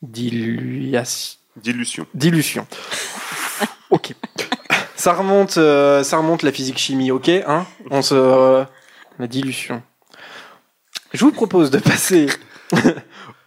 [0.02, 1.38] diluation.
[1.58, 2.08] Dilution.
[2.14, 2.68] Dilution.
[3.89, 4.14] ok.
[4.95, 8.64] Ça remonte, euh, ça remonte la physique chimie, ok hein On se euh,
[9.20, 9.84] la dilution.
[11.14, 12.28] Je vous propose de passer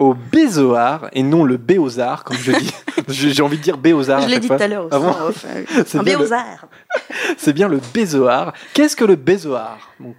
[0.00, 2.72] au bézoar et non le béozar, comme je dis.
[3.08, 4.22] J'ai envie de dire béozar.
[4.22, 5.46] Je l'ai dit tout à l'heure aussi.
[5.86, 6.66] C'est un bien le- béozard.
[7.38, 8.52] C'est bien le bézoar.
[8.74, 9.78] Qu'est-ce que le bézoar?
[10.00, 10.14] Bon,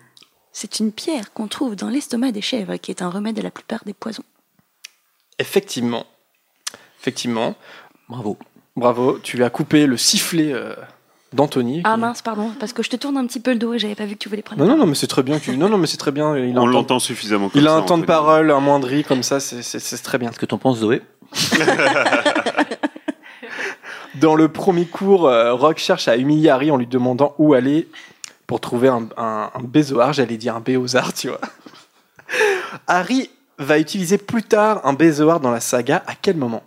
[0.53, 3.51] C'est une pierre qu'on trouve dans l'estomac des chèvres, qui est un remède à la
[3.51, 4.23] plupart des poisons.
[5.39, 6.05] Effectivement.
[6.99, 7.55] Effectivement.
[8.07, 8.37] Bravo.
[8.75, 9.19] Bravo.
[9.23, 10.75] Tu as coupé le sifflet euh,
[11.33, 11.81] d'Anthony.
[11.85, 13.79] Ah qui- mince, pardon, parce que je te tourne un petit peu le dos et
[13.79, 15.39] j'avais pas vu que tu voulais prendre Non, non, mais c'est très bien.
[15.39, 16.35] que Non, non, mais c'est très bien.
[16.37, 18.51] Il a On un temps- l'entend suffisamment comme Il a ça, un temps de parole,
[18.51, 20.29] un moindri comme ça, c'est- très bien.
[20.29, 21.01] Qu'est-ce que t'en penses, Zoé?
[24.15, 27.87] Dans le premier cours, euh, Rock cherche à humilier Harry en lui demandant où aller
[28.45, 29.49] pour trouver un, un.
[30.11, 31.39] J'allais dire un béozard, tu vois.
[32.87, 36.03] Harry va utiliser plus tard un bézoar dans la saga.
[36.07, 36.61] À quel moment?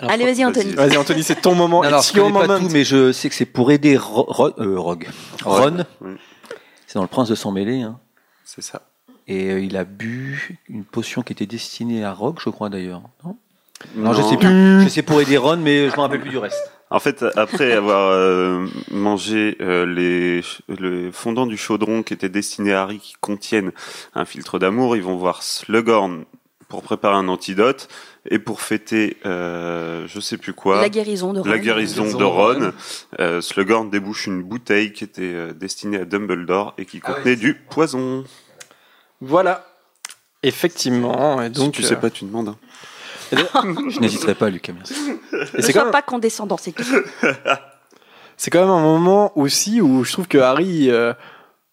[0.00, 0.72] Alors, Allez, vas-y, Anthony.
[0.74, 1.82] Vas-y, Anthony, c'est ton moment.
[1.82, 2.66] Non, alors, je connais your pas moment.
[2.66, 5.08] tout, mais je sais que c'est pour aider Ro- Ro- euh, Rogue.
[5.44, 5.84] Ron.
[6.86, 7.82] C'est dans le Prince de sang mêlé.
[7.82, 7.98] Hein.
[8.44, 8.82] C'est ça.
[9.28, 13.02] Et euh, il a bu une potion qui était destinée à Rogue, je crois d'ailleurs.
[13.24, 13.36] Non,
[13.96, 14.82] non, je sais plus.
[14.82, 16.58] Je sais pour aider Ron, mais je me rappelle plus du reste.
[16.90, 22.72] En fait, après avoir euh, mangé euh, les, le fondant du chaudron qui était destiné
[22.72, 23.72] à Harry, qui contiennent
[24.14, 26.24] un filtre d'amour, ils vont voir Slughorn
[26.68, 27.88] pour préparer un antidote
[28.30, 31.48] et pour fêter, euh, je sais plus quoi, La guérison de Ron.
[31.48, 32.54] la guérison de de Ron.
[32.54, 32.72] Ron.
[33.20, 37.16] Euh, Slughorn débouche une bouteille qui était euh, destinée à Dumbledore et qui Ah ouais,
[37.16, 38.24] contenait du poison.
[39.20, 39.66] Voilà.
[40.42, 41.40] Effectivement.
[41.42, 42.48] Et donc, si tu sais euh, pas, tu demandes.
[42.50, 42.56] hein.
[43.88, 44.94] Je n'hésiterai pas, Lucas, merci.
[44.94, 46.84] et Ne c'est sois quand, même- pas condescendant, c'est tout.
[48.36, 51.14] c'est quand même un moment aussi où je trouve que Harry, euh,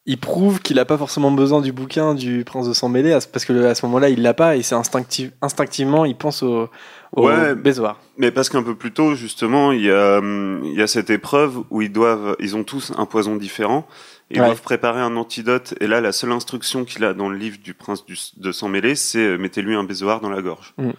[0.07, 3.45] il prouve qu'il n'a pas forcément besoin du bouquin du Prince de sang mêlé, parce
[3.45, 6.69] que à ce moment-là, il l'a pas, et c'est instinctif, instinctivement, il pense au,
[7.15, 7.53] au Ouais.
[7.53, 7.99] bézoar.
[8.17, 11.59] Mais parce qu'un peu plus tôt, justement, il y a, il y a cette épreuve
[11.69, 13.87] où ils doivent, ils ont tous un poison différent.
[14.31, 14.45] Ils Ouais.
[14.47, 15.73] doivent préparer un antidote.
[15.81, 18.69] Et là, la seule instruction qu'il a dans le livre du prince du, de sang
[18.69, 20.73] mêlé, c'est euh, mettez-lui un bézoar dans la gorge.
[20.77, 20.89] Mm.
[20.89, 20.93] Et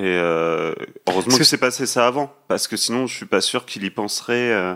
[0.00, 0.74] euh,
[1.08, 3.90] heureusement que c'est passé ça avant, parce que sinon, je suis pas sûr qu'il y
[3.90, 4.52] penserait.
[4.52, 4.74] euh.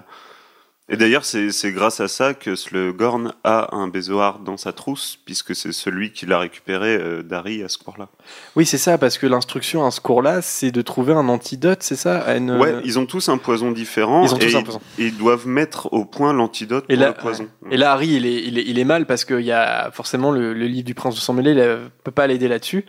[0.92, 5.54] Et d'ailleurs, c'est grâce à ça que Slughorn a un bézoar dans sa trousse, puisque
[5.54, 8.08] c'est celui qu'il a récupéré euh, d'Harry à ce cours-là.
[8.56, 11.94] Oui, c'est ça, parce que l'instruction à ce cours-là, c'est de trouver un antidote, c'est
[11.94, 14.24] ça à une- Ouais, ils ont tous un poison différent.
[14.26, 14.80] Ils ont tous et un ils- poison.
[14.98, 17.46] et ils doivent mettre au point l'antidote pour là- le poison.
[17.70, 20.32] Et là, Harry, il est, il est, il est mal parce qu'il y a forcément
[20.32, 22.84] le, le livre du prince de sang mêlé, il euh, peut pas l'aider là-dessus.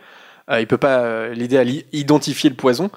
[0.50, 2.90] Euh, il peut pas euh, l'aider à identifier le poison.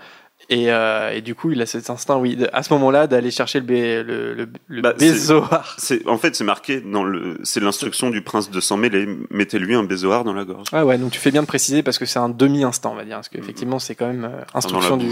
[0.49, 3.31] Et, euh, et du coup, il a cet instinct, oui, de- à ce moment-là, d'aller
[3.31, 5.75] chercher le, bé, le, le, le Bah, bézoar.
[6.05, 9.83] En fait c'est marqué dans le c'est l'instruction du prince de sang mêlé mettez-lui un
[9.83, 10.67] bézoar dans la gorge.
[10.71, 13.05] Ah ouais, donc tu fais bien de préciser parce que c'est un demi-instant, on va
[13.05, 13.15] dire.
[13.15, 15.09] Parce qu'effectivement, c'est quand même euh, instruction du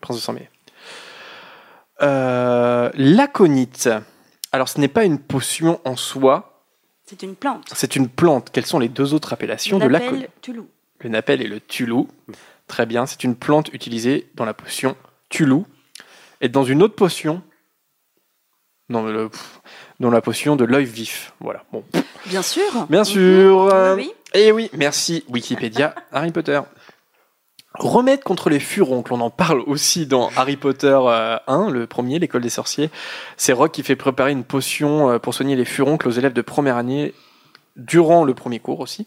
[0.00, 0.48] prince de sang mêlé.
[2.02, 3.88] Euh, L'aconite.
[4.50, 6.64] Alors, ce n'est pas une potion en soi,
[7.06, 7.68] C'est une plante.
[7.74, 8.50] c'est une plante.
[8.52, 10.28] Quelles sont les deux autres appellations de On l'aconite.
[11.00, 12.08] Le napel et le tulou.
[12.68, 14.96] Très bien, c'est une plante utilisée dans la potion
[15.28, 15.66] tulou.
[16.40, 17.42] Et dans une autre potion,
[18.88, 19.30] dans, le,
[20.00, 21.32] dans la potion de l'œil vif.
[21.40, 21.64] Voilà.
[21.72, 21.84] Bon.
[22.26, 22.86] Bien sûr.
[22.88, 23.04] Bien Mhm.
[23.04, 23.62] sûr.
[23.72, 24.40] euh, Oui, oui.
[24.40, 26.60] Et oui, merci Wikipédia, Harry Potter.
[27.74, 32.18] Remède contre les furoncles, on en parle aussi dans Harry Potter euh, 1, le premier,
[32.18, 32.90] l'école des sorciers.
[33.38, 36.42] C'est Rogue qui fait préparer une potion euh, pour soigner les furoncles aux élèves de
[36.42, 37.14] première année
[37.76, 39.06] durant le premier cours aussi.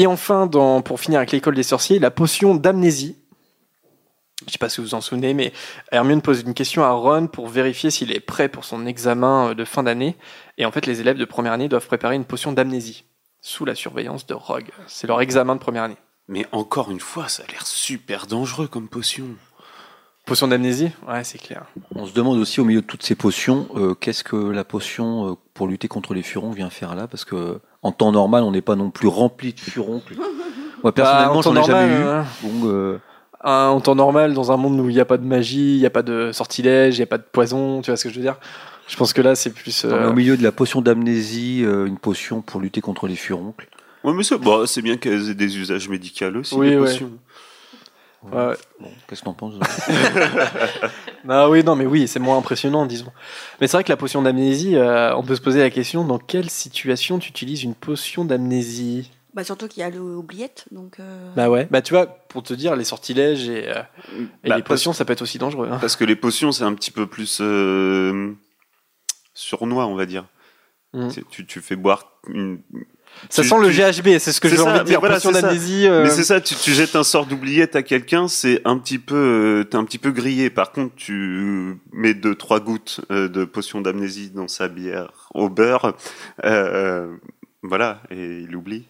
[0.00, 3.18] Et enfin, pour finir avec l'école des sorciers, la potion d'amnésie.
[4.46, 5.52] Je sais pas si vous vous en souvenez, mais
[5.92, 9.54] Hermione pose une question à Ron pour vérifier s'il est prêt pour son examen euh,
[9.54, 10.16] de fin d'année.
[10.56, 13.04] Et en fait, les élèves de première année doivent préparer une potion d'amnésie
[13.42, 14.70] sous la surveillance de Rogue.
[14.86, 15.98] C'est leur examen de première année.
[16.28, 19.26] Mais encore une fois, ça a l'air super dangereux comme potion.
[20.30, 21.64] Potion d'amnésie Ouais, c'est clair.
[21.94, 25.30] On se demande aussi au milieu de toutes ces potions, euh, qu'est-ce que la potion
[25.30, 27.08] euh, pour lutter contre les furons vient faire là?
[27.08, 30.14] Parce que en temps normal, on n'est pas non plus rempli de furoncles.
[30.84, 31.98] Moi personnellement, Bah, en j'en temps ai jamais eu.
[32.04, 32.98] normal, Donc, euh,
[33.42, 35.80] Un- en temps normal, dans un monde où il n'y a pas de magie, il
[35.80, 38.10] n'y a pas de sortilège, il n'y a pas de poison, tu vois ce que
[38.10, 38.36] je veux dire?
[38.86, 39.84] Je pense que là, c'est plus.
[39.84, 43.16] non, mais au milieu de la potion d'amnésie, euh, une potion pour lutter contre les
[43.16, 43.68] furoncles.
[44.04, 46.54] Ouais, mais c'est bon, c'est bien qu'elles aient des usages médicaux aussi.
[46.54, 46.86] Oui, les ouais.
[46.86, 47.10] potions.
[48.22, 48.54] Ouais.
[48.80, 49.54] Bon, qu'est-ce que t'en penses
[51.28, 53.12] Ah oui, non, mais oui, c'est moins impressionnant, disons.
[53.60, 56.18] Mais c'est vrai que la potion d'amnésie, euh, on peut se poser la question dans
[56.18, 59.10] quelle situation tu utilises une potion d'amnésie?
[59.34, 60.98] Bah, surtout qu'il y a l'oubliette, donc.
[60.98, 61.68] euh, Bah ouais.
[61.70, 63.82] Bah tu vois, pour te dire, les sortilèges et, euh,
[64.44, 65.68] et Bah, les potions, ça peut être aussi dangereux.
[65.70, 65.78] hein.
[65.80, 67.38] Parce que les potions, c'est un petit peu plus.
[67.40, 68.32] euh,
[69.34, 70.26] sournois, on va dire.
[70.92, 71.08] Mm.
[71.30, 72.60] Tu, tu fais boire une.
[73.28, 75.00] Ça tu- sent le GHB, c'est ce que j'ai envie de mais dire.
[75.00, 75.48] voilà, Potion c'est ça.
[75.48, 75.86] d'amnésie.
[75.86, 78.98] euh, Mais c'est ça, tu, tu jettes un sort d'oubliette à quelqu'un, c'est un petit
[78.98, 80.48] peu, euh, t'es un petit peu grillé.
[80.50, 85.48] Par contre, tu mets deux trois gouttes euh, de potion d'amnésie dans sa bière au
[85.50, 85.94] beurre,
[86.44, 87.14] euh,
[87.62, 88.86] voilà, et il oublie.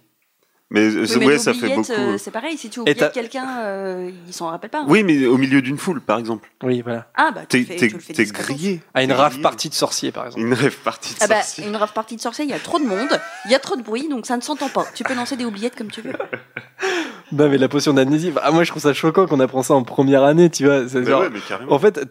[0.73, 1.91] Mais, euh, Oui, mais ouais, ça fait beaucoup.
[1.91, 4.83] euh, c'est pareil, si tu oublies quelqu'un, euh, il s'en rappelle pas.
[4.83, 4.87] hein.
[4.89, 6.49] Oui, mais au milieu d'une foule, par exemple.
[6.63, 7.09] Oui, voilà.
[7.17, 8.81] Ah bah tu T'es grillé.
[8.95, 10.47] À une rave partie de sorcier, par exemple.
[10.47, 12.79] Une rêve partie de Ah bah, une rave partie de sorcier, il y a trop
[12.79, 14.87] de monde, il y a trop de bruit, donc ça ne s'entend pas.
[14.95, 16.13] Tu peux lancer des oubliettes comme tu veux.
[17.33, 19.85] Non, mais la potion d'amnésie, bah, moi je trouve ça choquant qu'on apprend ça en
[19.85, 20.85] première année, tu vois.
[20.89, 21.73] genre- ouais, mais carrément.
[21.73, 22.09] En fait,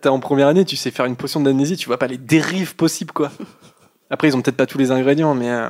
[0.00, 2.74] t'es en première année, tu sais faire une potion d'amnésie, tu vois pas les dérives
[2.74, 3.30] possibles, quoi.
[4.10, 5.68] Après, ils ont peut-être pas tous les ingrédients, mais euh,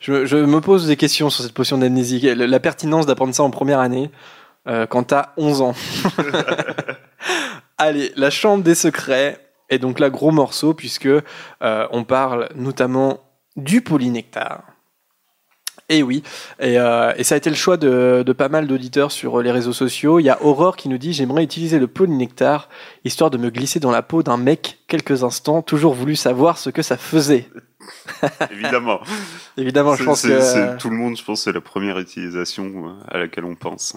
[0.00, 2.20] je, je me pose des questions sur cette potion d'amnésie.
[2.20, 4.10] La, la pertinence d'apprendre ça en première année
[4.66, 5.74] euh, quand t'as 11 ans.
[7.78, 9.38] Allez, la chambre des secrets
[9.70, 13.20] est donc là gros morceau puisque euh, on parle notamment
[13.56, 14.62] du polynectar.
[15.90, 16.22] Et oui,
[16.60, 19.50] et, euh, et ça a été le choix de, de pas mal d'auditeurs sur les
[19.50, 20.18] réseaux sociaux.
[20.18, 22.68] Il y a Aurore qui nous dit J'aimerais utiliser le polynectar
[23.04, 26.68] histoire de me glisser dans la peau d'un mec quelques instants, toujours voulu savoir ce
[26.68, 27.48] que ça faisait.
[28.50, 29.00] Évidemment.
[29.56, 30.76] Évidemment, je pense que.
[30.76, 33.96] tout le monde, je pense, c'est la première utilisation euh, à laquelle on pense.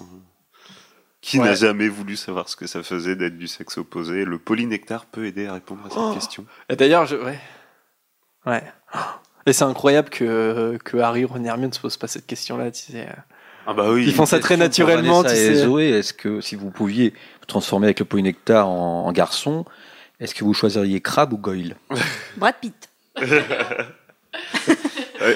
[1.20, 1.44] Qui Ouais.
[1.44, 4.24] n'a jamais voulu savoir ce que ça faisait d'être du sexe opposé?
[4.24, 6.14] Le polynectar peut aider à répondre à cette Oh.
[6.14, 6.46] question.
[6.70, 7.16] Et d'ailleurs, je.
[7.16, 7.38] Ouais.
[8.46, 8.64] Ouais.
[9.46, 12.70] Et c'est incroyable que, que Harry, Ron et Hermione se posent pas cette question-là.
[12.70, 13.08] Tu sais.
[13.66, 14.04] Ah bah oui.
[14.06, 15.54] Ils font ça très naturellement, tu sais.
[15.54, 17.10] Zoé, est-ce que si vous pouviez
[17.40, 19.64] vous transformer avec le polynectar en, en garçon,
[20.20, 21.76] est-ce que vous choisiriez Crabbe ou Goyle?
[22.36, 22.88] Brad Pitt.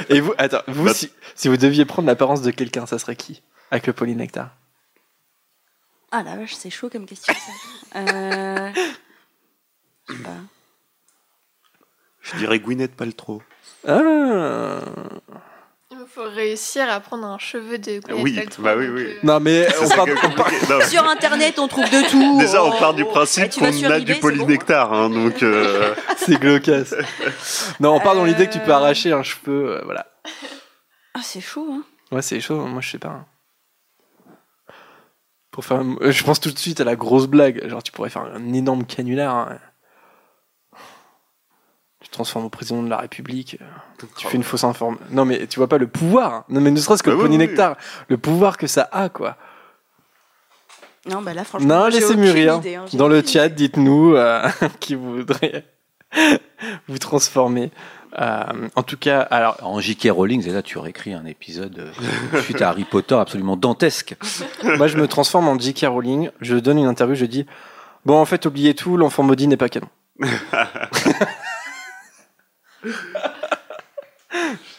[0.08, 3.14] Et vous, attends, vous, Bah- si, si vous deviez prendre l'apparence de quelqu'un, ça serait
[3.16, 3.42] qui?
[3.70, 4.50] Avec le polynectar
[6.10, 7.98] Ah la vache, c'est chaud comme question ça.
[8.00, 8.70] Euh...
[10.08, 10.30] Je sais pas.
[12.22, 13.42] Je dirais Gwyneth Paltrow.
[13.86, 14.80] Ah
[15.90, 19.04] Il faut réussir à prendre un cheveu de Gwyneth Oui, Paltrow, bah oui, donc, oui.
[19.06, 22.38] euh, Non, mais on que- on part- Non, Sur internet, on trouve de tout.
[22.40, 23.10] Déjà, on part du oh.
[23.10, 26.94] principe tu vas qu'on sur a eBay, du c'est polynectar, hein, donc euh, c'est glaucasse.
[27.80, 28.74] Non, on part dans l'idée que tu peux Euh.
[28.76, 30.06] arracher un cheveu, euh, voilà.
[31.14, 31.82] Ah, c'est chaud, hein.
[32.12, 33.24] Ouais, c'est chaud, moi je sais pas.
[35.50, 37.66] Pour faire un- euh, Je pense tout de suite à la grosse blague.
[37.68, 39.34] Genre, tu pourrais faire un énorme canular.
[39.34, 39.58] hein.
[42.06, 43.58] Tu te transformes au président de la République.
[43.60, 45.04] euh, Tu fais une fausse information.
[45.10, 46.32] Non, mais tu vois pas le pouvoir.
[46.34, 46.44] hein.
[46.48, 47.76] Non, mais ne serait-ce que Bah le oui, oui, polynectar.
[48.06, 49.36] Le pouvoir que ça a, quoi.
[51.10, 51.66] Non, bah là, franchement.
[51.80, 52.56] Non, laissez mûrir.
[52.58, 54.48] idée, hein, Dans le chat, dites-nous euh,
[54.80, 55.64] qui voudrait
[56.88, 57.72] vous transformer.
[58.20, 58.44] Euh,
[58.76, 60.08] en tout cas, alors, En J.K.
[60.12, 61.90] Rowling, et là tu aurais écrit un épisode
[62.32, 64.14] euh, suite à Harry Potter absolument dantesque.
[64.78, 65.86] moi je me transforme en J.K.
[65.88, 66.30] Rowling.
[66.40, 67.46] Je donne une interview, je dis
[68.06, 69.88] Bon, en fait, oubliez tout, l'enfant maudit n'est pas canon.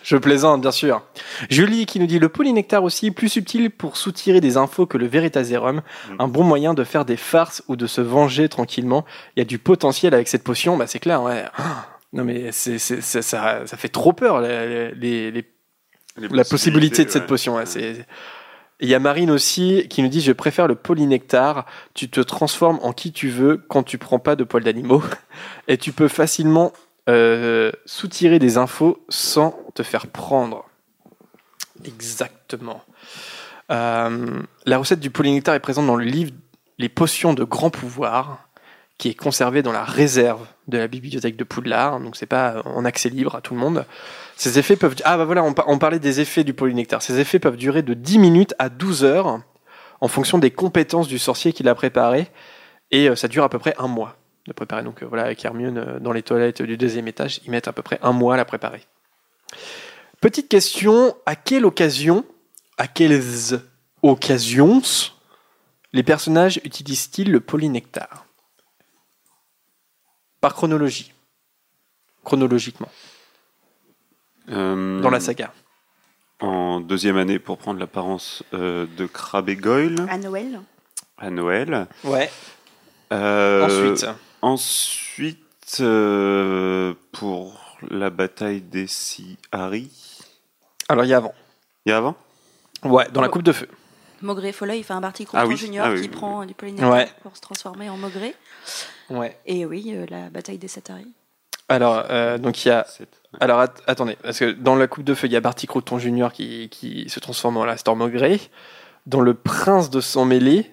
[0.04, 1.02] Je plaisante, bien sûr.
[1.50, 5.08] Julie qui nous dit le polynectar aussi, plus subtil pour soutirer des infos que le
[5.08, 5.82] Veritaserum.
[6.20, 9.04] Un bon moyen de faire des farces ou de se venger tranquillement.
[9.36, 11.46] Il y a du potentiel avec cette potion, bah c'est clair, ouais.
[12.14, 15.46] Non mais c'est, c'est- c'est- ça, ça fait trop peur, les, les- les-
[16.18, 17.28] les la possibilité de cette ouais.
[17.28, 17.56] potion.
[17.56, 18.06] ouais, c'est-
[18.80, 21.66] Il y a Marine aussi qui nous dit Je préfère le polynectar.
[21.96, 25.04] Tu te transformes en qui tu veux quand tu prends pas de poils d'animaux.
[25.68, 26.72] Et tu peux facilement
[27.10, 30.66] euh, soutirer des infos sans te faire prendre.
[31.86, 32.82] Exactement.
[33.72, 36.32] Euh, la recette du polynectar est présente dans le livre
[36.80, 38.48] Les potions de grand pouvoir,
[38.98, 42.00] qui est conservé dans la réserve de la bibliothèque de Poudlard.
[42.00, 43.86] Donc c'est pas en accès libre à tout le monde.
[44.36, 44.96] Ces effets peuvent.
[45.04, 47.02] Ah bah voilà, on, par- on parlait des effets du polynectar.
[47.02, 49.40] Ces effets peuvent durer de 10 minutes à 12 heures
[50.02, 52.28] en fonction des compétences du sorcier qui l'a préparé.
[52.92, 54.16] Et euh, ça dure à peu près un mois
[54.48, 54.84] de préparer.
[54.84, 57.74] Donc euh, voilà, avec Hermione euh, dans les toilettes du deuxième étage, ils mettent à
[57.74, 58.82] peu près un mois à la préparer.
[60.22, 62.26] Petite question à quelle occasion,
[62.78, 63.22] à quelles
[64.02, 64.82] occasions
[65.94, 68.26] les personnages utilisent-ils le polynectar?
[70.42, 71.14] Par chronologie.
[72.24, 72.90] Chronologiquement,
[74.50, 75.54] Euh, dans la saga.
[76.40, 80.62] En deuxième année pour prendre l'apparence euh, de Crabbe et Goyle À Noël.
[81.18, 81.88] à Noël.
[82.04, 82.30] Ouais.
[83.12, 84.08] Euh, Ensuite.
[84.42, 89.90] Ensuite, euh, pour la bataille des six Harry.
[90.90, 91.34] Alors il y a avant.
[91.86, 92.16] Il y a avant?
[92.84, 93.68] Ouais, dans la coupe de feu.
[94.22, 96.54] Maugré Folleuil fait un Barty Ah Crouton oui, Junior ah oui, qui oui, prend du
[96.54, 97.08] polynectar Ouais.
[97.22, 98.34] pour se transformer en Maugré.
[99.10, 99.38] Ouais.
[99.46, 101.08] Et oui, euh, la bataille des sept Harry.
[101.70, 102.86] Alors, euh, donc il y a.
[102.86, 103.22] Sept.
[103.40, 106.00] Alors att- attendez, parce que dans la coupe de feu, il y a Barty Crouton
[106.00, 108.40] Junior qui, qui se transforme en la Storm Grey.
[109.06, 110.72] Dans le Prince de sang mêlé,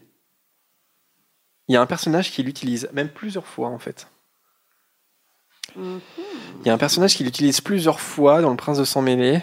[1.68, 4.08] il y a un personnage qui l'utilise, même plusieurs fois en fait.
[5.76, 6.00] Mhm.
[6.60, 9.42] Il y a un personnage qui l'utilise plusieurs fois dans Le Prince de Sang Mêlé.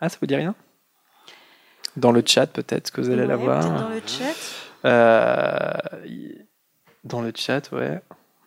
[0.00, 0.54] Ah, ça vous dit rien?
[1.96, 3.64] Dans le chat, peut-être que vous allez la voir.
[3.64, 4.34] Dans le chat.
[4.84, 5.72] Euh,
[7.04, 8.00] Dans le chat, ouais.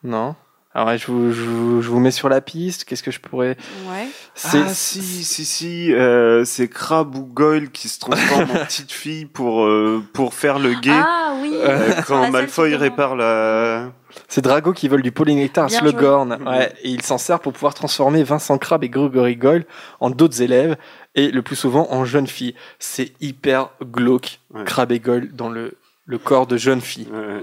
[0.04, 0.36] Non.
[0.74, 2.86] Alors, je vous, je vous- je vous mets sur la piste.
[2.86, 3.58] Qu'est-ce que je pourrais.
[3.90, 4.08] Ouais.
[4.36, 8.92] C'est- Ah si, si, si, euh, c'est Crab ou Goyle qui se transforme en petite
[8.92, 11.52] fille pour, euh, pour faire le gay Ah oui.
[11.56, 13.92] euh, la quand selle Malfoy répare la...
[14.30, 16.38] C'est Drago qui vole du polynectar à Slughorn.
[16.46, 19.66] Ouais, et il s'en sert pour pouvoir transformer Vincent Crabbe et Gregory Goyle
[20.00, 20.76] en d'autres élèves
[21.16, 22.56] et le plus souvent en jeunes filles.
[22.80, 24.64] C'est hyper glauque, Ouais.
[24.66, 27.08] Crabbe et Goyle dans le, le corps de jeunes filles.
[27.12, 27.42] Ouais.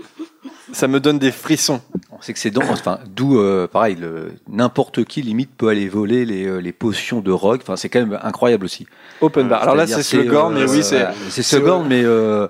[0.73, 1.81] Ça me donne des frissons.
[2.11, 5.89] On sait que c'est dans, enfin, d'où, euh, pareil, le- n'importe qui limite peut aller
[5.89, 7.61] voler les, euh, les potions de Rogue.
[7.63, 8.87] Enfin, c'est quand même incroyable aussi.
[9.21, 9.63] Open bar.
[9.63, 10.99] Alors là, c'est C'est-à-dire, Slughorn, euh, mais oui, c'est.
[10.99, 12.49] voilà, c'est Slughorn, mais euh,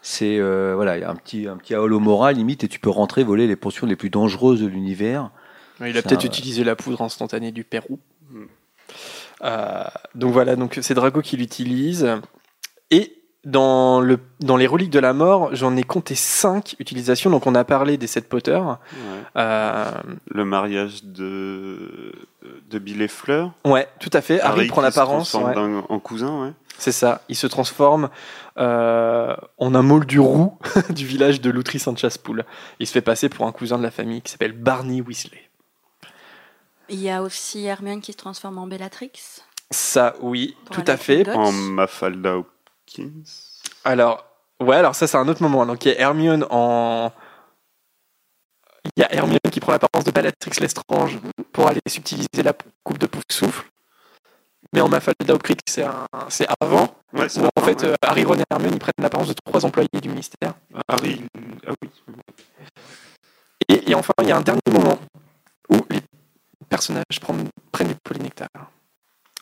[0.00, 2.78] c'est euh, voilà, il y a un petit un petit halo moral limite et tu
[2.78, 5.30] peux rentrer voler les potions les plus dangereuses de l'univers.
[5.80, 6.26] Il a Ça, peut-être ouais.
[6.26, 7.98] utilisé la poudre instantanée du Pérou.
[8.30, 8.44] Mm.
[9.44, 12.08] Euh, donc voilà, donc c'est Drago qui l'utilise.
[12.90, 17.30] Et dans, le, dans les reliques de la mort, j'en ai compté 5 utilisations.
[17.30, 18.56] Donc on a parlé des 7 Potter.
[18.56, 18.74] Ouais.
[19.36, 19.90] Euh,
[20.26, 22.12] Le mariage de,
[22.70, 23.52] de Bill et Fleur.
[23.64, 24.40] ouais, tout à fait.
[24.40, 25.30] Harry, Harry prend l'apparence.
[25.30, 25.54] transforme ouais.
[25.80, 26.52] d'un- en cousin, ouais.
[26.80, 27.22] C'est ça.
[27.28, 28.08] Il se transforme
[28.58, 30.56] euh, en un moldu roux
[30.90, 32.44] du village de Loutry Saint-Chaspoul.
[32.78, 35.42] Il se fait passer pour un cousin de la famille qui s'appelle Barney Weasley.
[36.88, 39.10] Il y a aussi Hermione qui se transforme en Bellatrix.
[39.70, 41.28] Ça, oui, Pour tout à fait.
[41.30, 41.52] En.
[41.52, 42.36] Mafalda
[42.88, 43.22] Hopkins.
[43.84, 44.24] Alors,
[44.60, 45.66] ouais, alors ça, c'est un autre moment.
[45.66, 47.12] Donc, il y a Hermione en.
[48.96, 51.18] Il y a Hermione qui prend l'apparence de Bellatrix Lestrange
[51.52, 52.52] pour aller subtiliser la
[52.84, 53.68] coupe de Pouf-Souffle.
[54.72, 56.88] Mais en Mafalda Crick, c'est un- c'est avant.
[57.12, 57.88] Ouais, c'est Où, en fait, ouais.
[57.88, 60.54] euh, Harry, Ron et Hermione, ils prennent l'apparence de trois employés du ministère.
[60.88, 61.24] Harry.
[61.66, 61.90] Ah oui.
[63.68, 64.98] Et, et enfin, il y a un dernier moment
[65.70, 66.00] où les
[66.68, 68.48] personnages prennent, prennent du polynectar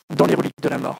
[0.09, 0.99] dans les reliques de la mort.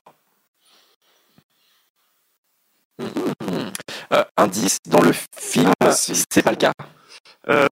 [3.00, 6.72] Euh, indice, dans le film, Ah, c'est pas le cas.
[7.48, 7.68] Euh,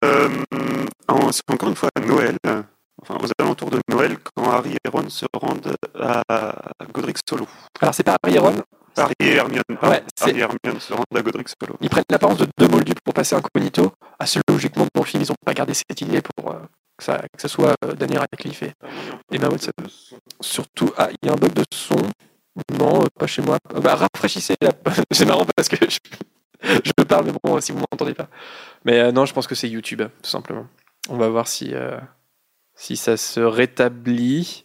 [1.32, 2.36] c'est encore une fois à Noël,
[3.02, 6.22] enfin aux alentours de Noël, quand Harry et Ron se rendent à
[6.92, 7.46] Godric Solo.
[7.80, 8.62] Alors, c'est pas Harry et Ron,
[8.96, 9.62] Harry et Hermione.
[9.82, 11.76] Ouais, Harry et Hermione se rendent à Godric Solo.
[11.80, 13.92] ils prennent l'apparence de deux moldus pour passer incognito.
[14.18, 16.58] Assez logiquement, dans le film, ils ont pas gardé cette idée pour euh,
[16.96, 18.72] que, ça, que ça soit euh, Daniel Radcliffe et
[19.30, 19.72] Et Emma Watson.
[20.40, 21.96] Surtout, ah, il y a un bug de son.
[22.78, 23.58] Non, pas chez moi.
[23.82, 24.70] Bah, rafraîchissez la.
[25.10, 28.28] c'est marrant parce que je, parle, mais bon, si vous m'entendez pas.
[28.84, 30.66] Mais euh, non, je pense que c'est YouTube, tout simplement.
[31.08, 31.98] On va voir si, euh,
[32.74, 34.64] si ça se rétablit.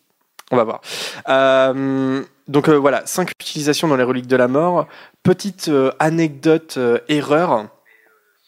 [0.51, 0.81] On va voir.
[1.30, 4.88] Euh, donc voilà, cinq utilisations dans les reliques de la mort.
[5.23, 6.77] Petite anecdote,
[7.07, 7.68] erreur.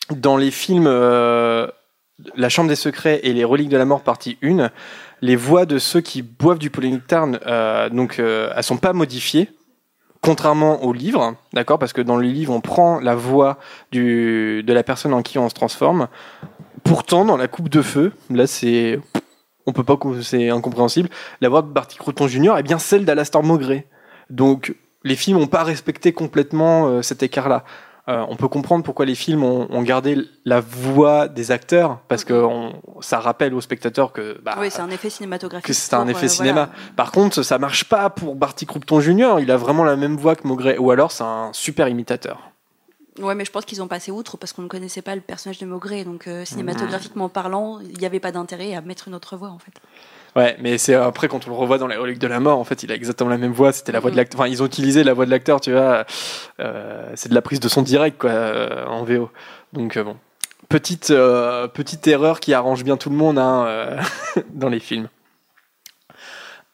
[0.09, 4.69] Dans les films La Chambre des Secrets et les reliques de la mort, partie 1,
[5.23, 9.49] les voix de ceux qui boivent du polynectar, euh, donc, euh, elles sont pas modifiées,
[10.19, 13.57] contrairement au livre, d'accord Parce que dans le livre, on prend la voix
[13.93, 16.09] du, de la personne en qui on se transforme.
[16.83, 18.99] Pourtant, dans la coupe de feu, là, c'est,
[19.65, 21.07] on peut pas, c'est incompréhensible.
[21.39, 22.57] La voix de Barty Crouton Jr.
[22.57, 23.87] est bien celle d'Alastor Maugrey.
[24.29, 24.75] Donc,
[25.05, 27.63] les films n'ont pas respecté complètement euh, cet écart-là.
[28.09, 32.25] Euh, on peut comprendre pourquoi les films ont, ont gardé la voix des acteurs, parce
[32.25, 35.65] que on- ça rappelle aux spectateurs que, bah, oui, c'est un effet cinématographique.
[35.67, 36.65] que c'est un effet euh, cinéma.
[36.65, 36.93] voilà.
[36.97, 39.35] Par contre, ça marche pas pour Barty Croupton Jr.
[39.39, 42.49] Il a vraiment la même voix que Maugrey, ou alors c'est un super imitateur.
[43.21, 45.59] Ouais, mais je pense qu'ils ont passé outre parce qu'on ne connaissait pas le personnage
[45.59, 49.37] de Maugrey, donc euh, cinématographiquement parlant, il n'y avait pas d'intérêt à mettre une autre
[49.37, 49.71] voix en fait.
[50.35, 52.63] Ouais, mais c'est après quand on le revoit dans les reliques de la mort, en
[52.63, 53.71] fait, il a exactement la même voix.
[53.71, 54.17] C'était la voix de Mhm.
[54.21, 54.39] l'acteur.
[54.41, 56.05] Enfin, ils ont utilisé la voix de l'acteur, tu vois.
[56.59, 59.29] Euh, c'est de la prise de son direct, quoi, euh, en VO.
[59.73, 60.17] Donc euh, bon,
[60.69, 64.01] petite euh, petite erreur qui arrange bien tout le monde hein, euh,
[64.49, 65.07] dans les films.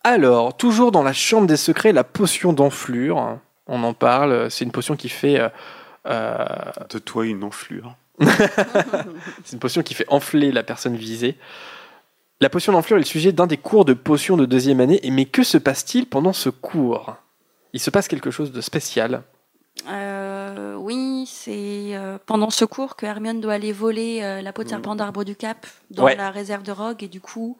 [0.03, 3.37] Alors, toujours dans la chambre des secrets, la potion d'enflure.
[3.67, 4.49] On en parle.
[4.49, 5.39] C'est une potion qui fait.
[5.39, 5.49] euh,
[6.07, 6.45] euh,
[6.89, 7.95] De toi une enflure.
[9.43, 11.35] c'est une potion qui fait enfler la personne visée.
[12.41, 15.05] La potion d'enflure est le sujet d'un des cours de potion de deuxième année.
[15.05, 17.15] Et mais que se passe-t-il pendant ce cours?
[17.73, 19.23] Il se passe quelque chose de spécial.
[19.89, 24.63] Euh, oui, c'est euh, pendant ce cours que Hermione doit aller voler euh, la peau
[24.63, 26.15] de serpent d'arbre du Cap dans Ouais.
[26.15, 27.57] la réserve de Rogue et du coup,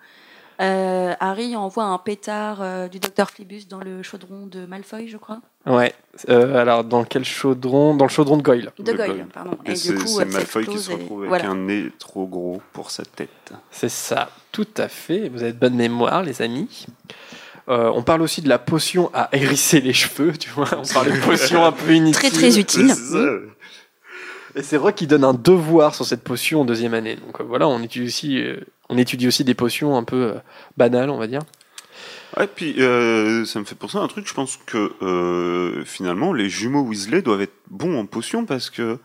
[0.61, 5.17] euh, Harry envoie un pétard euh, du docteur Flibus dans le chaudron de Malfoy, je
[5.17, 5.39] crois.
[5.65, 5.93] Ouais.
[6.29, 7.95] Euh, alors, dans quel chaudron?
[7.95, 8.71] Dans le chaudron de Goyle.
[8.77, 9.25] De De Goyle, Goyle.
[9.33, 9.57] pardon.
[9.65, 11.49] Et, Et, c'est du coup, c'est ça Malfoy qui se et- retrouve avec voilà.
[11.49, 13.53] un nez trop gros pour sa tête.
[13.71, 15.29] C'est ça, tout à fait.
[15.29, 16.85] Vous avez de bonne mémoire, les amis.
[17.69, 20.67] Euh, on parle aussi de la potion à hérisser les cheveux, tu vois.
[20.75, 22.15] On parle de potion un peu inutile.
[22.15, 22.91] Très très utile.
[24.55, 27.15] Et c'est vrai qu'il donne un devoir sur cette potion en deuxième année.
[27.15, 28.59] Donc euh, voilà, on utilise aussi, euh,
[28.89, 30.33] on étudie aussi des potions un peu euh,
[30.77, 31.41] banales, on va dire.
[32.37, 34.27] Ouais, puis euh, ça me fait penser à un truc.
[34.27, 38.99] Je pense que euh, finalement, les jumeaux Weasley doivent être bons en potions parce que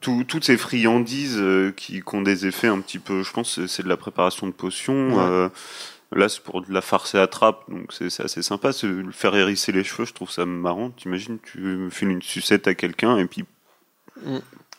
[0.00, 3.56] tout- toutes ces friandises euh, qui, qui ont des effets un petit peu, je pense,
[3.56, 5.16] que c'est de la préparation de potions.
[5.16, 5.48] Ouais.
[6.12, 8.70] là, c'est pour de la farce et attrape, donc c'est c'est assez sympa.
[8.84, 10.90] Le faire hérisser les cheveux, je trouve ça marrant.
[10.90, 13.44] T'imagines, tu files une sucette à quelqu'un et puis.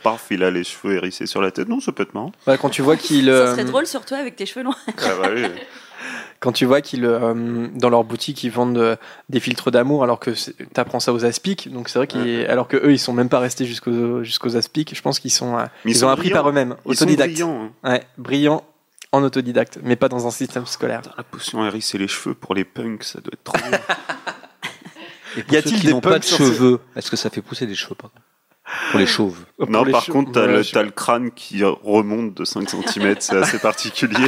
[0.04, 1.68] Paf, il a les cheveux hérissés sur la tête.
[1.68, 2.32] Non, ça peut être marrant.
[2.48, 4.74] Ouais, quand tu vois qu'il Ça euh, serait drôle, surtout avec tes cheveux longs.
[4.98, 5.44] Ah bah oui.
[6.40, 8.96] quand tu vois qu'ils euh, dans leur boutique ils vendent euh,
[9.28, 10.32] des filtres d'amour alors que
[10.74, 13.40] t'apprends ça aux aspics donc c'est vrai qu'ils alors que eux ils sont même pas
[13.40, 16.36] restés jusqu'aux jusqu'aux aspics je pense qu'ils sont euh, ils, sont ont appris brillants.
[16.38, 17.72] par eux-mêmes Ils sont autodidactes brillants.
[17.84, 17.92] hein.
[17.92, 18.64] ouais brillants
[19.12, 22.64] en autodidacte mais pas dans un système scolaire La potion hérisser les cheveux pour les
[22.64, 23.78] punks, ça doit être trop bien.
[25.38, 27.42] Et pour Y a-t-il qui des n'ont pas punks de cheveux, est-ce que ça fait
[27.42, 28.16] pousser des cheveux pardon?
[28.92, 29.40] Pour les chauves.
[29.58, 32.46] Pour non, les par contre, t'as Ouais, le, je- t'as le crâne qui remonte de
[32.46, 34.28] 5 cm, c'est assez particulier.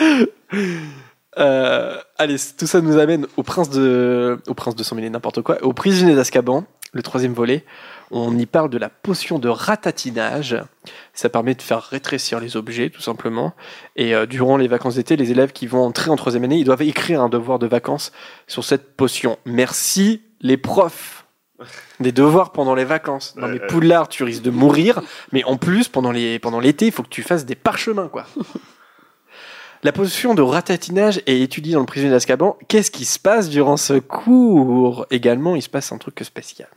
[1.38, 5.62] Euh, allez, tout ça nous amène au prince de, au prince de mêlé, n'importe quoi,
[5.62, 7.64] au prisonnier d'Azkaban, le troisième volet.
[8.10, 10.56] On y parle de la potion de ratatinage.
[11.12, 13.54] Ça permet de faire rétrécir les objets, tout simplement.
[13.94, 16.64] Et euh, durant les vacances d'été, les élèves qui vont entrer en troisième année, ils
[16.64, 18.10] doivent écrire un devoir de vacances
[18.48, 19.38] sur cette potion.
[19.44, 21.17] Merci les profs.
[22.00, 23.34] Des devoirs pendant les vacances.
[23.36, 23.66] Non mais Ouais, ouais.
[23.66, 25.00] Poudlard, tu risques de mourir.
[25.32, 28.26] Mais en plus, pendant les pendant l'été, il faut que tu fasses des parchemins, quoi.
[29.84, 32.56] La potion de ratatinage est étudiée dans le prisonnier d'Azkaban.
[32.66, 35.06] Qu'est-ce qui se passe durant ce cours?
[35.10, 36.68] Également, il se passe un truc spécial.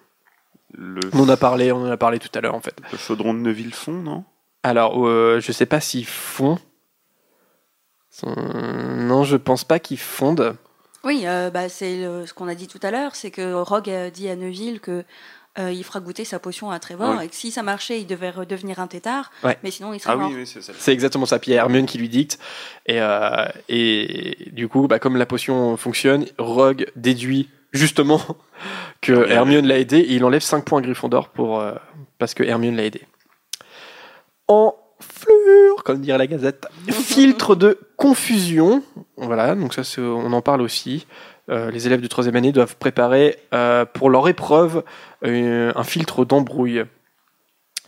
[0.74, 2.76] Le, On en a parlé, on en a parlé tout à l'heure en fait.
[2.92, 4.24] le chaudron de Neuville fond, non?
[4.64, 6.60] Alors, euh, je sais pas s'ils font.
[8.12, 10.56] Son- Non, je pense pas qu'ils fondent.
[11.04, 14.10] Oui, euh, bah, c'est ce qu'on a dit tout à l'heure, c'est que Rogue a
[14.12, 15.04] dit à Neville que
[15.60, 17.26] euh, il fera goûter sa potion à Trevor Ouais.
[17.26, 19.58] et que si ça marchait, il devait redevenir un tétard, Ouais.
[19.64, 20.30] mais sinon il serait Ah mort.
[20.34, 21.40] oui, oui, c'est exactement ça.
[21.40, 22.40] Puis il y a Hermione qui lui dicte.
[22.86, 28.22] Et, euh, et du coup, bah, comme la potion fonctionne, Rogue déduit justement
[29.02, 29.32] que Hermione.
[29.32, 31.74] Hermione l'a aidé et il enlève 5 points à Gryffondor pour, euh,
[32.18, 33.02] parce que Hermione l'a aidé.
[34.48, 38.84] En fleur, comme dirait la Gazette, filtre de confusion.
[39.18, 41.06] Voilà, donc ça, on en parle aussi.
[41.50, 44.84] Euh, les élèves de troisième année doivent préparer euh, pour leur épreuve
[45.26, 46.84] euh, un filtre d'embrouille.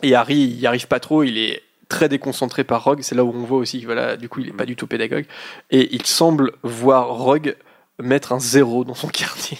[0.02, 3.00] Et Harry, il n'y arrive pas trop, il est très déconcentré par Rogue.
[3.02, 4.86] C'est là où on voit aussi que voilà, du coup, il n'est pas du tout
[4.86, 5.26] pédagogue.
[5.70, 7.56] Et il semble voir Rogue
[7.98, 9.58] mettre un zéro dans son quartier.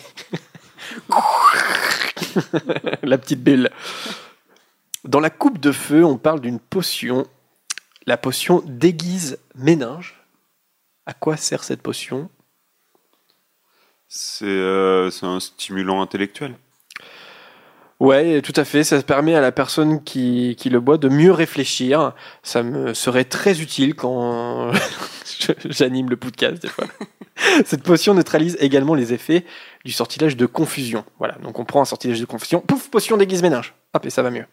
[3.02, 3.70] la petite bulle.
[5.04, 7.26] Dans la coupe de feu, on parle d'une potion.
[8.06, 10.20] La potion déguise méninge.
[11.06, 12.28] À quoi sert cette potion?
[14.08, 16.54] C'est euh, c'est un stimulant intellectuel.
[18.00, 18.84] Ouais, tout à fait.
[18.84, 22.12] Ça permet à la personne qui, qui le boit de mieux réfléchir.
[22.42, 24.72] Ça me serait très utile quand
[25.64, 26.86] j'anime le podcast des fois.
[27.64, 29.44] Cette potion neutralise également les effets
[29.84, 31.04] du sortilège de confusion.
[31.18, 33.74] Voilà, donc on prend un sortilège de confusion, pouf, potion déguise ménage.
[33.94, 34.46] Hop, et ça va mieux.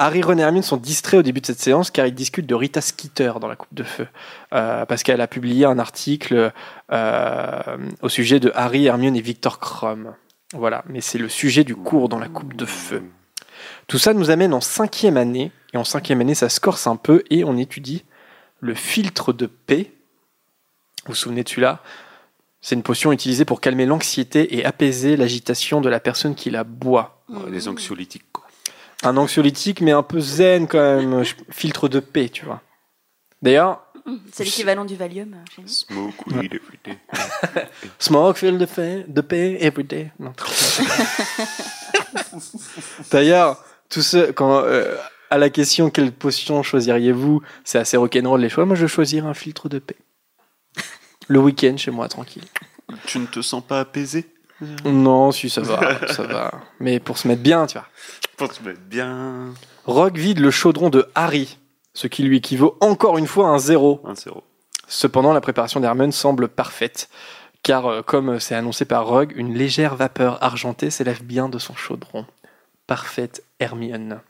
[0.00, 2.54] Harry, Ron et Hermione sont distraits au début de cette séance car ils discutent de
[2.54, 4.06] Rita Skeeter dans la coupe de feu.
[4.52, 6.52] Euh, parce qu'elle a publié un article
[6.92, 10.14] euh, au sujet de Harry, Hermione et Victor Crumb.
[10.54, 13.02] Voilà, mais c'est le sujet du cours dans la coupe de feu.
[13.86, 16.96] Tout ça nous amène en cinquième année, et en cinquième année, ça se corse un
[16.96, 18.04] peu, et on étudie
[18.60, 19.92] le filtre de paix.
[21.04, 21.82] Vous vous souvenez de celui-là?
[22.60, 26.64] C'est une potion utilisée pour calmer l'anxiété et apaiser l'agitation de la personne qui la
[26.64, 27.22] boit.
[27.50, 28.47] Les anxiolytiques, quoi.
[29.04, 32.60] Un anxiolytique, mais un peu zen quand même, je- filtre de paix, tu vois.
[33.42, 33.84] D'ailleurs,
[34.32, 35.68] C'est l'équivalent du Valium euh, chez nous.
[35.68, 36.98] Smoke weed every day.
[37.98, 40.10] Smoke, feel the pain, the pain every day.
[43.10, 44.96] D'ailleurs, tout ce, quand, euh,
[45.30, 48.64] à la question quelle potion choisiriez-vous, c'est assez rock'n'roll les choix.
[48.64, 49.96] Moi, je choisirais un filtre de paix.
[51.28, 52.44] Le week-end chez moi, tranquille.
[53.06, 54.26] Tu ne te sens pas apaisé?
[54.84, 56.52] Non, si, ça va, ça va.
[56.80, 57.86] Mais pour se mettre bien, tu vois.
[58.36, 59.54] Pour te mettre bien.
[59.84, 61.58] Rogue vide le chaudron de Harry,
[61.94, 64.00] ce qui lui équivaut encore une fois à un zéro.
[64.04, 64.42] Un zéro.
[64.88, 67.08] Cependant, la préparation d'Hermione semble parfaite,
[67.62, 71.74] car euh, comme c'est annoncé par Rogue, une légère vapeur argentée s'élève bien de son
[71.74, 72.26] chaudron.
[72.86, 74.20] Parfaite Hermione.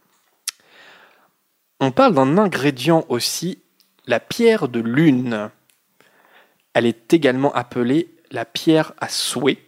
[1.80, 3.62] On parle d'un ingrédient aussi,
[4.06, 5.50] la pierre de lune.
[6.74, 9.58] Elle est également appelée la pierre à souhait.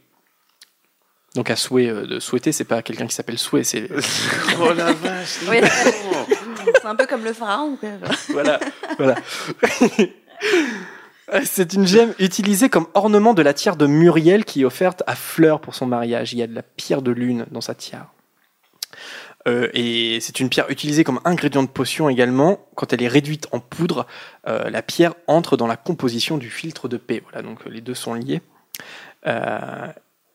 [1.34, 3.88] Donc à souhait euh, de souhaiter, c'est pas quelqu'un qui s'appelle souhait, c'est
[4.60, 5.58] oh la vache Oui.
[6.80, 7.76] C'est un peu comme le pharaon.
[7.76, 7.90] quoi.
[8.30, 8.60] voilà,
[8.98, 9.14] voilà.
[11.44, 15.14] C'est une gemme utilisée comme ornement de la tiare de Muriel qui est offerte à
[15.14, 16.32] Fleur pour son mariage.
[16.32, 18.12] Il y a de la pierre de lune dans sa tiare.
[19.48, 22.66] Euh, et c'est une pierre utilisée comme ingrédient de potion également.
[22.74, 24.06] Quand elle est réduite en poudre,
[24.46, 27.22] euh, la pierre entre dans la composition du filtre de paix.
[27.22, 28.42] Voilà, donc les deux sont liés.
[29.26, 29.88] Euh,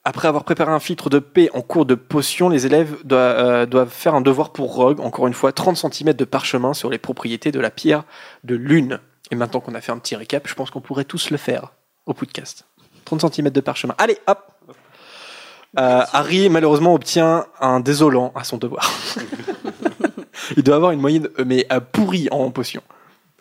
[0.05, 3.85] après avoir préparé un filtre de paix en cours de potion, les élèves doivent, euh,
[3.87, 7.51] faire un devoir pour Rogue, encore une fois 30 cm de parchemin sur les propriétés
[7.51, 8.03] de la pierre
[8.43, 8.99] de lune.
[9.31, 11.73] Et maintenant qu'on a fait un petit récap, je pense qu'on pourrait tous le faire
[12.05, 12.65] au podcast.
[13.05, 13.95] 30 cm de parchemin.
[13.97, 14.51] Allez, hop
[15.77, 18.89] Euh, Harry, malheureusement, obtient un désolant à son devoir.
[20.55, 22.81] Il doit avoir une moyenne, euh, mais pourrie en potion.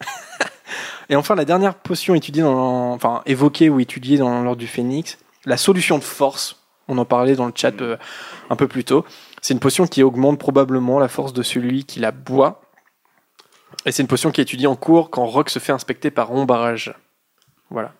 [1.10, 5.56] Et enfin, la dernière potion étudiée enfin, évoquée ou étudiée dans l'ordre du Phénix, la
[5.56, 6.56] solution de force.
[6.88, 7.96] On en parlait dans le chat euh,
[8.50, 9.04] un peu plus tôt.
[9.40, 12.60] C'est une potion qui augmente probablement la force de celui qui la boit.
[13.86, 16.30] Et c'est une potion qui est étudiée en cours quand Rock se fait inspecter par
[16.32, 16.94] Ombrage.
[17.70, 17.92] Voilà.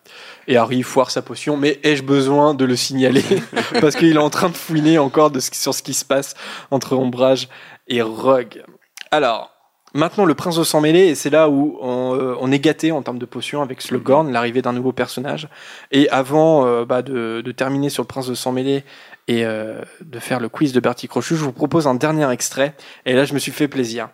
[0.46, 3.24] Et Harry foire sa potion, mais ai-je besoin de le signaler
[3.80, 6.34] Parce qu'il est en train de fouiner encore de ce- sur ce qui se passe
[6.70, 7.48] entre Ombrage
[7.88, 8.62] et Rogue.
[9.10, 9.53] Alors,
[9.94, 12.92] maintenant le prince de sang mêlé, et c'est là où on, euh, on est gâté
[12.92, 15.48] en termes de potions avec Slughorn, l'arrivée d'un nouveau personnage.
[15.92, 18.84] Et avant euh, bah, de, de terminer sur le prince de sang mêlé
[19.28, 22.74] et euh, de faire le quiz de Bertie Crochu, je vous propose un dernier extrait.
[23.06, 24.10] Et là, je me suis fait plaisir.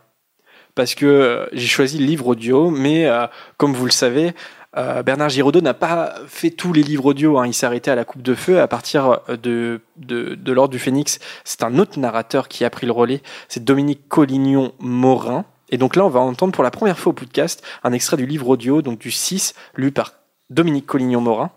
[0.77, 3.27] Parce que euh, j'ai choisi le livre audio, mais euh,
[3.57, 4.35] comme vous le savez,
[4.77, 7.39] euh, Bernard Giraudot n'a pas fait tous les livres audio.
[7.39, 7.47] hein.
[7.49, 8.61] Il s'est arrêté à la Coupe de Feu.
[8.61, 12.87] À partir de, de, de l'Ordre du Phénix, c'est un autre narrateur qui a pris
[12.87, 13.21] le relais.
[13.49, 15.45] C'est Dominique Collignon-Morin.
[15.71, 18.27] Et donc là, on va entendre pour la première fois au podcast un extrait du
[18.27, 20.13] livre audio, donc du 6, lu par
[20.51, 21.51] Dominique Collignon-Morin.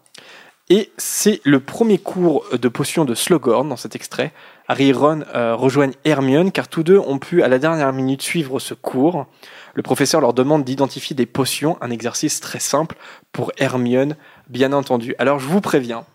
[0.70, 4.32] Et c'est le premier cours de potion de Slughorn dans cet extrait.
[4.68, 8.22] Harry et Ron euh, rejoignent Hermione car tous deux ont pu à la dernière minute
[8.22, 9.26] suivre ce cours.
[9.74, 12.96] Le professeur leur demande d'identifier des potions, un exercice très simple
[13.34, 14.16] pour Hermione,
[14.48, 15.16] bien entendu.
[15.18, 16.06] Alors je vous préviens,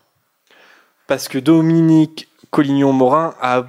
[1.07, 3.65] parce que Dominique Collignon-Morin a,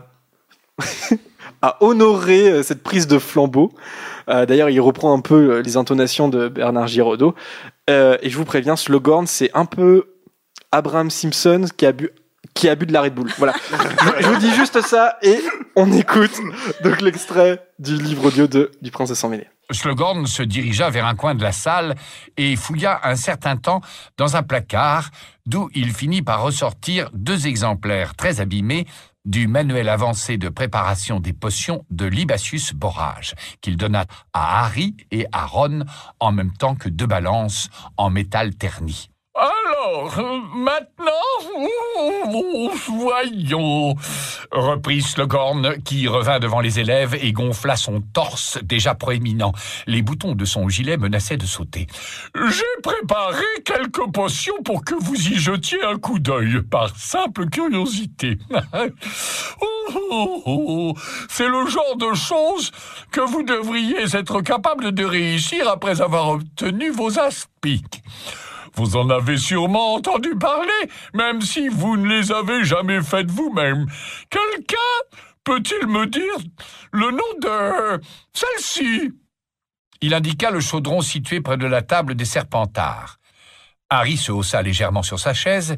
[1.62, 3.72] a honoré euh, cette prise de flambeau.
[4.28, 7.34] Euh, D'ailleurs, il reprend un peu euh, les intonations de Bernard Giraudot.
[7.88, 10.14] Euh, et je vous préviens, Slughorn, c'est un peu
[10.72, 12.10] Abraham Simpson qui a bu
[12.52, 13.30] qui a bu de la Red Bull.
[13.38, 13.54] Voilà.
[13.70, 15.40] je, je vous dis juste ça et
[15.76, 16.36] on écoute
[16.82, 19.46] donc l'extrait du livre audio de du Prince de sang mêlé.
[19.72, 21.94] Slughorn se dirigea vers un coin de la salle
[22.36, 23.80] et fouilla un certain temps
[24.16, 25.10] dans un placard,
[25.46, 28.86] d'où il finit par ressortir deux exemplaires très abîmés
[29.24, 35.26] du manuel avancé de préparation des potions de Libacius Borage, qu'il donna à Harry et
[35.32, 35.84] à Ron
[36.20, 39.10] en même temps que deux balances en métal terni.
[39.80, 40.12] Alors,
[40.54, 41.12] maintenant,
[42.88, 43.94] voyons,
[44.50, 49.52] reprit Slughorn, qui revint devant les élèves et gonfla son torse déjà proéminent.
[49.86, 51.86] Les boutons de son gilet menaçaient de sauter.
[52.34, 58.38] J'ai préparé quelques potions pour que vous y jetiez un coup d'œil, par simple curiosité.
[59.92, 60.94] Oh, oh, oh,
[61.28, 62.70] C'est le genre de choses
[63.10, 68.02] que vous devriez être capable de réussir après avoir obtenu vos aspics.
[68.74, 73.86] Vous en avez sûrement entendu parler, même si vous ne les avez jamais faites vous-même.
[74.30, 74.76] Quelqu'un
[75.44, 76.36] peut-il me dire
[76.92, 78.00] le nom de
[78.32, 79.12] celle-ci?
[80.00, 83.18] Il indiqua le chaudron situé près de la table des Serpentards.
[83.90, 85.76] Harry se haussa légèrement sur sa chaise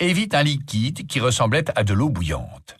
[0.00, 2.76] et vit un liquide qui ressemblait à de l'eau bouillante.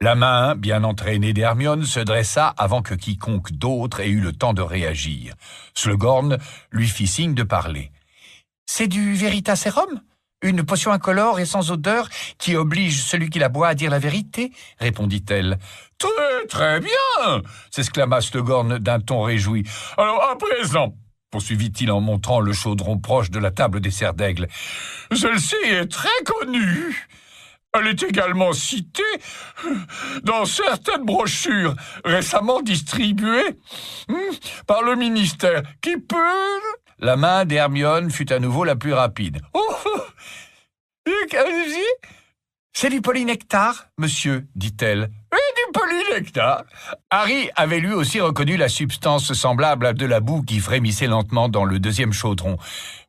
[0.00, 4.54] La main, bien entraînée d'Hermione, se dressa avant que quiconque d'autre ait eu le temps
[4.54, 5.34] de réagir.
[5.74, 6.38] Slughorn
[6.70, 7.90] lui fit signe de parler.
[8.70, 10.02] C'est du Veritaserum
[10.42, 13.98] Une potion incolore et sans odeur qui oblige celui qui la boit à dire la
[13.98, 15.58] vérité répondit-elle.
[15.96, 19.64] Très, très bien s'exclama Slughorn d'un ton réjoui.
[19.96, 20.94] Alors, à présent,
[21.30, 24.48] poursuivit-il en montrant le chaudron proche de la table des serres d'aigle,
[25.12, 27.08] celle-ci est très connue.
[27.72, 29.02] Elle est également citée
[30.24, 31.74] dans certaines brochures
[32.04, 33.58] récemment distribuées
[34.08, 34.14] hmm,
[34.66, 36.16] par le ministère qui peut...
[37.00, 39.40] La main d'Hermione fut à nouveau la plus rapide.
[39.54, 39.74] Oh
[41.36, 41.84] allez-y.
[42.72, 45.10] C'est du polynectar, monsieur, dit-elle.
[45.32, 46.64] Oui, du polynectar.
[47.10, 51.48] Harry avait lui aussi reconnu la substance semblable à de la boue qui frémissait lentement
[51.48, 52.56] dans le deuxième chaudron.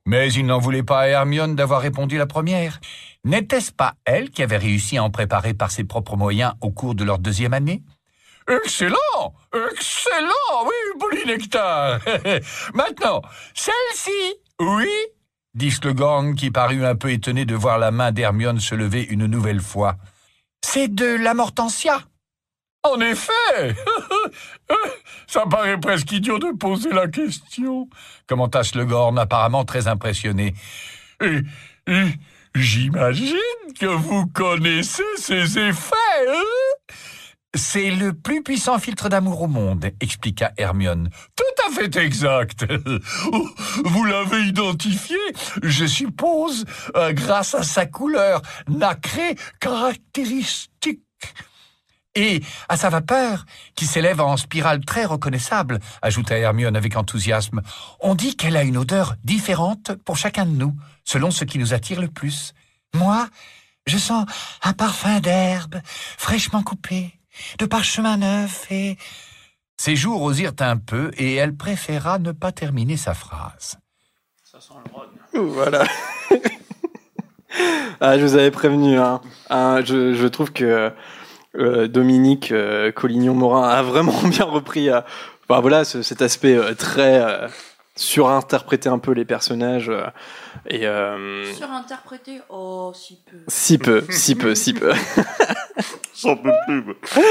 [0.06, 2.80] Mais il n'en voulait pas à Hermione d'avoir répondu la première.
[3.26, 6.96] N'était-ce pas elle qui avait réussi à en préparer par ses propres moyens au cours
[6.96, 7.84] de leur deuxième année?
[8.50, 12.00] Excellent Excellent Oui, polynectar
[12.74, 13.22] Maintenant,
[13.54, 14.90] celle-ci Oui
[15.56, 19.26] dit Slughorn, qui parut un peu étonné de voir la main d'Hermione se lever une
[19.26, 19.98] nouvelle fois.
[20.64, 22.02] C'est de la mortensia.
[22.84, 23.76] En effet
[25.28, 27.90] Ça paraît presque idiot de poser la question,
[28.26, 30.54] commenta Slughorn, apparemment très impressionné.
[31.22, 31.42] Et,
[31.88, 32.06] et
[32.56, 33.36] j'imagine
[33.78, 36.94] que vous connaissez ses effets, hein?
[37.56, 41.10] C'est le plus puissant filtre d'amour au monde, expliqua Hermione.
[41.36, 42.66] Tout à fait exact.
[43.86, 45.18] Vous l'avez identifié,
[45.64, 46.66] je suppose,
[46.96, 51.02] euh, grâce à sa couleur nacrée caractéristique.
[52.14, 53.46] Et à sa vapeur,
[53.76, 57.62] qui s'élève en spirale très reconnaissable, ajouta Hermione avec enthousiasme.
[58.00, 61.74] On dit qu'elle a une odeur différente pour chacun de nous, selon ce qui nous
[61.74, 62.54] attire le plus.
[62.94, 63.28] Moi,
[63.88, 64.26] je sens
[64.64, 65.82] un parfum d'herbe
[66.18, 67.19] fraîchement coupé,
[67.58, 68.98] de parchemin neuf et...
[69.82, 73.78] Ses joues rosirent un peu et elle préféra ne pas terminer sa phrase.
[75.34, 75.86] Voilà.
[78.02, 78.98] ah, je vous avais prévenu.
[78.98, 79.22] Hein.
[79.50, 80.92] Ah, je, je trouve que
[81.56, 85.00] euh, Dominique euh, Collignon-Morin a vraiment bien repris euh,
[85.48, 87.48] voilà, ce- cet aspect euh, très euh,
[87.96, 89.88] surinterpréter un peu les personnages.
[89.90, 90.08] euh,
[90.68, 93.38] et euh, Surinterprété Oh, si peu.
[93.48, 94.92] si peu, si peu, si peu.
[96.22, 96.84] J'en peux plus.
[96.84, 96.96] moi.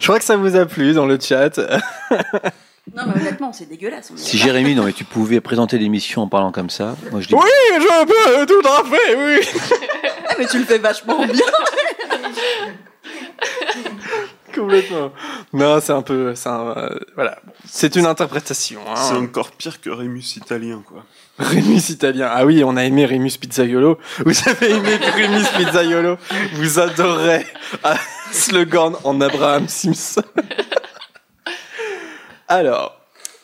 [0.00, 1.58] Je crois que ça vous a plu dans le chat.
[2.94, 4.10] Non, mais honnêtement, c'est dégueulasse.
[4.12, 4.52] on est Si d'accord.
[4.54, 7.34] Jérémy, non mais tu pouvais présenter l'émission en parlant comme ça, moi je dis.
[7.34, 7.40] Oui,
[7.74, 9.40] je peux tout à fait, oui.
[10.28, 11.34] Ah, mais tu le fais vachement bien.
[14.54, 15.12] Complètement.
[15.52, 17.38] Non, c'est un peu, c'est un, euh, voilà,
[17.68, 18.80] c'est une interprétation.
[18.88, 18.94] hein.
[18.96, 21.04] C'est encore pire que Rémus italien, quoi.
[21.38, 22.30] Rémus italien.
[22.32, 23.98] Ah oui, on a aimé Rémus Pizzaiolo.
[24.24, 26.16] Vous avez aimé Rémus Pizzaiolo.
[26.54, 27.44] Vous adorez
[27.84, 27.96] ah,
[28.32, 30.22] Slogan en Abraham Simpson.
[32.48, 32.96] Alors,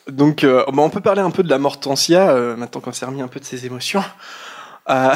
[0.07, 3.21] donc, euh, on peut parler un peu de la Mortensia, euh, maintenant qu'on s'est remis
[3.21, 4.03] un peu de ses émotions.
[4.89, 5.13] Euh,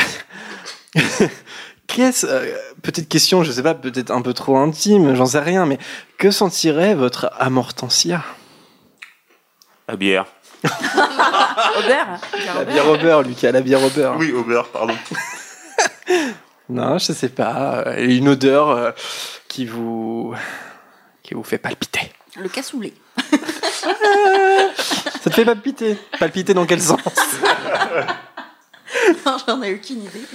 [1.87, 5.65] Qu'est-ce, euh, petite question, je sais pas, peut-être un peu trop intime, j'en sais rien,
[5.65, 5.77] mais
[6.17, 8.23] que sentirait votre Amortensia?
[9.87, 10.25] La bière.
[11.77, 12.19] Aubert
[12.55, 14.15] La bière au beurre, Lucas, la bière au beurre.
[14.17, 14.95] Oui, au beurre, pardon.
[16.69, 17.95] Non, je sais pas.
[17.97, 18.91] Une odeur euh,
[19.47, 20.35] qui vous
[21.23, 22.11] qui vous fait palpiter.
[22.35, 22.93] Le cassoulet.
[25.21, 26.99] Ça te fait palpiter Palpiter dans quel sens?
[29.25, 30.25] Non, J'en ai aucune idée.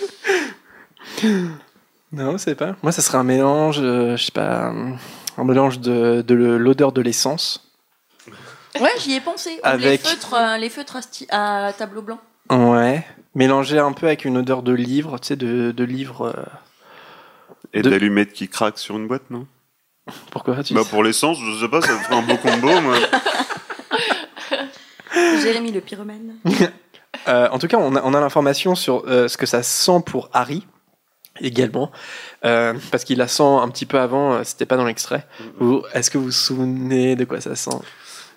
[2.12, 2.76] Non, je sais pas.
[2.82, 4.72] Moi, ça serait un mélange, euh, je sais pas,
[5.38, 7.71] un mélange de, de l'odeur de l'essence.
[8.80, 9.58] Ouais, j'y ai pensé.
[9.62, 12.18] Avec- Les feutres, euh, les feutres à, sti- à tableau blanc.
[12.50, 13.04] Ouais.
[13.34, 16.32] Mélangé un peu avec une odeur de livre, tu sais, de, de livre.
[16.36, 16.42] euh,
[17.72, 19.46] Et De- d'allumettes qui craquent sur une boîte, non?
[20.30, 22.96] Pourquoi tu Bah pour l'essence, je sais pas, ça ferait un beau combo, moi.
[25.42, 26.36] Jérémy le pyromane.
[27.28, 30.00] Euh, en tout cas, on a, on a l'information sur euh, ce que ça sent
[30.04, 30.66] pour Harry
[31.40, 31.92] également,
[32.44, 34.32] Euh, parce qu'il la sent un petit peu avant.
[34.32, 35.24] euh, C'était pas dans l'extrait.
[35.58, 37.70] Vous- Est-ce que vous vous souvenez de quoi ça sent?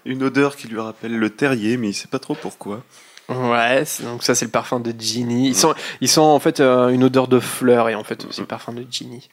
[0.05, 2.83] Une odeur qui lui rappelle le terrier, mais il sait pas trop pourquoi.
[3.27, 5.47] Ouais, c'est- donc ça c'est le parfum de Ginny.
[5.47, 8.39] Ils, sont, ils sent en fait euh, une odeur de fleurs et en fait aussi
[8.41, 9.29] le parfum de Ginny.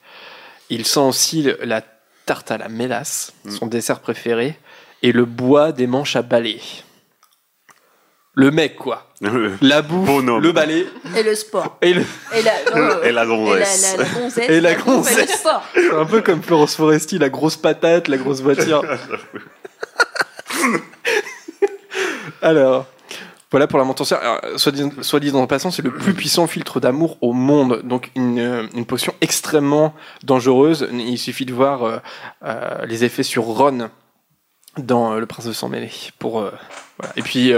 [0.70, 1.82] Il sent aussi le- la
[2.24, 4.58] tarte à la mélasse, son dessert préféré,
[5.02, 6.58] et le bois des manches à balai.
[8.34, 9.12] Le mec quoi.
[9.60, 10.42] La bouffe, Bonhomme.
[10.42, 11.76] le balai Et le sport.
[11.82, 12.00] et le...
[12.34, 13.96] Et la, non, Et la et gonzesse.
[13.98, 14.48] la, la, la gonzesse.
[14.48, 14.78] Et la le
[15.26, 15.62] sport.
[15.74, 18.82] C'est un peu comme Florence Foresti, la grosse patate, la grosse voiture.
[22.42, 22.86] Alors,
[23.52, 23.84] voilà pour la.
[23.84, 27.82] Alors, Soit dit, en passant, c'est le plus puissant filtre d'amour au monde.
[27.84, 29.94] Donc une, euh, potion extrêmement
[30.24, 30.88] dangereuse.
[30.90, 31.98] Il suffit de voir euh,
[32.44, 33.90] euh, les effets sur Ron
[34.78, 35.90] dans Le Prince de Sang Mêlé.
[37.16, 37.52] Et puis,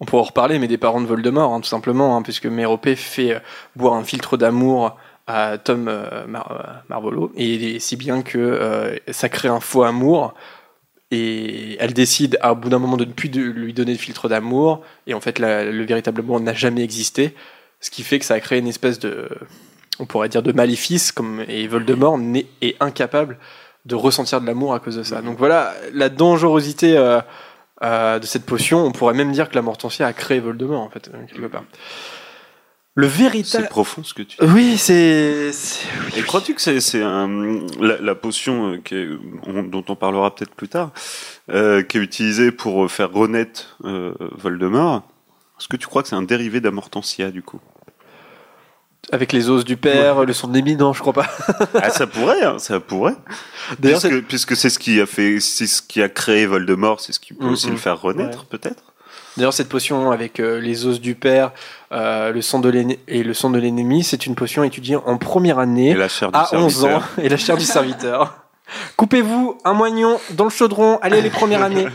[0.00, 2.96] on pourra en reparler, mais des parents de Voldemort, hein, tout simplement, hein, puisque Méropée
[2.96, 3.40] fait
[3.76, 4.96] boire un filtre d'amour
[5.28, 5.84] à Tom
[6.26, 10.34] Mar- Marvolo, et si bien que ça crée un faux amour,
[11.14, 14.82] et elle décide à bout d'un moment de ne plus lui donner de filtre d'amour,
[15.06, 17.34] et en fait le véritable amour n'a jamais existé,
[17.80, 19.28] ce qui fait que ça a créé une espèce de,
[19.98, 22.18] on pourrait dire de maléfice, comme, et Voldemort
[22.62, 23.38] est incapable
[23.84, 25.20] de ressentir de l'amour à cause de ça.
[25.20, 27.20] Donc voilà la dangerosité euh,
[27.82, 31.10] euh, de cette potion, on pourrait même dire que la a créé Voldemort en fait,
[31.28, 31.64] quelque part.
[32.96, 33.64] Le véritable...
[33.64, 34.46] C'est profond ce que tu dis.
[34.46, 35.50] Oui, c'est...
[36.16, 37.28] Et crois-tu que c'est c'est un,
[37.80, 39.08] la, la potion euh, qui est-
[39.46, 40.90] on- dont on parlera peut-être plus tard,
[41.50, 45.02] euh, qui est utilisée pour faire renaître euh, Voldemort
[45.58, 47.60] Est-ce que tu crois que c'est un dérivé d'Amortensia du coup?
[49.12, 51.26] Avec les os du père, le son de je crois pas.
[51.74, 53.16] Ah, ça pourrait, hein, ça pourrait.
[53.78, 57.12] D'ailleurs, puisque, puisque c'est ce qui a fait, c'est ce qui a créé Voldemort, c'est
[57.12, 57.72] ce qui peut Mm, aussi mm.
[57.72, 58.93] le faire renaître, peut-être?
[59.36, 61.52] D'ailleurs, cette potion avec euh, les os du père,
[61.92, 62.72] euh, le sang de
[63.08, 66.30] et le sang de l'ennemi, c'est une potion étudiée en première année Et la chair
[66.30, 67.02] du à 11 serviteur.
[67.02, 68.44] ans et la chair du serviteur.
[68.96, 71.86] Coupez-vous un moignon dans le chaudron, allez les premières années.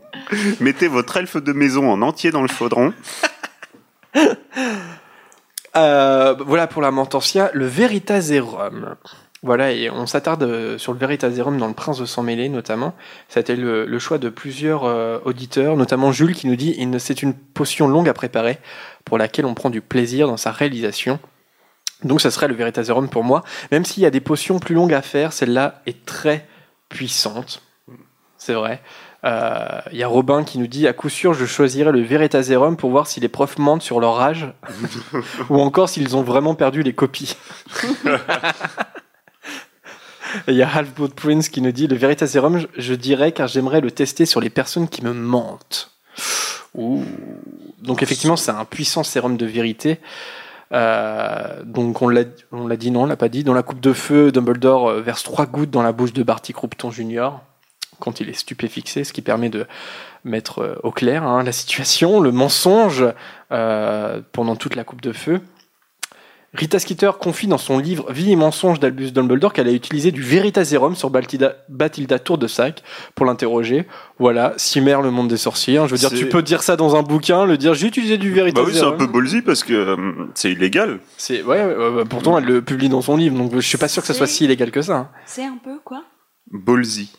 [0.60, 2.92] Mettez votre elfe de maison en entier dans le chaudron.
[5.74, 8.96] Euh, voilà pour la Mentensia, le Veritaserum.
[9.44, 12.94] Voilà, et on s'attarde euh, sur le Veritaserum dans Le Prince de Sang Mêlé, notamment.
[13.28, 16.78] Ça a été le, le choix de plusieurs euh, auditeurs, notamment Jules, qui nous dit
[16.98, 18.58] c'est une potion longue à préparer,
[19.04, 21.18] pour laquelle on prend du plaisir dans sa réalisation.
[22.04, 23.42] Donc, ça serait le Veritaserum pour moi.
[23.72, 26.46] Même s'il y a des potions plus longues à faire, celle-là est très
[26.88, 27.62] puissante.
[28.38, 28.80] C'est vrai.
[29.24, 32.76] Euh, Il y a Robin qui nous dit à coup sûr, je choisirais le Veritaserum
[32.76, 34.52] pour voir si les profs mentent sur leur âge
[35.48, 37.36] ou encore s'ils ont vraiment perdu les copies.
[40.48, 43.80] Il y a Half-Blood Prince qui nous dit le Veritaserum, je, je dirais car j'aimerais
[43.80, 45.90] le tester sur les personnes qui me mentent.
[46.74, 47.04] Ouh.
[47.82, 50.00] Donc effectivement, c'est un puissant sérum de vérité.
[50.72, 53.44] Euh, donc on l'a, dit non, on l'a pas dit.
[53.44, 56.52] Dans la coupe de feu, Dumbledore euh, verse trois gouttes dans la bouche de Barty
[56.52, 57.30] Croupton Jr.
[57.98, 59.66] quand il est stupéfixé, ce qui permet de
[60.24, 63.04] mettre euh, au clair hein, la situation, le mensonge
[63.50, 65.42] pendant toute la coupe de feu.
[66.54, 70.20] Rita Skeeter confie dans son livre Vie et mensonges d'Albus Dumbledore qu'elle a utilisé du
[70.20, 72.82] Veritaserum sur Bathilda, Bathilda Tour de Sac
[73.14, 73.86] pour l'interroger.
[74.18, 75.78] Voilà, Cimer, le monde des sorciers.
[75.78, 75.86] hein.
[75.86, 78.18] Je veux dire, C'est- tu peux dire ça dans un bouquin, le dire j'ai utilisé
[78.18, 78.98] du Bah oui, c'est un Veritaserum.
[78.98, 79.96] peu ballsy parce que euh,
[80.34, 81.00] c'est illégal.
[81.16, 83.88] C'est ouais, ouais, ouais, pourtant elle le publie dans son livre, donc je suis pas
[83.88, 84.96] sûr que ça soit si illégal que ça.
[84.96, 85.08] hein.
[85.24, 86.02] C'est un peu quoi?
[86.50, 87.10] Ballsy.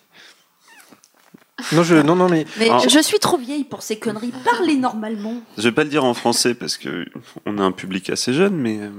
[1.72, 2.80] Non, je, non, non, mais Mais Ah.
[2.88, 4.34] je suis trop vieille pour ces conneries.
[4.44, 5.36] Parlez normalement.
[5.58, 7.06] Je vais pas le dire en français parce que
[7.46, 8.90] on a un public assez jeune, mais euh,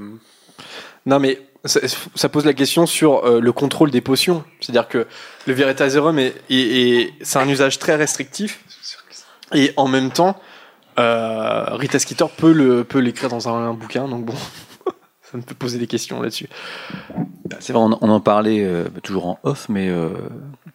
[1.07, 1.81] non, mais ça,
[2.15, 4.45] ça pose la question sur euh, le contrôle des potions.
[4.61, 5.07] C'est-à-dire que
[5.47, 6.55] le Veritaserum est, est-
[7.01, 8.61] est- c'est un usage très restrictif
[9.55, 10.41] et en même temps,
[10.99, 14.35] euh, Rita Skeeter peut le peut l'écrire dans un, un bouquin, donc bon,
[15.35, 16.49] ça me peut poser des questions là-dessus.
[17.59, 20.11] C'est vrai, on, on en parlait euh, toujours en off, mais euh,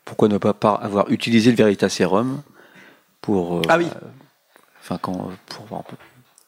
[0.03, 2.41] pourquoi ne pas par- avoir utilisé le Veritaserum
[3.21, 3.59] pour.
[3.59, 3.87] euh, Ah oui.
[4.81, 5.29] Enfin, quand.
[5.47, 5.83] Pour, pour,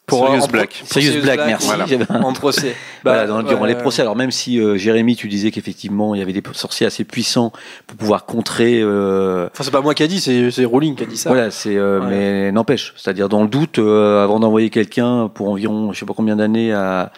[0.07, 0.75] Pour, Serious en- Black.
[0.79, 1.67] pour Serious Black, merci.
[1.67, 1.85] voilà.
[2.27, 2.75] En procès.
[3.05, 4.01] Voilà, Bah, dans, durant les procès.
[4.01, 7.53] Alors même si euh, Jérémy, tu disais qu'effectivement il y avait des sorciers assez puissants
[7.87, 8.81] pour pouvoir contrer.
[8.81, 11.29] euh, Enfin, c'est pas moi qui a dit, c'est Rowling qui a dit ça.
[11.29, 12.07] voilà, c'est euh, Ouais.
[12.09, 12.93] mais n'empêche.
[12.97, 16.73] C'est-à-dire dans le doute, euh, avant d'envoyer quelqu'un pour environ, je sais pas combien d'années
[16.73, 17.11] à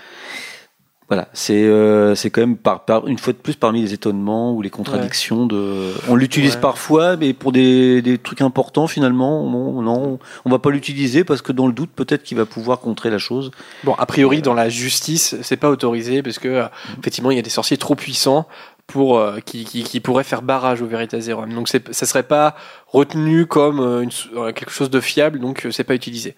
[1.13, 4.51] voilà, c'est euh, c'est quand même par, par une fois de plus parmi les étonnements
[4.53, 5.93] ou les contradictions de.
[6.09, 6.61] On l'utilise Ouais.
[6.61, 11.43] parfois, mais pour des, des trucs importants finalement, bon, non, on va pas l'utiliser parce
[11.43, 13.51] que dans le doute peut-être qu'il va pouvoir contrer la chose.
[13.83, 16.65] Bon, a priori, dans la justice, c'est pas autorisé parce que, euh,
[16.99, 18.47] effectivement, il y a des sorciers trop puissants
[18.87, 21.53] pour euh, qui, qui, qui pourraient faire barrage au Veritaserum.
[21.53, 22.55] Donc, c'est, ça serait pas
[22.87, 26.35] retenu comme une quelque chose de fiable, donc c'est pas utilisé.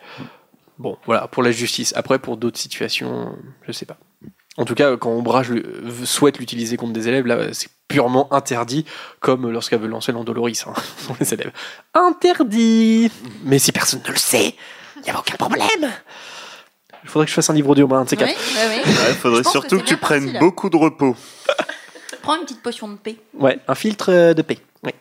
[0.77, 1.93] Bon, voilà, pour la justice.
[1.95, 3.97] Après, pour d'autres situations, je sais pas.
[4.57, 5.51] En tout cas, quand Ombrage
[6.05, 8.85] souhaite l'utiliser contre des élèves, là, c'est purement interdit,
[9.19, 10.73] comme lorsqu'elle veut lancer l'Andoloris hein,
[11.19, 11.51] les élèves.
[11.93, 13.11] Interdit
[13.43, 14.55] Mais si personne ne le sait,
[14.97, 15.91] il n'y a aucun problème
[17.03, 18.31] Il faudrait que je fasse un livre audio, un de ces quatre.
[18.31, 20.39] il faudrait Je surtout que tu parti, prennes là.
[20.39, 21.15] beaucoup de repos.
[22.21, 23.17] Prends une petite potion de paix.
[23.37, 24.57] Ouais, un filtre euh, de paix.
[24.83, 24.91] Oui.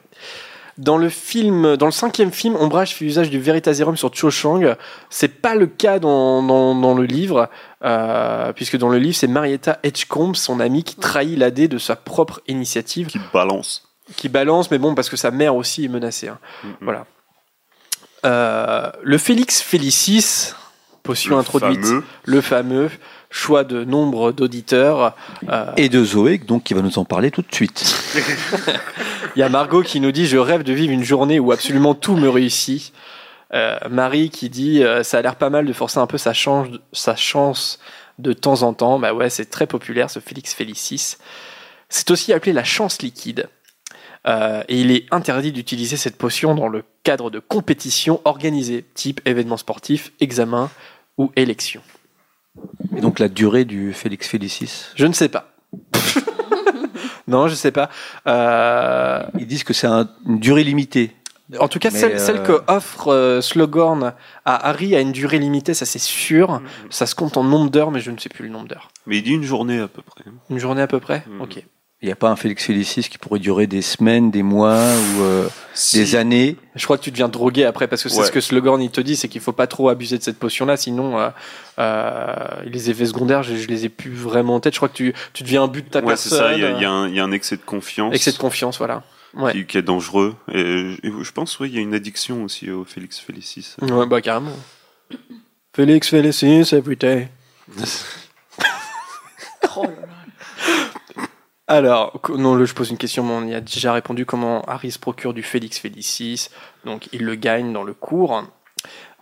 [0.76, 4.74] Dans le film, dans le cinquième film, Ombrage fait usage du Veritaserum sur Cho Chang.
[5.08, 7.48] C'est pas le cas dans, dans, dans le livre,
[7.84, 11.94] euh, puisque dans le livre, c'est Marietta Edgecombe, son amie, qui trahit l'AD de sa
[11.94, 13.88] propre initiative, Qui balance.
[14.16, 16.26] qui balance, mais bon, parce que sa mère aussi est menacée.
[16.28, 16.38] hein.
[16.64, 16.74] Mhm.
[16.80, 17.06] Voilà.
[18.24, 20.52] Euh, le Félix Félicis,
[21.02, 22.04] potion Le introduite, fameux.
[22.24, 22.90] le fameux
[23.34, 25.14] choix de nombre d'auditeurs.
[25.50, 27.84] euh, Et de Zoé, donc qui va nous en parler tout de suite.
[29.36, 31.94] Il y a Margot qui nous dit Je rêve de vivre une journée où absolument
[31.94, 32.92] tout me réussit.
[33.52, 36.32] Euh, Marie qui dit euh, Ça a l'air pas mal de forcer un peu sa
[36.32, 37.80] chance, sa chance
[38.20, 39.00] de temps en temps.
[39.00, 41.16] Bah ouais, c'est très populaire ce Félix Félicis.
[41.88, 43.48] C'est aussi appelé la chance liquide.
[44.26, 49.20] Euh, et il est interdit d'utiliser cette potion dans le cadre de compétitions organisées, type
[49.26, 50.70] événements sportifs, examens
[51.18, 51.82] ou élections.
[52.96, 54.86] Et donc la durée du Félix Félicis?
[54.94, 55.52] Je ne sais pas.
[57.28, 57.90] non, je sais pas.
[58.26, 61.12] Euh, Ils disent que c'est un- une durée limitée.
[61.60, 64.14] En tout cas, Mais, celle, euh, celle que offre euh, Slughorn
[64.44, 66.62] à Harry a une durée limitée, ça c'est sûr.
[66.90, 68.88] Ça se compte en nombre d'heures, mais je ne sais plus le nombre d'heures.
[69.06, 70.24] Mais il dit une journée à peu près.
[70.48, 71.22] Une journée à peu près?
[71.28, 71.42] Mhm.
[71.42, 71.62] Ok.
[72.04, 75.22] Il n'y a pas un Félix Félicis qui pourrait durer des semaines, des mois ou
[75.22, 75.96] euh, Si.
[75.96, 76.56] des années?
[76.74, 78.26] Je crois que tu deviens drogué après, parce que c'est Ouais.
[78.26, 80.76] ce que Slughorn il te dit, c'est qu'il faut pas trop abuser de cette potion-là,
[80.76, 81.30] sinon euh,
[81.78, 82.34] euh,
[82.66, 84.74] les effets secondaires, je, je les ai plus vraiment en tête.
[84.74, 86.50] Je crois que tu, tu deviens un but de ta Ouais, c'est personne.
[86.50, 86.52] ça.
[86.52, 88.14] Il y, a- y un- il y a un excès de confiance.
[88.14, 89.02] Excès de confiance, voilà.
[89.32, 89.52] Ouais.
[89.52, 90.36] Qui, qui est dangereux.
[90.52, 90.60] Et,
[91.02, 93.76] et je pense, oui, il y a une addiction aussi au Félix Félicis.
[93.80, 94.52] Ouais, bah carrément.
[95.74, 97.28] Félix Félicis every day.
[99.76, 100.08] Oh là là.
[101.66, 104.26] Alors, non, là, je pose une question, mais on y a déjà répondu.
[104.26, 106.48] Comment Harry se procure du Félix Félicis?
[106.84, 108.44] Donc, il le gagne dans le cours.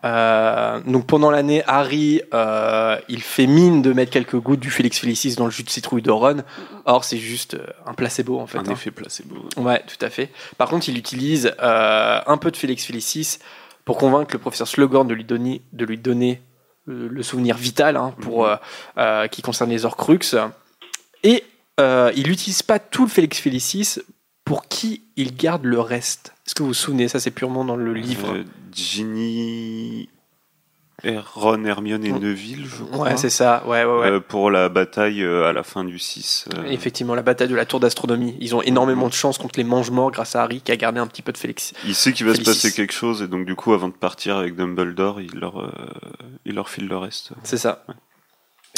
[0.05, 4.98] Euh, donc pendant l'année, Harry, euh, il fait mine de mettre quelques gouttes du Félix
[4.98, 6.43] Felicis dans le jus de citrouille de Ron.
[6.85, 8.59] Or, c'est juste euh, un placebo en fait.
[8.59, 8.73] Un hein.
[8.73, 9.36] effet placebo.
[9.56, 10.31] Ouais, tout à fait.
[10.59, 13.39] Par contre, il utilise euh, un peu de Félix Felicis
[13.85, 16.43] pour convaincre le professeur Slughorn de lui donner, de lui donner
[16.86, 18.48] le souvenir vital hein, pour,
[18.98, 20.36] euh, qui concerne les Horcruxes.
[21.23, 21.44] Et
[21.81, 23.99] euh, il n'utilise pas tout le Félix Felicis
[24.44, 26.32] pour qui il garde le reste.
[26.47, 28.35] Est-ce que vous vous souvenez Ça, c'est purement dans le livre.
[28.35, 28.44] Euh,
[28.74, 30.09] Ginny,
[31.05, 32.19] Ron, Hermione et Mm.
[32.19, 33.07] Neville, je crois.
[33.09, 33.65] ouais, c'est ça.
[33.66, 34.07] Ouais, ouais, ouais.
[34.12, 36.47] Euh, pour la bataille euh, à la fin du 6.
[36.55, 38.36] euh, Effectivement, la bataille de la tour d'astronomie.
[38.40, 41.07] Ils ont énormément de chance contre les mange-morts grâce à Harry qui a gardé un
[41.09, 41.73] petit peu de Félix.
[41.86, 42.53] il sait qu'il va se Félicis.
[42.62, 45.73] passer quelque chose et donc du coup avant de partir avec Dumbledore il leur, euh,
[46.44, 47.31] il leur file le reste.
[47.43, 47.85] C'est ça.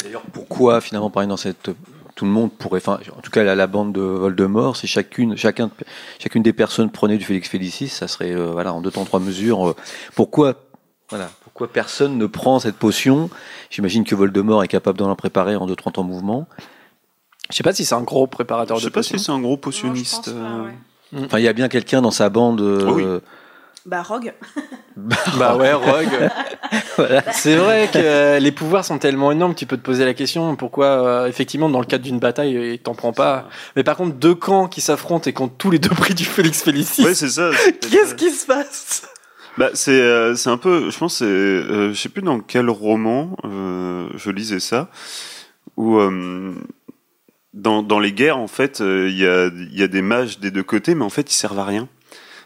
[0.03, 1.69] D'ailleurs, pourquoi finalement, par exemple, dans cette
[2.15, 5.35] tout le monde pourrait, enfin, en tout cas la, la bande de Voldemort, si chacune,
[5.37, 5.69] chacun,
[6.19, 9.19] chacune des personnes prenait du Félix Félicis, ça serait euh, voilà en deux temps trois
[9.19, 9.67] mesures.
[9.69, 9.75] euh,
[10.15, 10.55] pourquoi,
[11.09, 13.29] voilà, pourquoi personne ne prend cette potion?
[13.69, 16.47] J'imagine que Voldemort est capable d'en préparer en deux trois temps mouvement.
[17.51, 19.17] Je sais pas si c'est un gros préparateur Je sais de pas potions.
[19.17, 20.29] si c'est un gros potionniste.
[20.29, 20.63] Non, pas, euh,
[21.19, 21.25] ouais.
[21.25, 22.61] Enfin, il y a bien quelqu'un dans sa bande.
[22.61, 23.05] euh, Oh oui.
[23.85, 24.33] Bah, Rogue.
[25.37, 26.29] Bah ouais, Rogue.
[27.33, 30.55] C'est vrai que euh, les pouvoirs sont tellement énormes, tu peux te poser la question
[30.55, 33.47] pourquoi, euh, effectivement, dans le cadre d'une bataille, euh, il t'en prend pas.
[33.75, 36.25] Mais par contre, deux camps qui s'affrontent et qui ont tous les deux pris du
[36.25, 37.51] Félix Félicis, Ouais, c'est ça.
[37.81, 39.07] qu'est-ce qui se passe?
[39.57, 42.69] Bah, c'est euh, c'est un peu, je pense, c'est, euh, je sais plus dans quel
[42.69, 44.89] roman euh, je lisais ça,
[45.77, 46.53] où euh,
[47.53, 50.39] dans, dans les guerres, en fait, euh, il y, a, il y a des mages
[50.39, 51.87] des deux côtés, mais en fait, ils servent à rien.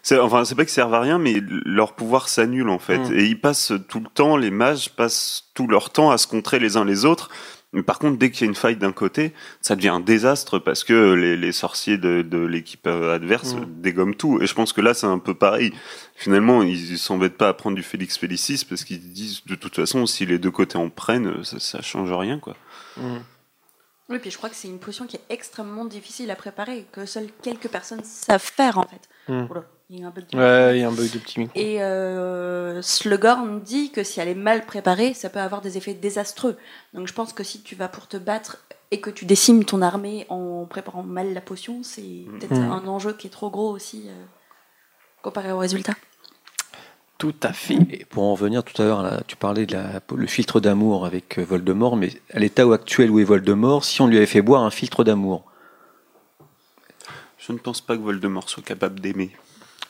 [0.02, 1.36] C'est, enfin, c'est pas qu'ils servent à rien, mais
[1.66, 3.14] leur pouvoir s'annule en fait, Mm.
[3.14, 6.60] et ils passent tout le temps, les mages passent tout leur temps à se contrer
[6.60, 7.30] les uns les autres.
[7.72, 9.32] Mais par contre, dès qu'il y a une faille d'un côté,
[9.62, 13.66] ça devient un désastre parce que les, les sorciers de, de l'équipe adverse Mm.
[13.82, 14.42] dégomment tout.
[14.42, 15.72] Et je pense que là, c'est un peu pareil
[16.16, 20.06] finalement, ils s'embêtent pas à prendre du Félix Félicis parce qu'ils disent de toute façon,
[20.08, 22.56] si les deux côtés en prennent, ça, ça change rien, quoi.
[24.10, 27.06] Oui, puis je crois que c'est une potion qui est extrêmement difficile à préparer, que
[27.06, 29.08] seules quelques personnes savent faire en fait.
[29.32, 29.46] Mm.
[29.92, 31.60] Il y a un bug de Ouais, il y a un bug de petit micro.
[31.60, 35.96] Et euh, Slughorn dit que si elle est mal préparée, ça peut avoir des effets
[35.96, 36.58] désastreux.
[36.94, 39.82] Donc je pense que si tu vas pour te battre et que tu décimes ton
[39.82, 42.04] armée en préparant mal la potion, c'est
[42.40, 42.72] peut-être Mhm.
[42.72, 44.14] un enjeu qui est trop gros aussi euh,
[45.24, 45.94] comparé au résultat.
[47.18, 47.78] Tout à fait.
[47.90, 51.40] Et pour en revenir tout à l'heure, tu parlais de la- le filtre d'amour avec
[51.40, 54.62] euh, Voldemort, mais à l'état actuel où est Voldemort, si on lui avait fait boire
[54.64, 55.46] un filtre d'amour,
[57.40, 59.32] Je ne pense pas que Voldemort soit capable d'aimer.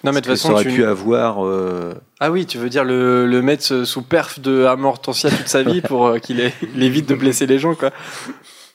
[0.04, 0.72] Non, mais de toute façon, aurait tu...
[0.76, 1.46] pu avoir.
[1.46, 5.62] euh, Ah oui, tu veux dire le, le mettre sous perf de Amortensia toute sa
[5.64, 7.92] vie pour euh, qu'il évite de blesser les gens, quoi.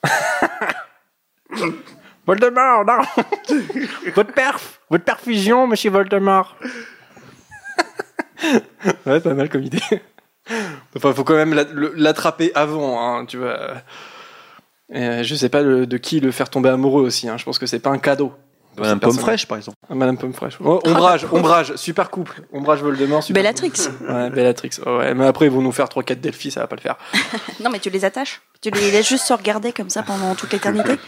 [2.26, 2.98] Voldemort, non
[4.14, 6.56] Votre perf Votre perfusion, monsieur Voldemort
[9.06, 9.80] Ouais, pas mal comme idée.
[10.96, 11.54] Enfin, faut quand même
[11.96, 13.58] l'attraper avant, hein, tu vois.
[14.94, 17.38] Euh, je sais pas de qui le faire tomber amoureux aussi, hein.
[17.38, 18.34] je pense que c'est pas un cadeau.
[18.78, 19.18] Madame Pomme.
[19.18, 19.76] Fraîche, par exemple.
[19.88, 20.58] Ah, Madame Pomme Fraîche.
[20.64, 22.42] Oh, ombrage, ombrage, super couple.
[22.52, 23.70] Ombrage Voldemort, super Bellatrix.
[23.70, 24.04] couple.
[24.12, 24.70] Ouais, Bellatrix.
[24.84, 26.96] Ouais, ouais, mais après, ils vont nous faire 3-4 Delphi, ça va pas le faire.
[27.62, 28.40] Non, mais tu les attaches.
[28.60, 30.96] Tu les laisses juste se regarder comme ça pendant toute l'éternité.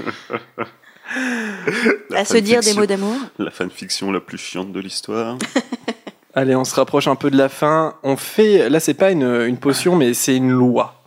[2.11, 3.17] La à se dire des fanfiction- mots d'amour.
[3.39, 5.37] La fanfiction la plus chiante de l'histoire.
[6.35, 7.95] Allez, on se rapproche un peu de la fin.
[8.03, 11.03] On fait, là, c'est pas une, une potion, mais c'est une loi.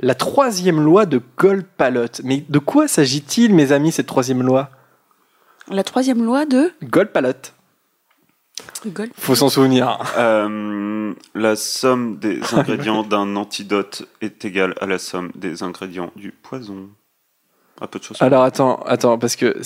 [0.00, 2.20] La troisième loi de Gold-Palot.
[2.24, 4.70] Mais de quoi s'agit-il, mes amis, cette troisième loi?
[5.68, 7.52] La troisième loi de Gold-Palot.
[8.86, 9.08] Gol.
[9.18, 9.98] Faut s'en souvenir.
[10.16, 16.30] Euh, la somme des ingrédients d'un antidote est égale à la somme des ingrédients du
[16.30, 16.88] poison.
[17.80, 18.22] Un peu de choses.
[18.22, 19.60] Alors attends, attends, parce que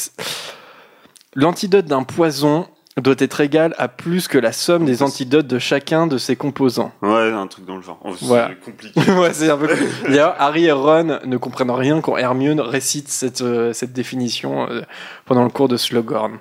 [1.34, 6.06] l'antidote d'un poison doit être égal à plus que la somme des antidotes de chacun
[6.06, 6.92] de ses composants.
[7.02, 7.98] Ouais, un truc dans le genre.
[8.04, 8.50] Oh, c'est Voilà.
[8.64, 9.00] compliqué.
[9.12, 9.68] ouais, c'est un peu.
[10.06, 14.82] D'ailleurs, Harry et Ron ne comprennent rien quand Hermione récite cette, euh, cette définition euh,
[15.24, 16.38] pendant le cours de Slughorn.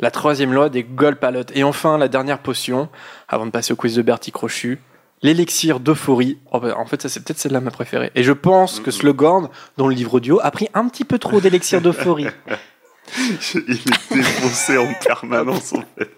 [0.00, 1.50] La troisième loi des Golpalotes.
[1.56, 2.88] Et enfin, la dernière potion,
[3.28, 4.80] avant de passer au quiz de Bertie Crochu,
[5.22, 6.38] l'élixir d'euphorie.
[6.52, 8.10] Oh, bah, en fait, ça c'est peut-être celle-là ma préférée.
[8.14, 11.40] Et je pense que Slughorn, dans le livre audio, a pris un petit peu trop
[11.40, 12.28] d'élixir d'euphorie.
[13.54, 16.10] Il est défoncé en permanence, en fait.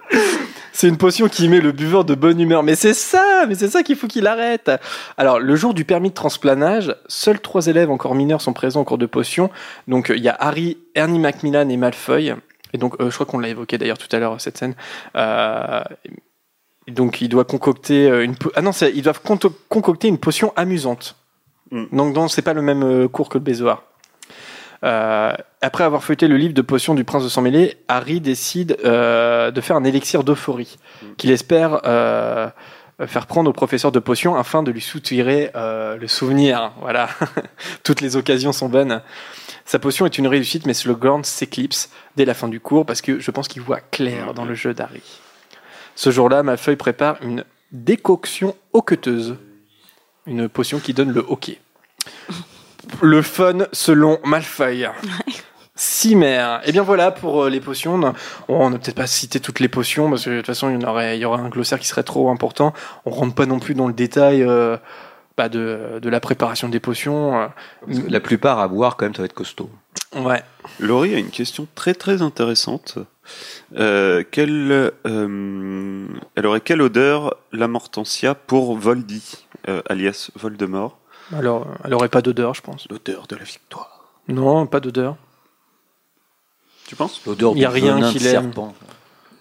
[0.73, 2.62] C'est une potion qui met le buveur de bonne humeur.
[2.62, 4.71] Mais c'est ça, mais c'est ça qu'il faut qu'il arrête.
[5.16, 8.85] Alors, le jour du permis de transplanage, seuls trois élèves encore mineurs sont présents au
[8.85, 9.51] cours de potion.
[9.89, 12.35] Donc, euh, il y a Harry, Ernie Macmillan et Malfoy.
[12.73, 14.75] Et donc, euh, je crois qu'on l'a évoqué d'ailleurs tout à l'heure, cette scène.
[15.16, 15.83] Euh,
[16.89, 18.35] donc, il doit concocter euh, une...
[18.37, 21.16] po- Ah non, c'est- ils doivent concocter une potion amusante.
[21.71, 21.85] Mm.
[21.93, 23.81] Donc, non, c'est pas le même euh, cours que le bézoard.
[24.85, 25.32] Euh,
[25.62, 29.51] après avoir feuilleté le livre de potions du prince de sang mêlé, Harry décide euh,
[29.51, 30.77] de faire un élixir d'euphorie
[31.16, 32.51] qu'il espère euh,
[33.06, 36.73] faire prendre au professeur de potions afin de lui soutirer le souvenir.
[36.81, 37.09] Voilà,
[37.82, 39.02] toutes les occasions sont bonnes.
[39.65, 43.19] Sa potion est une réussite, mais Slughorn s'éclipse dès la fin du cours parce que
[43.19, 45.02] je pense qu'il voit clair dans le jeu d'Harry.
[45.97, 49.36] Ce jour-là, Malfoy prépare une décoction hoqueteuse,
[50.27, 51.59] une potion qui donne le hockey.
[53.03, 54.89] Le fun selon Malfoy.
[55.77, 56.59] Cimer.
[56.65, 58.01] Et bien voilà pour euh, les potions.
[58.49, 60.85] On- n'a peut-être pas cité toutes les potions parce que de toute façon il y,
[60.85, 62.73] en aurait, il y aurait un glossaire qui serait trop important.
[63.07, 64.77] On rentre pas non plus dans le détail euh,
[65.37, 67.41] bah, de, de la préparation des potions.
[67.41, 67.47] euh.
[68.09, 69.69] La plupart à boire, quand même, ça va être costaud.
[70.15, 70.43] Ouais.
[70.79, 72.99] Laurie a une question très très intéressante.
[73.77, 76.07] Euh, quelle, euh,
[76.37, 80.99] elle aurait quelle odeur la Mortensia pour Voldy, euh, alias Voldemort?
[81.32, 82.86] Alors, elle aurait pas d'odeur, je pense.
[82.90, 84.01] L'odeur de la victoire.
[84.28, 85.16] Non, pas d'odeur.
[86.86, 87.20] Tu penses?
[87.26, 88.42] L'odeur Il y a du rien venin qui de l'aime.
[88.52, 88.74] serpent.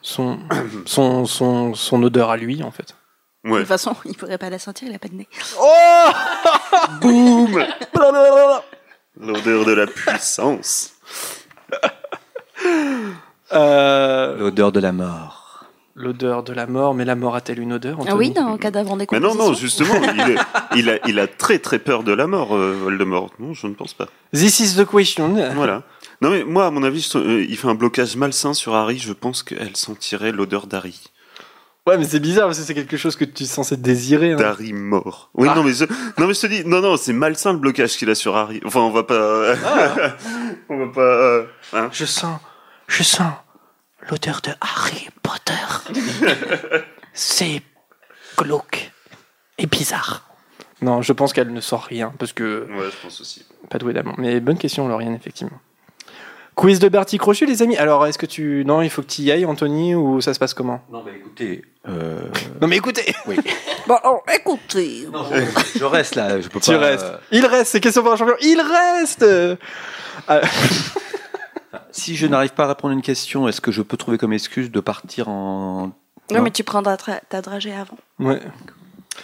[0.01, 0.39] Son,
[0.85, 2.95] son, son, son odeur à lui, en fait.
[3.43, 3.59] De Ouais.
[3.59, 5.27] toute façon, il pourrait pas la sentir, il a pas de nez.
[5.59, 6.07] Oh
[7.01, 7.65] Boum
[9.19, 10.93] L'odeur de la puissance.
[13.51, 15.42] Euh, L'odeur de la mort.
[15.95, 18.91] L'odeur de la mort, mais la mort a-t-elle une odeur Ah oui, Anthony dans cadavre
[18.93, 19.37] en Mais décomposition.
[19.37, 20.39] non, non, justement, il, est-
[20.75, 23.29] il a, il a très très peur de la mort, euh, Voldemort.
[23.37, 24.07] Non, je ne pense pas.
[24.33, 25.35] This is the question.
[25.53, 25.83] Voilà.
[26.21, 28.97] Non mais moi, à mon avis, je- euh, il fait un blocage malsain sur Harry.
[28.97, 30.99] Je pense qu'elle sentirait l'odeur d'Harry.
[31.85, 34.31] Ouais, mais c'est bizarre parce que c'est quelque chose que tu es censé désirer.
[34.31, 34.37] hein.
[34.37, 35.29] D'Harry mort.
[35.35, 35.55] Oui, Ah.
[35.55, 35.83] non, mais je,
[36.17, 38.61] non, mais je te dis, non, non, c'est malsain le blocage qu'il a sur Harry.
[38.65, 39.53] Enfin, on va pas,
[40.69, 41.43] on va pas, euh,
[41.73, 41.89] hein.
[41.91, 42.39] Je sens,
[42.87, 43.31] je sens
[44.09, 45.53] l'odeur de Harry Potter.
[47.13, 47.61] c'est
[48.37, 48.91] glauque
[49.57, 50.27] et bizarre.
[50.81, 53.45] Non, je pense qu'elle ne sent rien parce que Ouais, je pense aussi.
[53.69, 54.15] pas doué d'amant.
[54.17, 55.57] Mais bonne question, Lauriane, effectivement.
[56.55, 57.77] Quiz de Bertie Crochet, les amis.
[57.77, 58.63] Alors, est-ce que tu.
[58.65, 60.81] Non, il faut que tu y ailles, Anthony, ou ça se passe comment?
[60.91, 61.63] Non, mais écoutez.
[61.87, 62.27] euh,
[62.61, 63.37] Non, mais écoutez oui.
[63.87, 65.07] Bon, oh, écoutez.
[65.11, 66.39] Non, je, je reste là.
[66.39, 66.77] Je peux Tu pas.
[66.77, 67.03] restes.
[67.05, 68.35] euh, Il reste, c'est question pour un champion.
[68.41, 69.25] Il reste
[70.27, 70.41] Ah,
[71.91, 74.33] si je n'arrive pas à répondre à une question, est-ce que je peux trouver comme
[74.33, 75.91] excuse de partir en.
[76.31, 77.97] Non, mais tu prendras ta dragée avant.
[78.19, 78.39] Ouais.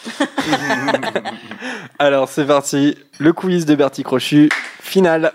[2.00, 2.96] Alors, c'est parti.
[3.18, 4.50] Le quiz de Bertie Crochu.
[4.82, 5.34] Finale.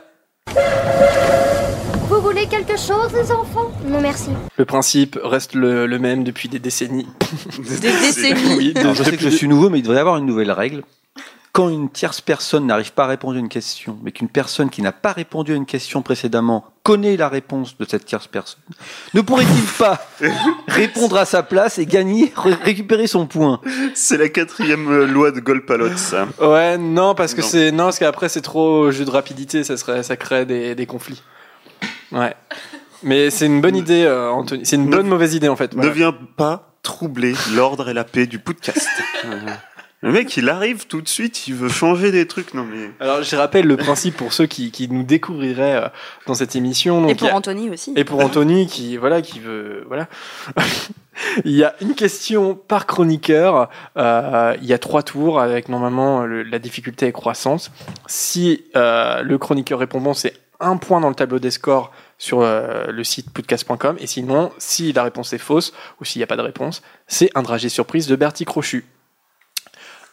[2.09, 3.73] Vous voulez quelque chose, les enfants?
[3.87, 4.31] Non, merci.
[4.57, 7.09] Le principe reste le, le même depuis des décennies.
[7.59, 8.57] Des décennies.
[8.57, 10.53] Oui, Alors, je sais que je suis nouveau, mais il devrait y avoir une nouvelle
[10.53, 10.83] règle.
[11.55, 14.83] Quand une tierce personne n'arrive pas à répondre à une question, mais qu'une personne qui
[14.83, 18.61] n'a pas répondu à une question précédemment connaît la réponse de cette tierce personne,
[19.15, 20.05] ne pourrait-il pas
[20.67, 23.61] répondre à sa place et gagner, ré- récupérer son point?
[23.95, 26.27] C'est la quatrième euh, loi de Golpalot, ça.
[26.41, 30.03] Ouais, non, parce que c'est non, parce qu'après c'est trop jeu de rapidité, ça serait,
[30.03, 31.23] ça crée des, des conflits.
[32.11, 32.35] Ouais.
[33.05, 34.67] Mais c'est une bonne idée, euh, Anthony.
[34.67, 35.77] C'est une Ne- bonne mauvaise idée en fait.
[35.77, 38.89] Ne viens pas troubler l'ordre et la paix du podcast.
[40.05, 42.53] Le mec, il arrive tout de suite, il veut changer des trucs.
[42.53, 42.91] Non mais.
[43.01, 45.89] Alors je rappelle le principe pour ceux qui, qui nous découvriraient euh,
[46.27, 47.01] dans cette émission.
[47.01, 47.93] Donc, Et pour a- Anthony aussi.
[47.97, 50.07] Et pour Anthony qui voilà qui veut voilà.
[51.45, 53.71] il y a une question par chroniqueur.
[53.97, 57.71] Euh, il y a trois tours avec normalement le- la difficulté est croissante.
[58.07, 62.41] Si euh, le chroniqueur répond bon, c'est un point dans le tableau des scores sur
[62.43, 63.97] euh, le site podcast.com.
[63.99, 67.31] Et sinon, si la réponse est fausse ou s'il n'y a pas de réponse, c'est
[67.35, 68.85] un dragé surprise de Bertie Crochu.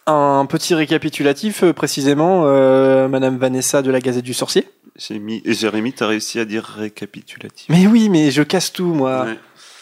[0.08, 4.68] Un petit récapitulatif, euh, précisément, euh, Madame Vanessa de la Gazette du Sorcier.
[4.98, 5.42] J'ai mis...
[5.46, 7.68] Et Jérémy, t'as réussi à dire récapitulatif.
[7.70, 9.26] Mais oui, mais je casse tout, moi.
[9.26, 9.38] Ouais.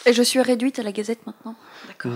[0.06, 1.54] Et je suis réduite à la Gazette maintenant.
[1.88, 2.12] D'accord.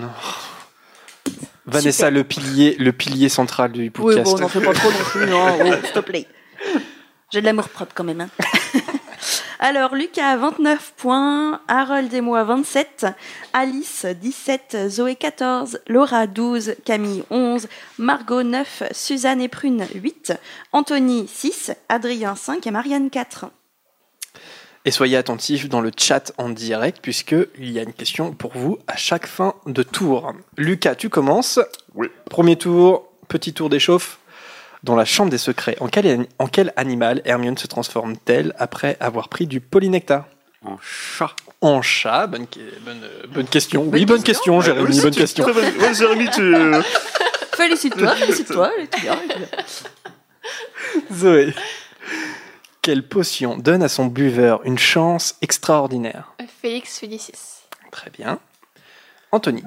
[1.66, 4.30] Vanessa, le pilier, le pilier central du Oui, podcast.
[4.32, 5.46] bon, n'en fais pas trop non plus, non.
[5.60, 6.26] Oh, s'il te plaît.
[7.32, 8.20] J'ai de l'amour propre quand même.
[8.20, 8.28] hein.
[9.66, 11.58] Alors, Lucas, 29 points.
[11.68, 13.06] Harold et moi, 27.
[13.54, 14.76] Alice, 17.
[14.90, 15.80] Zoé, 14.
[15.88, 16.74] Laura, 12.
[16.84, 17.68] Camille, 11.
[17.96, 18.82] Margot, 9.
[18.92, 20.34] Suzanne et Prune, 8.
[20.72, 21.72] Anthony, 6.
[21.88, 22.66] Adrien, 5.
[22.66, 23.46] Et Marianne, 4.
[24.84, 28.52] Et soyez attentifs dans le chat en direct, puisque il y a une question pour
[28.54, 30.34] vous à chaque fin de tour.
[30.58, 31.58] Lucas, tu commences.
[31.94, 32.08] Oui.
[32.28, 34.18] Premier tour, petit tour d'échauffe.
[34.84, 39.30] Dans la chambre des secrets, en quel, en quel animal Hermione se transforme-t-elle après avoir
[39.30, 40.26] pris du polynectar
[40.62, 41.34] En chat.
[41.62, 42.44] En chat, bonne,
[42.84, 43.84] bonne, euh, bonne question.
[43.90, 45.46] oui, bonne question, Jérémy, Oui, bonne question.
[45.46, 46.54] Ouais, Jérémy, tu.
[47.56, 48.70] Félicite-toi, félicite-toi.
[51.12, 51.54] Zoé.
[52.82, 56.34] Quelle potion donne à son buveur une chance extraordinaire?
[56.60, 57.32] Félix Félicis.
[57.90, 58.38] Très bien.
[59.32, 59.62] Anthony.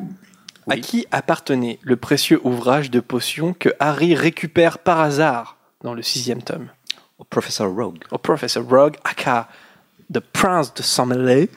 [0.69, 6.01] À qui appartenait le précieux ouvrage de potions que Harry récupère par hasard dans le
[6.01, 6.69] sixième tome
[7.19, 8.03] Au Professor Rogue.
[8.11, 9.47] Au Professor Rogue, aka
[10.13, 11.49] The Prince de Somerley.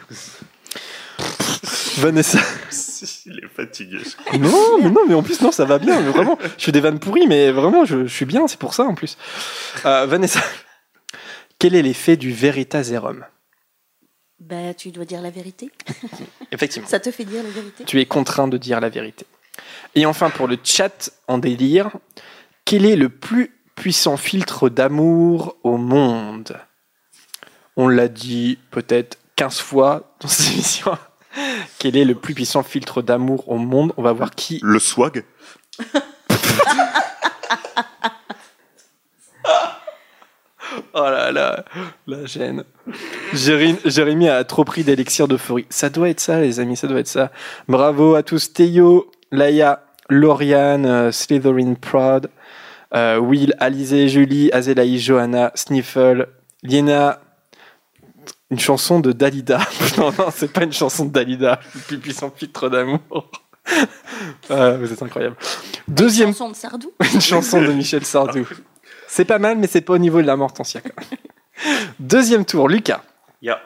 [1.99, 2.39] Vanessa.
[3.27, 3.99] Il est fatigué.
[4.39, 6.01] Non, mais non, mais en plus, non, ça va bien.
[6.01, 8.75] Mais vraiment, je fais des vannes pourries, mais vraiment, je, je suis bien, c'est pour
[8.75, 9.17] ça en plus.
[9.87, 10.41] Euh, Vanessa,
[11.59, 13.25] quel est l'effet du Veritaserum
[14.41, 15.71] Bah, tu dois dire la vérité.
[16.51, 16.89] Effectivement.
[16.89, 19.27] Ça te fait dire la vérité Tu es contraint de dire la vérité.
[19.95, 21.91] Et enfin, pour le chat en délire,
[22.65, 26.57] quel est le plus puissant filtre d'amour au monde?
[27.77, 30.97] On l'a dit peut-être 15 fois dans cette émission.
[31.79, 33.93] Quel est le plus puissant filtre d'amour au monde?
[33.97, 34.59] On va voir qui.
[34.63, 35.25] Le swag
[40.95, 41.65] Oh là là,
[42.07, 42.65] la gêne.
[43.33, 45.67] Jérémy, Jérémy a trop pris d'élixir d'euphorie.
[45.71, 47.31] Ça doit être ça, les amis, ça doit être ça.
[47.69, 48.53] Bravo à tous.
[48.53, 52.29] Théo, Laïa, Lauriane, euh, Slytherin Prod,
[52.95, 56.29] euh, Will, Alizé, Julie, Azelaï, Johanna, Sniffle,
[56.63, 57.21] Liena.
[58.51, 59.61] Une chanson de Dalida.
[59.99, 61.61] non, non, c'est pas une chanson de Dalida.
[61.73, 63.31] Le plus puissant filtre d'amour.
[64.51, 65.37] Ah, vous êtes incroyable.
[65.87, 68.47] Deuxième Chanson de Sardou une chanson de Michel Sardou.
[69.13, 70.81] C'est pas mal, mais c'est pas au niveau de la Mortensia.
[70.81, 71.79] quand même.
[71.99, 73.03] Deuxième tour, Lucas.
[73.43, 73.61] Ya.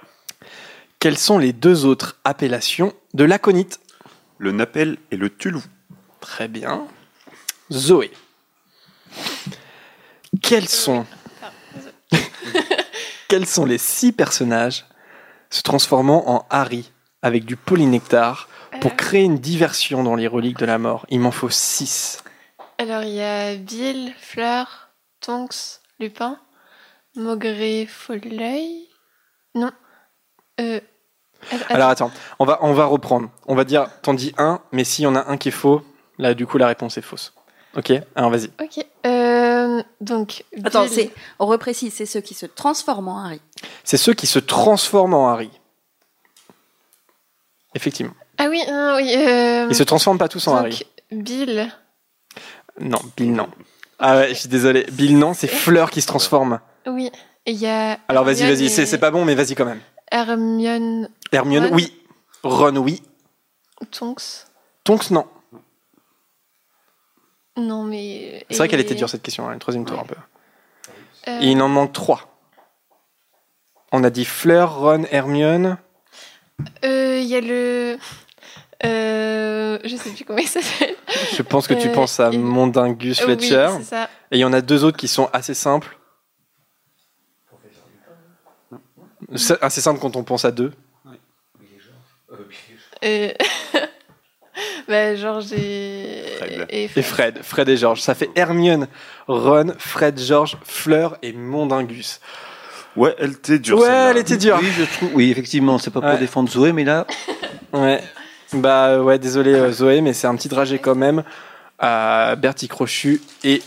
[0.99, 3.79] Quelles sont les deux autres appellations de l'aconite?
[4.39, 5.63] Le napel et le tulou.
[6.21, 6.87] Très bien.
[7.71, 8.11] Zoé.
[10.43, 11.05] Quels sont,
[13.29, 14.87] quels sont les six personnages
[15.51, 16.91] se transformant en Harry
[17.23, 18.49] avec du polynectar
[18.81, 18.95] pour Euh.
[18.97, 21.05] créer une diversion dans les reliques de la mort?
[21.11, 22.25] Il m'en faut six.
[22.79, 24.84] Alors, il y a Bill, Fleur,
[25.25, 26.39] Tonks, Lupin,
[27.17, 28.89] Maugré, Folleuil.
[29.55, 29.71] Non.
[30.61, 30.81] Euh,
[31.69, 33.31] Alors attends, on va, on va reprendre.
[33.47, 35.83] On va dire, t'en dis un, mais s'il y en a un qui est faux,
[36.19, 37.33] là du coup la réponse est fausse.
[37.77, 38.51] Ok Alors vas-y.
[38.63, 38.85] Ok.
[39.07, 40.45] Euh, donc.
[40.65, 43.41] Attends, Bill- c'est, on reprécise, c'est ceux qui se transforment en Harry.
[43.83, 45.51] C'est ceux qui se transforment en Harry.
[47.75, 48.15] Effectivement.
[48.39, 49.13] Ah oui, non, oui.
[49.17, 50.83] euh, Ils se transforment pas tous en donc, Harry.
[51.11, 51.73] Bill.
[52.81, 53.49] Non, Bill non.
[53.99, 54.87] Ah ouais, je suis désolé.
[54.93, 56.61] Bill non, c'est Fleur qui se transforme.
[56.87, 57.11] Oui.
[57.47, 57.99] Et il y a.
[58.09, 58.69] Alors vas-y, vas-y.
[58.71, 59.81] C'est et- c'est pas bon, mais vas-y quand même.
[60.11, 61.75] Hermione Hermione, Ron.
[61.75, 61.97] oui.
[62.43, 63.03] Ron, oui.
[63.91, 64.47] Tonks.
[64.85, 65.27] Tonks, non.
[67.57, 68.45] Non, mais.
[68.51, 70.17] C'est vrai qu'elle était dure cette question, hein, le troisième tour un peu.
[71.29, 72.29] euh, il en manque trois.
[73.93, 75.79] On a dit Fleur, Ron, Hermione.
[76.85, 77.97] euh, Il y a le.
[78.85, 80.95] Euh, je sais plus comment il s'appelle.
[81.37, 83.69] Je pense que tu Euh, penses à Mondingus oui, Fletcher.
[83.79, 84.05] c'est ça.
[84.31, 85.97] Et il y en a deux autres qui sont assez simples.
[89.37, 90.73] C'est assez simple quand on pense à deux.
[93.05, 93.31] Euh,
[94.89, 96.25] bah, Georges et...
[96.39, 96.67] Fred.
[96.71, 98.01] et Et Fred, Fred et George.
[98.01, 98.87] Ça fait Hermione,
[99.29, 102.21] Ron, Fred, George, Fleur et Mondingus.
[102.97, 103.79] Ouais, elle était dure.
[103.79, 104.59] Ouais, elle était dure.
[104.61, 105.11] Oui, je trouve.
[105.15, 106.19] Oui, effectivement, c'est pas pour Ouais.
[106.19, 107.07] défendre Zoé, mais là,
[107.73, 108.01] Ouais.
[108.55, 111.25] Bah ouais, désolé euh, Zoé, mais c'est un petit trajet quand même
[111.79, 113.63] à Bertie Crochu et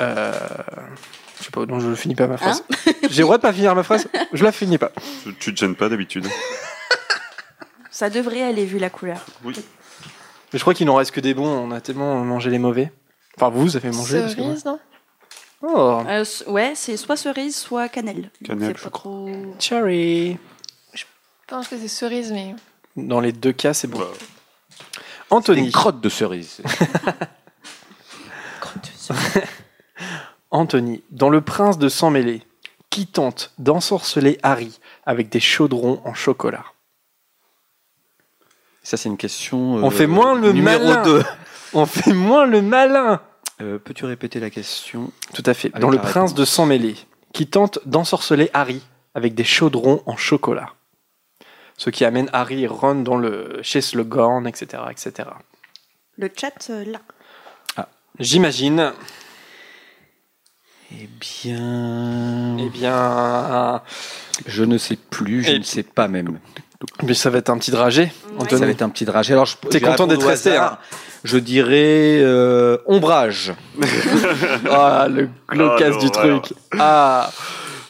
[0.00, 0.32] euh,
[1.38, 2.64] je sais pas, non, je finis pas ma phrase.
[3.10, 4.06] J'ai le droit de pas finir ma phrase?
[4.32, 4.92] Je la finis pas.
[5.40, 6.26] Tu- te gênes pas d'habitude.
[7.90, 9.24] Ça devrait aller vu la couleur.
[9.44, 9.54] Oui.
[10.52, 11.46] Mais je crois qu'il n'en reste que des bons.
[11.46, 12.92] On a tellement mangé les mauvais.
[13.36, 14.20] Enfin, vous avez mangé.
[14.20, 14.78] parce que moi- Cerise, non?
[15.62, 18.30] Oh, Euh, ouais, c'est soit cerise, soit cannelle.
[18.44, 19.28] Cannelle, je pas trop.
[19.60, 20.36] cherry.
[20.94, 21.04] Je
[21.46, 22.54] pense que c'est cerise, mais...
[22.96, 23.98] Dans les deux cas, c'est bon.
[23.98, 24.06] Bah,
[25.30, 25.66] Anthony.
[25.66, 26.60] une crotte de cerise.
[30.50, 32.42] Anthony, dans Le Prince de Sang Mêlé,
[32.90, 36.64] qui tente d'ensorceler Harry avec des chaudrons en chocolat?
[38.82, 39.76] Ça, c'est une question.
[39.76, 41.02] On fait moins le numéro malin.
[41.02, 41.24] 2.
[41.74, 43.22] On fait moins le malin
[43.58, 45.10] Peux-tu répéter la question?
[45.32, 45.70] Tout à fait.
[45.78, 46.34] Dans Le Prince réponse.
[46.34, 46.96] de Sang Mêlé,
[47.32, 48.82] qui tente d'ensorceler Harry
[49.14, 50.74] avec des chaudrons en chocolat.
[51.76, 55.28] Ce qui amène Harry et Ron dans le, chez Slughorn, etc., etc.
[56.18, 56.98] Le chat, euh, là.
[58.18, 58.92] J'imagine.
[60.92, 62.56] Eh bien.
[62.58, 63.80] Eh bien,
[64.46, 66.38] Je ne sais plus, je Et- ne sais pas même.
[67.02, 68.12] mais ça va être un petit dragé.
[68.50, 69.32] Ça va être un petit dragé.
[69.32, 70.78] Alors, je- T'es content d'être resté, hasard.
[71.24, 73.54] Je dirais euh, ombrage.
[74.70, 76.42] Ah, le glaucasse Ah, du l'horreur.
[76.42, 76.58] truc.
[76.78, 77.30] Ah,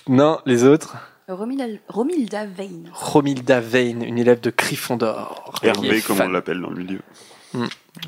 [0.09, 0.95] non, les autres.
[1.29, 2.91] Romilda, Romilda Vane.
[2.93, 5.55] Romilda Vane, une élève de Gryffondor.
[5.63, 6.29] Hervé, comme fan.
[6.29, 7.01] on l'appelle dans le milieu.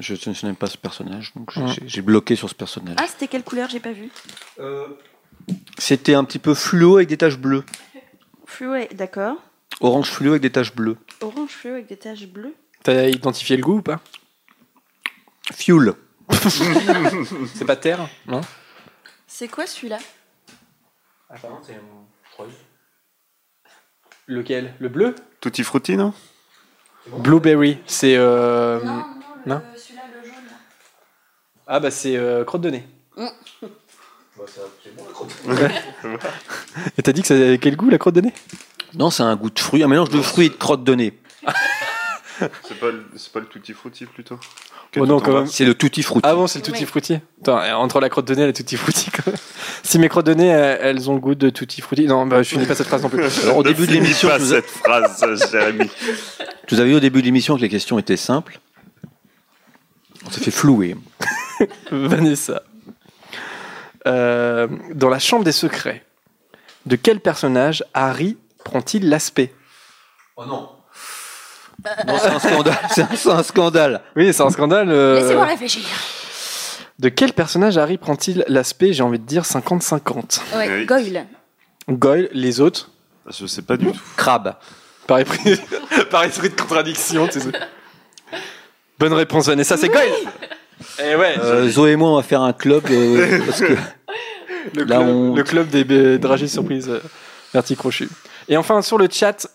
[0.00, 1.68] Je je n'aime pas ce personnage, donc j'ai- Mm.
[1.68, 2.96] j'ai- j'ai bloqué sur ce personnage.
[2.98, 4.10] Ah, c'était quelle couleur J'ai pas vu.
[5.78, 7.64] C'était un petit peu fluo avec des taches bleues.
[8.46, 9.36] Fluo, d'accord.
[9.80, 10.96] Orange fluo avec des taches bleues.
[11.20, 12.54] Orange fluo avec des taches bleues.
[12.82, 14.00] T'as identifié le goût ou pas?
[15.52, 15.92] Fuel.
[17.54, 18.40] C'est pas terre Non?
[19.26, 19.98] C'est quoi celui-là?
[24.26, 24.74] Lequel?
[24.78, 25.14] Le bleu?
[25.40, 26.12] Tutti frutti, non?
[27.18, 28.16] Blueberry, c'est.
[28.16, 28.80] euh,
[29.46, 29.60] non
[31.66, 32.84] Ah bah c'est euh, crotte de nez.
[36.98, 38.32] Et t'as dit que ça avait quel goût la crotte de nez?
[38.94, 41.18] Non, c'est un goût de fruit, un mélange de fruits et de crotte de nez.
[42.64, 44.40] C'est pas, le- c'est pas le tutti frutti plutôt?
[44.96, 45.46] Oh non, quand même.
[45.46, 46.28] C'est le tutti frutti.
[46.28, 47.18] Ah bon, c'est le tutti frutti.
[47.42, 49.36] Attends, euh, entre la crotte de nez et le tutti frutti, quand même.
[49.82, 52.06] Si mes crottes de nez, euh, elles ont le goût de tutti frutti.
[52.06, 53.22] Non, bah, je finis pas cette phrase non plus.
[53.42, 55.90] Alors, au Ne début de finis l'émission, pas vous cette phrase, Jérémy.
[56.66, 58.60] Tu avez vu au début de l'émission que les questions étaient simples.
[60.26, 60.96] On s'est fait flouer.
[61.90, 62.62] Vanessa.
[64.06, 66.04] Euh, dans la chambre des secrets,
[66.86, 69.52] de quel personnage Harry prend-il l'aspect?
[70.36, 70.68] Oh non.
[72.06, 72.78] Non, c'est un scandale.
[73.16, 74.00] C'est un, scandale.
[74.16, 74.88] Oui, c'est un scandale.
[74.90, 75.82] euh, Laissez-moi réfléchir.
[76.98, 80.40] De quel personnage Harry prend-il l'aspect J'ai envie de dire 50-50.
[80.56, 80.86] Ouais, Oui.
[80.86, 81.26] Goyle.
[81.88, 82.90] Goyle, les autres?
[83.30, 84.00] Je sais pas du tout.
[84.16, 84.54] Crabe.
[85.06, 85.60] Par esprit,
[86.10, 87.26] par esprit de contradiction.
[87.28, 87.50] tu sais.
[88.98, 90.12] Bonne réponse, Vanessa, c'est Goyle
[91.00, 93.76] Eh ouais, Euh, Zoé et moi, on va faire un club euh, parce que
[94.74, 97.00] le, là, club, on- le club des dragées surprises euh,
[97.52, 98.08] Verti Crochu.
[98.48, 99.46] Et enfin, sur le chat,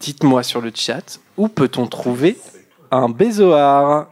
[0.00, 2.38] dites-moi sur le chat, où peut-on trouver
[2.90, 4.08] un bézoard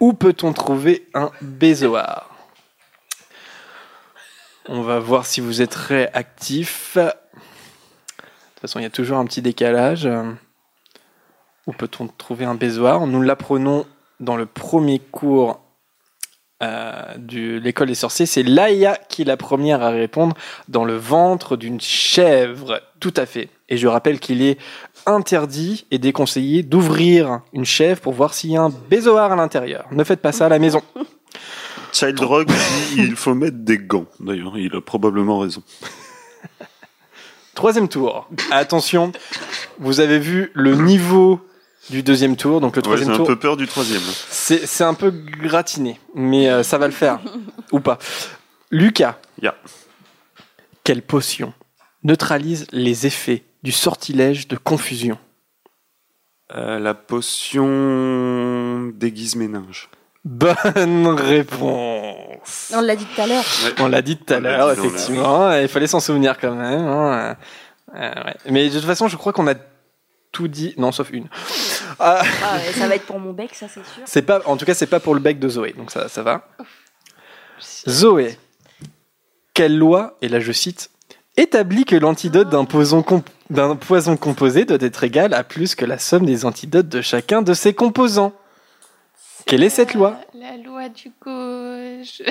[0.00, 2.28] Où peut-on trouver un bézoard
[4.66, 6.96] On va voir si vous êtes réactif.
[6.96, 10.08] De toute façon, il y a toujours un petit décalage.
[11.66, 13.86] Où peut-on trouver un bézoard Nous l'apprenons
[14.20, 15.60] dans le premier cours
[16.62, 18.26] euh, de l'école des sorciers.
[18.26, 20.36] C'est Laïa qui est la première à répondre
[20.68, 22.80] dans le ventre d'une chèvre.
[23.00, 23.50] Tout à fait.
[23.68, 24.58] Et je rappelle qu'il est
[25.06, 29.86] interdit et déconseillé d'ouvrir une chèvre pour voir s'il y a un bézoard à l'intérieur.
[29.90, 30.82] Ne faites pas ça à la maison.
[31.92, 34.06] Child Rock dit il faut mettre des gants.
[34.18, 35.62] D'ailleurs, il a probablement raison.
[37.54, 38.28] Troisième tour.
[38.50, 39.12] Attention,
[39.78, 41.40] vous avez vu le niveau
[41.90, 42.60] du deuxième tour.
[42.60, 44.02] Donc le Ouais, J'ai troisième un tour, peu peur du troisième.
[44.28, 47.20] c'est un peu gratiné, mais euh, ça va le faire.
[47.70, 47.98] Ou pas.
[48.72, 49.18] Lucas,
[50.82, 51.52] quelle potion
[52.02, 55.18] neutralise les effets du sortilège de confusion
[56.54, 59.88] Euh, la potion déguise méninge.
[60.24, 62.72] Bonne réponse.
[62.74, 63.44] On l'a dit tout à l'heure.
[63.80, 65.52] On l'a dit tout à On l'a l'heure, dit, on l'a effectivement.
[65.56, 66.86] Il fallait s'en souvenir quand même.
[66.86, 67.36] hein.
[67.94, 68.36] Euh, ouais.
[68.50, 69.54] Mais de toute façon, je crois qu'on a
[70.32, 70.74] tout dit.
[70.76, 71.28] Non, sauf une.
[71.98, 74.02] Ah, Ah, ouais, ça va être pour mon bec, ça c'est sûr.
[74.04, 76.22] c'est pas, en tout cas, c'est pas pour le bec de Zoé, donc ça, ça
[76.22, 76.46] va.
[77.88, 78.36] Zoé,
[79.54, 80.90] quelle loi, et là je cite,
[81.36, 85.84] établit que l'antidote d'un poison, comp- d'un poison composé doit être égal à plus que
[85.84, 88.32] la somme des antidotes de chacun de ses composants
[89.46, 90.18] Quelle est cette loi?
[90.34, 92.22] La loi du gauche.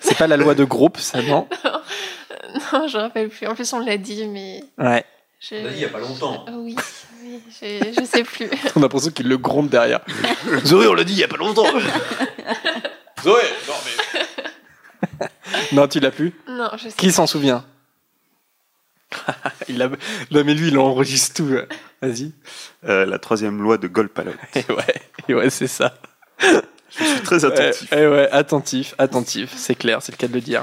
[0.00, 1.48] C'est pas la loi de groupe, ça, non?
[2.72, 3.46] Non, je me rappelle plus.
[3.46, 4.62] En plus, on l'a dit, mais.
[4.78, 5.04] Ouais.
[5.40, 5.56] Je...
[5.56, 6.44] il y a pas longtemps.
[6.48, 6.74] Ah Oui,
[7.22, 8.48] oui, je, je sais plus.
[8.76, 10.00] On a l'impression qu'il le gronde derrière.
[10.64, 11.66] Zoé, on l'a dit il y a pas longtemps.
[13.22, 15.26] Zoé, non mais.
[15.72, 16.32] non, tu l'as plus?
[16.48, 17.64] Non, je sais Qui s'en souvient?
[19.68, 19.88] il a...
[19.88, 21.48] Non, mais lui, il enregistre tout.
[21.48, 21.62] là.
[22.02, 22.32] Vas-y.
[22.84, 24.32] Euh, la troisième loi de Golpalot.
[24.54, 25.94] Et ouais, et ouais c'est ça.
[26.40, 27.90] Je suis très attentif.
[27.92, 29.52] Ouais, et ouais, attentif, attentif.
[29.56, 30.62] C'est clair, c'est le cas de le dire.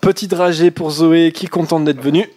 [0.00, 2.28] Petit dragé pour Zoé, qui est contente d'être venue.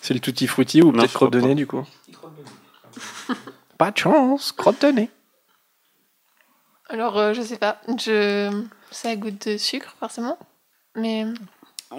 [0.00, 1.84] C'est le tutti frutti ou peut-être je crotte de crois nez du coup.
[3.78, 5.10] Pas de chance, crotte de nez.
[6.88, 7.80] Alors, euh, je sais pas.
[7.98, 8.50] Je...
[8.92, 10.38] Ça goûte de sucre, forcément.
[10.94, 11.24] Mais.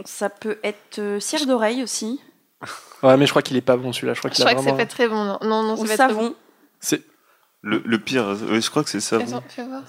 [0.06, 2.20] Ça peut être euh, cire d'oreille aussi.
[3.04, 4.14] Ouais, mais je crois qu'il est pas bon celui-là.
[4.16, 4.86] Je crois Je qu'il a crois que c'est vraiment.
[4.86, 5.24] pas très bon.
[5.24, 6.22] Non, non, non Ou c'est pas très bon.
[6.22, 6.36] savon.
[6.80, 7.02] C'est
[7.62, 9.18] Le, le pire, euh, je crois que c'est ça.
[9.18, 9.84] Attends, fais voir.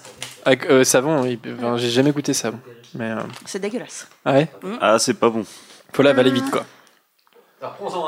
[0.44, 1.22] avec euh, savon.
[1.22, 1.38] oui.
[1.56, 2.60] Enfin, J'ai jamais goûté savon.
[2.94, 4.06] Mais euh, C'est dégueulasse.
[4.26, 4.48] ah ouais,
[4.80, 5.44] Ah, c'est pas bon.
[5.92, 6.64] faut l'avaler vite quoi.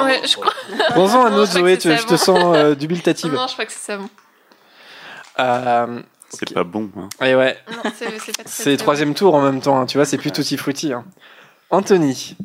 [0.05, 0.52] Ouais, je crois.
[0.90, 2.40] Prends-en un Non, autre je Zoé, tu- je te savon.
[2.40, 3.32] sens euh, dubitative.
[3.32, 4.10] Non, je crois que c'est ça bon.
[5.39, 6.90] Euh, C'est pas bon.
[6.98, 7.08] hein.
[7.24, 7.56] et ouais,
[8.46, 9.80] c'est troisième tour en même temps.
[9.80, 10.92] hein, tu vois, c'est plus tutti frutti.
[10.92, 11.04] hein.
[11.70, 12.36] Anthony,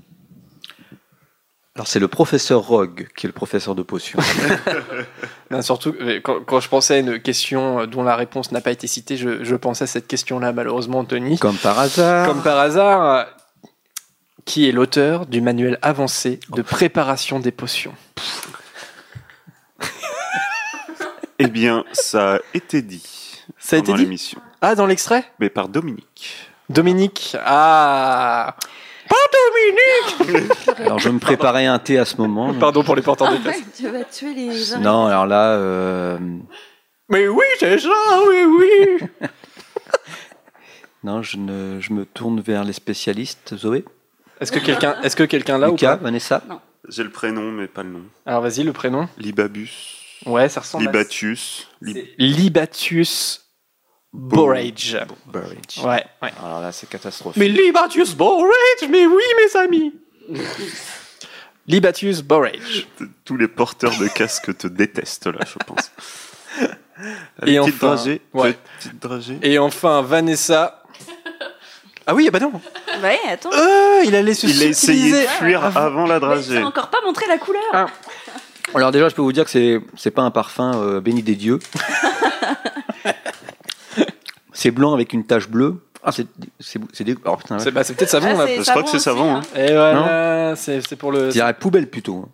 [1.75, 4.19] Alors c'est le professeur Rogue qui est le professeur de potions.
[5.61, 8.87] Surtout quand, quand je pensais à une question euh, dont la réponse n'a pas été
[8.87, 11.37] citée, je, je pensais à cette question-là malheureusement, Anthony.
[11.39, 12.27] Comme par hasard.
[12.27, 13.23] Comme par hasard, euh,
[14.45, 17.93] qui est l'auteur du manuel avancé de préparation des potions?
[21.39, 23.03] Eh bien, ça a été dit.
[23.57, 24.41] Ça a été pendant dit l'émission.
[24.61, 25.25] Ah, dans l'extrait?
[25.39, 26.47] Mais par Dominique.
[26.69, 27.35] Dominique.
[27.43, 28.55] Ah
[29.09, 29.15] Pas
[30.25, 30.49] Dominique
[30.79, 32.53] Alors je me préparais un thé à ce moment.
[32.53, 33.57] Pardon pour les porteurs de place.
[33.75, 34.83] tu vas tuer les oreilles.
[34.83, 36.17] Non, alors là, euh,
[37.09, 37.89] Mais oui, c'est ça,
[38.27, 39.07] oui, oui
[41.03, 43.83] non, je, ne, je me tourne vers les spécialistes, Zoé?
[44.39, 46.03] Est-ce que quelqu'un est-ce que quelqu'un l'a ou Lucas, pas?
[46.05, 46.41] Vanessa?
[46.89, 48.01] J'ai le prénom, mais pas le nom.
[48.25, 49.07] Alors vas-y, le prénom.
[49.17, 49.69] Libabus.
[50.25, 50.91] Ouais, ça ressemble à...
[50.91, 51.67] Libatius.
[51.81, 53.45] Lib- Libatius
[54.13, 54.97] Borage.
[55.27, 55.79] Burridge.
[55.83, 56.31] Ouais, ouais.
[56.43, 57.39] Alors là, c'est catastrophique.
[57.39, 59.93] Mais Libatius Borage, mais oui, mes amis
[61.67, 62.87] Libatius Borage.
[63.23, 65.91] Tous les porteurs de casque te détestent là, je pense.
[67.47, 68.21] Et petite enfin- dragée.
[68.33, 68.57] ouais.
[68.79, 69.39] Petite dragée.
[69.41, 70.77] Et enfin, Vanessa.
[72.07, 72.51] Ah oui, bah non.
[73.03, 73.51] Ouais, attends.
[73.53, 76.55] Euh, il allait se Il a essayé de fuir avant la Mais dragée.
[76.59, 77.61] t'as encore pas montré la couleur.
[77.73, 77.85] Ah.
[78.73, 81.35] Alors déjà, je peux vous dire que c'est c'est pas un parfum euh, béni des
[81.35, 81.59] dieux.
[84.53, 85.83] c'est blanc avec une tache bleue.
[86.03, 86.25] Ah, c'est
[86.59, 87.15] c'est c'est des.
[87.25, 87.63] Oh putain, ouais.
[87.63, 88.45] C'est bah, c'est peut-être savon Ah, là.
[88.47, 89.41] c'est Je crois que c'est aussi, savon, hein.
[89.55, 91.25] Et voilà, c'est c'est pour le.
[91.27, 92.25] Je dirais poubelle plutôt.
[92.25, 92.29] hein.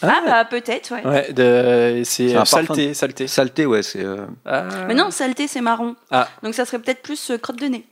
[0.00, 1.06] Ah bah peut-être, ouais.
[1.06, 3.26] Ouais, de- c'est C'est un euh, parfum saleté, saleté.
[3.26, 4.02] Saleté, ouais, c'est.
[4.02, 4.64] euh, Ah.
[4.88, 5.96] Mais non, saleté c'est marron.
[6.10, 6.28] Ah.
[6.42, 7.84] Donc ça serait peut-être plus euh, crotte de nez.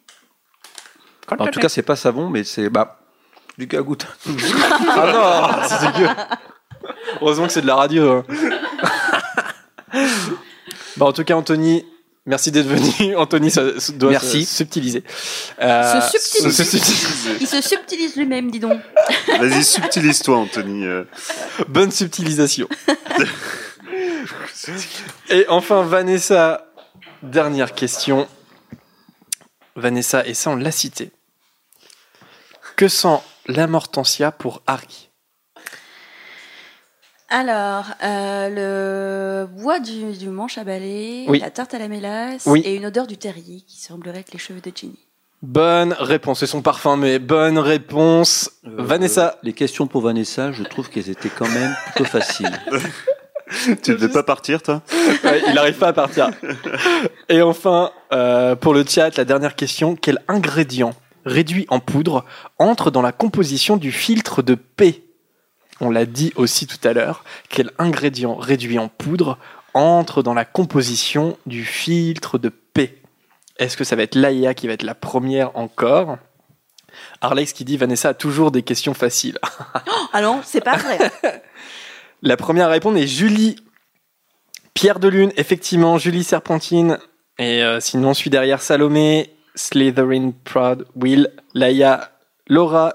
[1.39, 2.71] En tout cas, c'est pas savon, mais c'est.
[2.71, 2.99] Bah,
[3.59, 4.07] Lucas goûte.
[4.89, 6.09] Ah non, c'est dégueu.
[7.21, 8.11] Heureusement que c'est de la radio.
[8.19, 8.25] hein.
[10.97, 11.85] Bon, en tout cas, Anthony,
[12.27, 13.17] merci d'être venu.
[13.17, 14.45] Anthony ça, ça doit Merci.
[14.45, 15.05] se subtiliser.
[15.61, 16.51] Euh, Se subtiliser.
[16.51, 17.37] se subtiliser.
[17.41, 18.81] Il se subtilise lui-même, dis donc.
[19.39, 20.85] Vas-y, subtilise-toi, Anthony.
[20.87, 21.05] euh.
[21.69, 22.69] Bonne subtilisation.
[25.31, 26.67] Et enfin, Vanessa,
[27.23, 28.29] dernière question.
[29.77, 31.13] Vanessa, et ça, on l'a cité.
[32.77, 35.08] Que sent l'amortensia pour Harry?
[37.31, 38.49] Alors, euh,
[39.45, 41.41] le bois du, du manche à balai, Oui.
[41.41, 42.63] la tarte à la mélasse Oui.
[42.65, 44.99] et une odeur du terrier qui semblerait être les cheveux de Ginny.
[45.43, 46.41] Bonne réponse.
[46.41, 48.51] C'est son parfum, mais bonne réponse.
[48.67, 49.39] Euh, Vanessa.
[49.43, 52.51] Les questions pour Vanessa, je trouve qu'elles étaient quand même plutôt faciles.
[53.83, 54.83] Tu ne veux pas partir, toi?
[55.25, 56.29] Ouais, il n'arrive pas à partir.
[57.31, 59.97] Et enfin, euh, pour le chat, la dernière question.
[59.97, 60.91] Quel ingrédient
[61.25, 62.27] réduit en poudre
[62.59, 65.03] entre dans la composition du filtre de P
[65.81, 67.25] On l'a dit aussi tout à l'heure.
[67.49, 69.39] Quel ingrédient réduit en poudre
[69.75, 73.01] entre dans la composition du filtre de P
[73.59, 76.19] Est-ce que ça va être Laïa qui va être la première encore?
[77.21, 79.39] Arlex qui dit Vanessa a toujours des questions faciles.
[80.13, 80.99] Ah non, c'est pas vrai.
[82.23, 83.57] La première à répondre est Julie.
[84.75, 86.99] Pierre de Lune, effectivement, Julie Serpentine.
[87.39, 92.11] Et euh, sinon, je suis derrière Salomé, Slytherin, Proud, Will, Laïa,
[92.49, 92.95] Laura,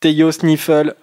[0.00, 0.94] Théo, Sniffle,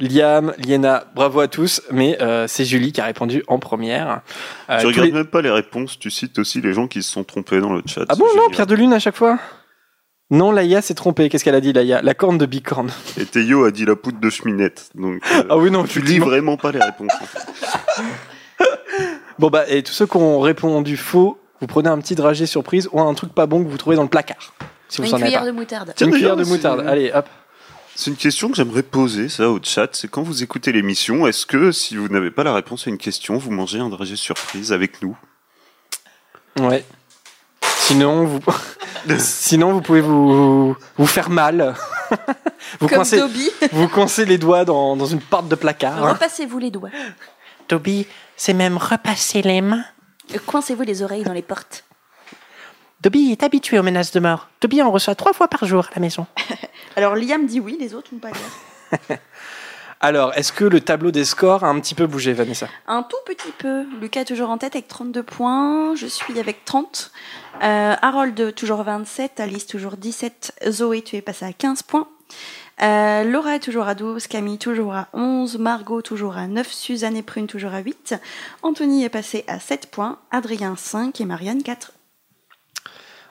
[0.00, 1.04] Liam, Liena.
[1.14, 4.22] Bravo à tous, mais euh, c'est Julie qui a répondu en première.
[4.70, 7.10] Euh, Tu regardes les- même pas les réponses, tu cites aussi les gens qui se
[7.12, 8.04] sont trompés dans le chat.
[8.08, 8.48] Ah bon, non.
[8.50, 9.38] Pierre de Lune à chaque fois?
[10.32, 11.28] Non, Laïa s'est trompée.
[11.28, 12.02] Qu'est-ce qu'elle a dit, Laïa?
[12.02, 12.90] La corne de bicorne.
[13.18, 14.90] Et Théo a dit la poudre de cheminette.
[14.94, 17.10] Donc, euh, Ah oui, non, tu lis vraiment pas les réponses.
[17.20, 17.52] en fait.
[19.38, 22.90] Bon bah, et tous ceux qui ont répondu faux, vous prenez un petit dragé surprise
[22.92, 24.52] ou un truc pas bon que vous trouvez dans le placard.
[24.88, 25.46] Si vous Une en avez cuillère pas.
[25.46, 25.92] de moutarde.
[25.96, 26.84] Tiens, Une cuillère de moutarde.
[26.86, 27.26] Allez, hop.
[28.00, 29.88] C'est une question que j'aimerais poser, ça, au chat.
[29.92, 32.96] C'est quand vous écoutez l'émission, est-ce que si vous n'avez pas la réponse à une
[32.96, 35.18] question, vous mangez un dragé surprise avec nous?
[36.58, 36.82] Ouais.
[37.62, 38.40] Sinon, vous,
[39.18, 41.74] sinon vous pouvez vous, vous faire mal.
[42.80, 43.50] vous, Comme coincez, Dobby.
[43.72, 46.02] vous coincez les doigts dans, dans une porte de placard.
[46.02, 46.12] hein.
[46.14, 46.88] Repassez-vous les doigts.
[47.68, 49.84] Toby, c'est même repasser les mains.
[50.34, 51.84] Euh, Coincez-vous les oreilles dans les portes.
[53.02, 54.48] Toby est habitué aux menaces de mort.
[54.60, 56.26] Toby en reçoit trois fois par jour à la maison.
[56.96, 59.18] Alors Liam dit oui, les autres n'ont pas l'air.
[60.02, 62.68] Alors, est-ce que le tableau des scores a un petit peu bougé, Vanessa?
[62.86, 63.84] Un tout petit peu.
[64.00, 65.94] Lucas est toujours en tête avec 32 points.
[65.94, 67.10] Je suis avec 30.
[67.62, 69.40] Euh, Harold toujours 27.
[69.40, 70.54] Alice toujours 17.
[70.70, 72.08] Zoé, tu es passée à 15 points.
[72.82, 74.26] Euh, Laura est toujours à 12.
[74.26, 75.58] Camille toujours à 11.
[75.58, 76.70] Margot toujours à 9.
[76.70, 78.14] Suzanne et Prune toujours à 8.
[78.62, 80.18] Anthony est passé à 7 points.
[80.30, 81.92] Adrien 5 et Marianne 4.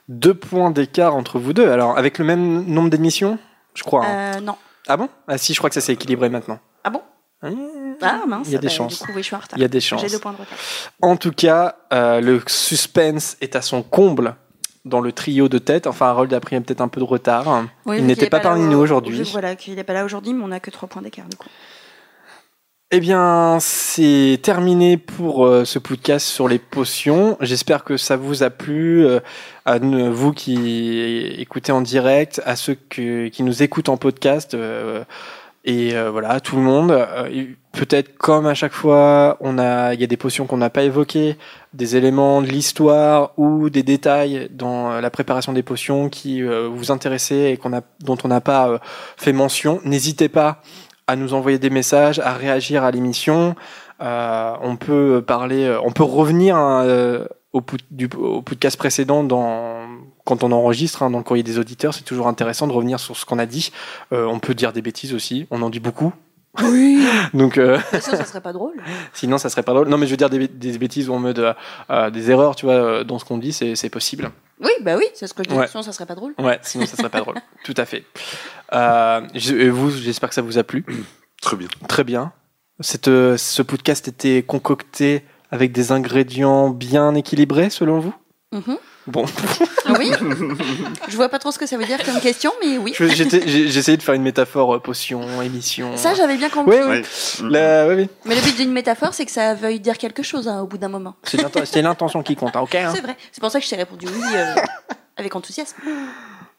[0.10, 1.69] Deux points d'écart entre vous deux.
[1.69, 3.38] Alors, avec le même nombre d'émissions
[3.76, 4.06] Je crois.
[4.06, 4.34] hein.
[4.38, 4.56] Euh, non.
[4.88, 5.07] Ah bon?
[5.27, 6.60] Ah si, je crois que ça s'est équilibré maintenant.
[6.84, 7.02] Ah bon?
[7.44, 7.56] Mmh.
[8.02, 8.48] Ah mince.
[8.48, 8.99] Il y a des bah, chances.
[8.99, 9.57] Du coup, oui, je suis en retard.
[9.57, 10.02] Il y a des chances.
[10.02, 10.57] J'ai deux points de retard.
[11.02, 14.36] En tout cas, euh, le suspense est à son comble
[14.86, 15.86] dans le trio de tête.
[15.86, 17.65] Enfin, Harold a pris peut-être un peu de retard.
[17.86, 19.18] Oui, Il vu n'était qu'il est pas là parmi au- nous aujourd'hui.
[19.18, 21.38] vu, Voilà, qu'il n'est pas là aujourd'hui, mais on n'a que 3 points d'écart du
[21.38, 21.48] coup.
[22.91, 27.37] Eh bien, c'est terminé pour euh, ce podcast sur les potions.
[27.39, 29.19] J'espère que ça vous a plu, euh,
[29.65, 35.03] à vous qui écoutez en direct, à ceux qui nous écoutent en podcast, euh,
[35.65, 36.89] et euh, voilà, à tout le monde.
[36.89, 40.71] Euh, Peut-être comme à chaque fois, on a, il y a des potions qu'on n'a
[40.71, 41.37] pas évoquées,
[41.73, 47.51] des éléments de l'histoire ou des détails dans la préparation des potions qui vous intéressaient
[47.51, 48.81] et qu'on a, dont on n'a pas
[49.17, 49.79] fait mention.
[49.85, 50.63] N'hésitez pas
[51.10, 53.56] à nous envoyer des messages, à réagir à l'émission.
[54.02, 58.77] Euh, on peut parler, euh, on peut revenir hein, euh, au, pod- du, au podcast
[58.77, 59.81] précédent dans,
[60.23, 63.18] quand on enregistre hein, dans le courrier des auditeurs, c'est toujours intéressant de revenir sur
[63.18, 63.72] ce qu'on a dit.
[64.14, 66.14] Euh, on peut dire des bêtises aussi, on en dit beaucoup.
[66.61, 67.03] Oui.
[67.34, 68.76] Donc, euh, Ça, ça serait pas drôle.
[69.14, 69.90] sinon, ça serait pas drôle.
[69.90, 71.56] Non, mais je veux dire des, des bêtises en mode
[72.14, 74.30] des erreurs, tu vois, dans ce qu'on dit, c'est possible.
[74.60, 75.56] Oui, bah oui, c'est ce que je dis.
[75.56, 75.68] Ouais.
[75.68, 76.34] Sinon, ça serait pas drôle.
[76.38, 77.36] Ouais, sinon, ça serait pas drôle.
[77.64, 78.03] Tout à fait.
[78.73, 80.86] Euh, je- et vous, j'espère que ça vous a plu.
[81.41, 81.68] Très bien.
[81.88, 82.34] Très bien.
[82.81, 88.14] Cette, euh, ce podcast était concocté avec des ingrédients bien équilibrés, selon vous?
[88.52, 88.77] Mhm.
[89.07, 89.26] Bon,
[89.88, 90.11] Ah Oui.
[91.07, 92.93] je vois pas trop ce que ça veut dire comme question, mais oui.
[92.99, 95.97] J'ai essayé de faire une métaphore euh, potion, émission.
[95.97, 96.77] Ça, j'avais bien compris.
[96.77, 97.43] Oui, oui.
[97.45, 97.49] Ouais.
[97.49, 98.09] La- oui, oui.
[98.26, 100.77] Mais le but d'une métaphore, c'est que ça veuille dire quelque chose hein, au bout
[100.77, 101.15] d'un moment.
[101.23, 103.15] C'est l'inten- c'est l'intention qui compte, hein, ok hein C'est vrai.
[103.31, 104.55] C'est pour ça que je t'ai répondu oui euh,
[105.17, 105.77] avec enthousiasme.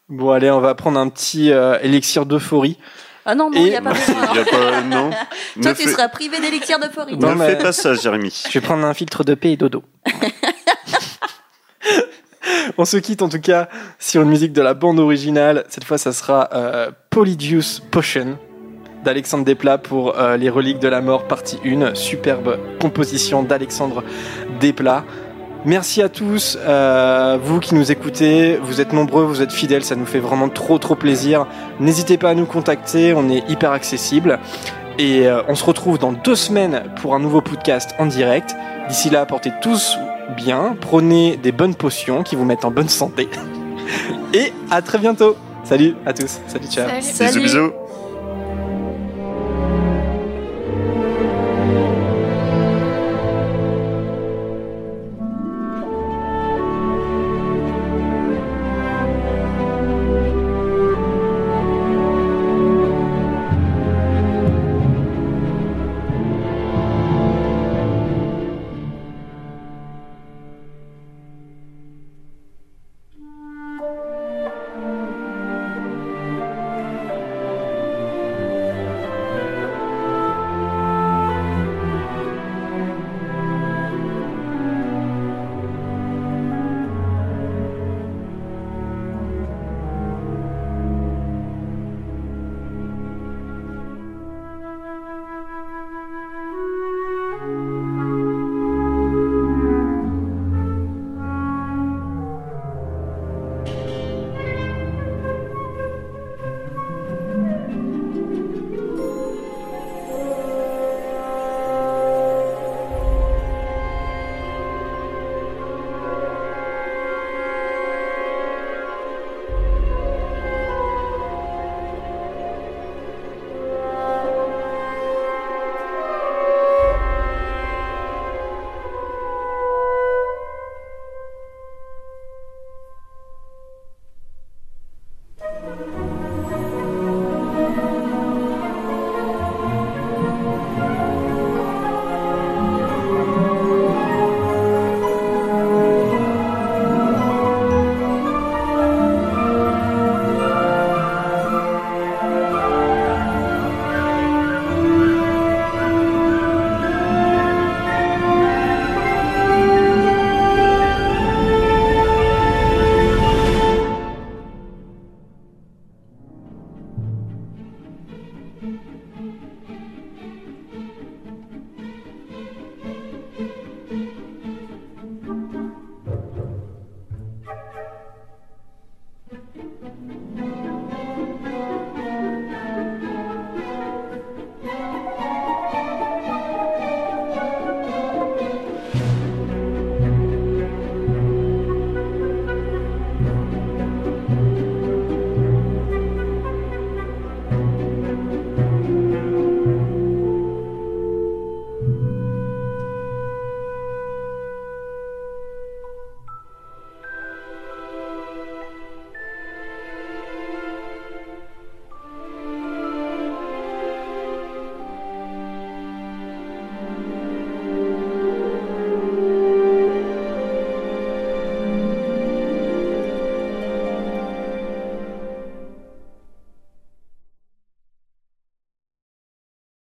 [0.09, 2.79] Bon, allez, on va prendre un petit euh, élixir d'euphorie.
[3.27, 4.17] Ah non, non, il n'y a pas besoin.
[4.33, 5.11] Il y a pas, non.
[5.63, 7.17] Toi, ne tu fais, seras privé d'élixir d'euphorie.
[7.17, 8.43] Non, ne mais- fais pas ça, Jérémy.
[8.49, 9.85] Je vais prendre un filtre de paix et dodo.
[12.79, 13.69] On se quitte en tout cas
[13.99, 15.65] sur une musique de la bande originale.
[15.69, 18.39] Cette fois, ça sera euh, Potion
[19.05, 21.95] d'Alexandre Desplat pour euh, Les Reliques de la Mort, partie 1.
[21.95, 24.05] Superbe composition d'Alexandre
[24.61, 25.05] Desplat.
[25.67, 29.95] Merci à tous, euh, vous qui nous écoutez, vous êtes nombreux, vous êtes fidèles, ça
[29.95, 31.47] nous fait vraiment trop trop plaisir.
[31.81, 34.39] N'hésitez pas à nous contacter, on est hyper accessible.
[34.99, 38.57] Et euh, on se retrouve dans deux semaines pour un nouveau podcast en direct.
[38.89, 39.99] D'ici là, portez tous
[40.31, 43.29] bien, prenez des bonnes potions qui vous mettent en bonne santé.
[44.35, 45.37] Et à très bientôt.
[45.65, 46.41] Salut à tous.
[46.47, 46.89] Salut, ciao.
[47.01, 47.41] Salut.
[47.41, 47.80] Bisous, bisous.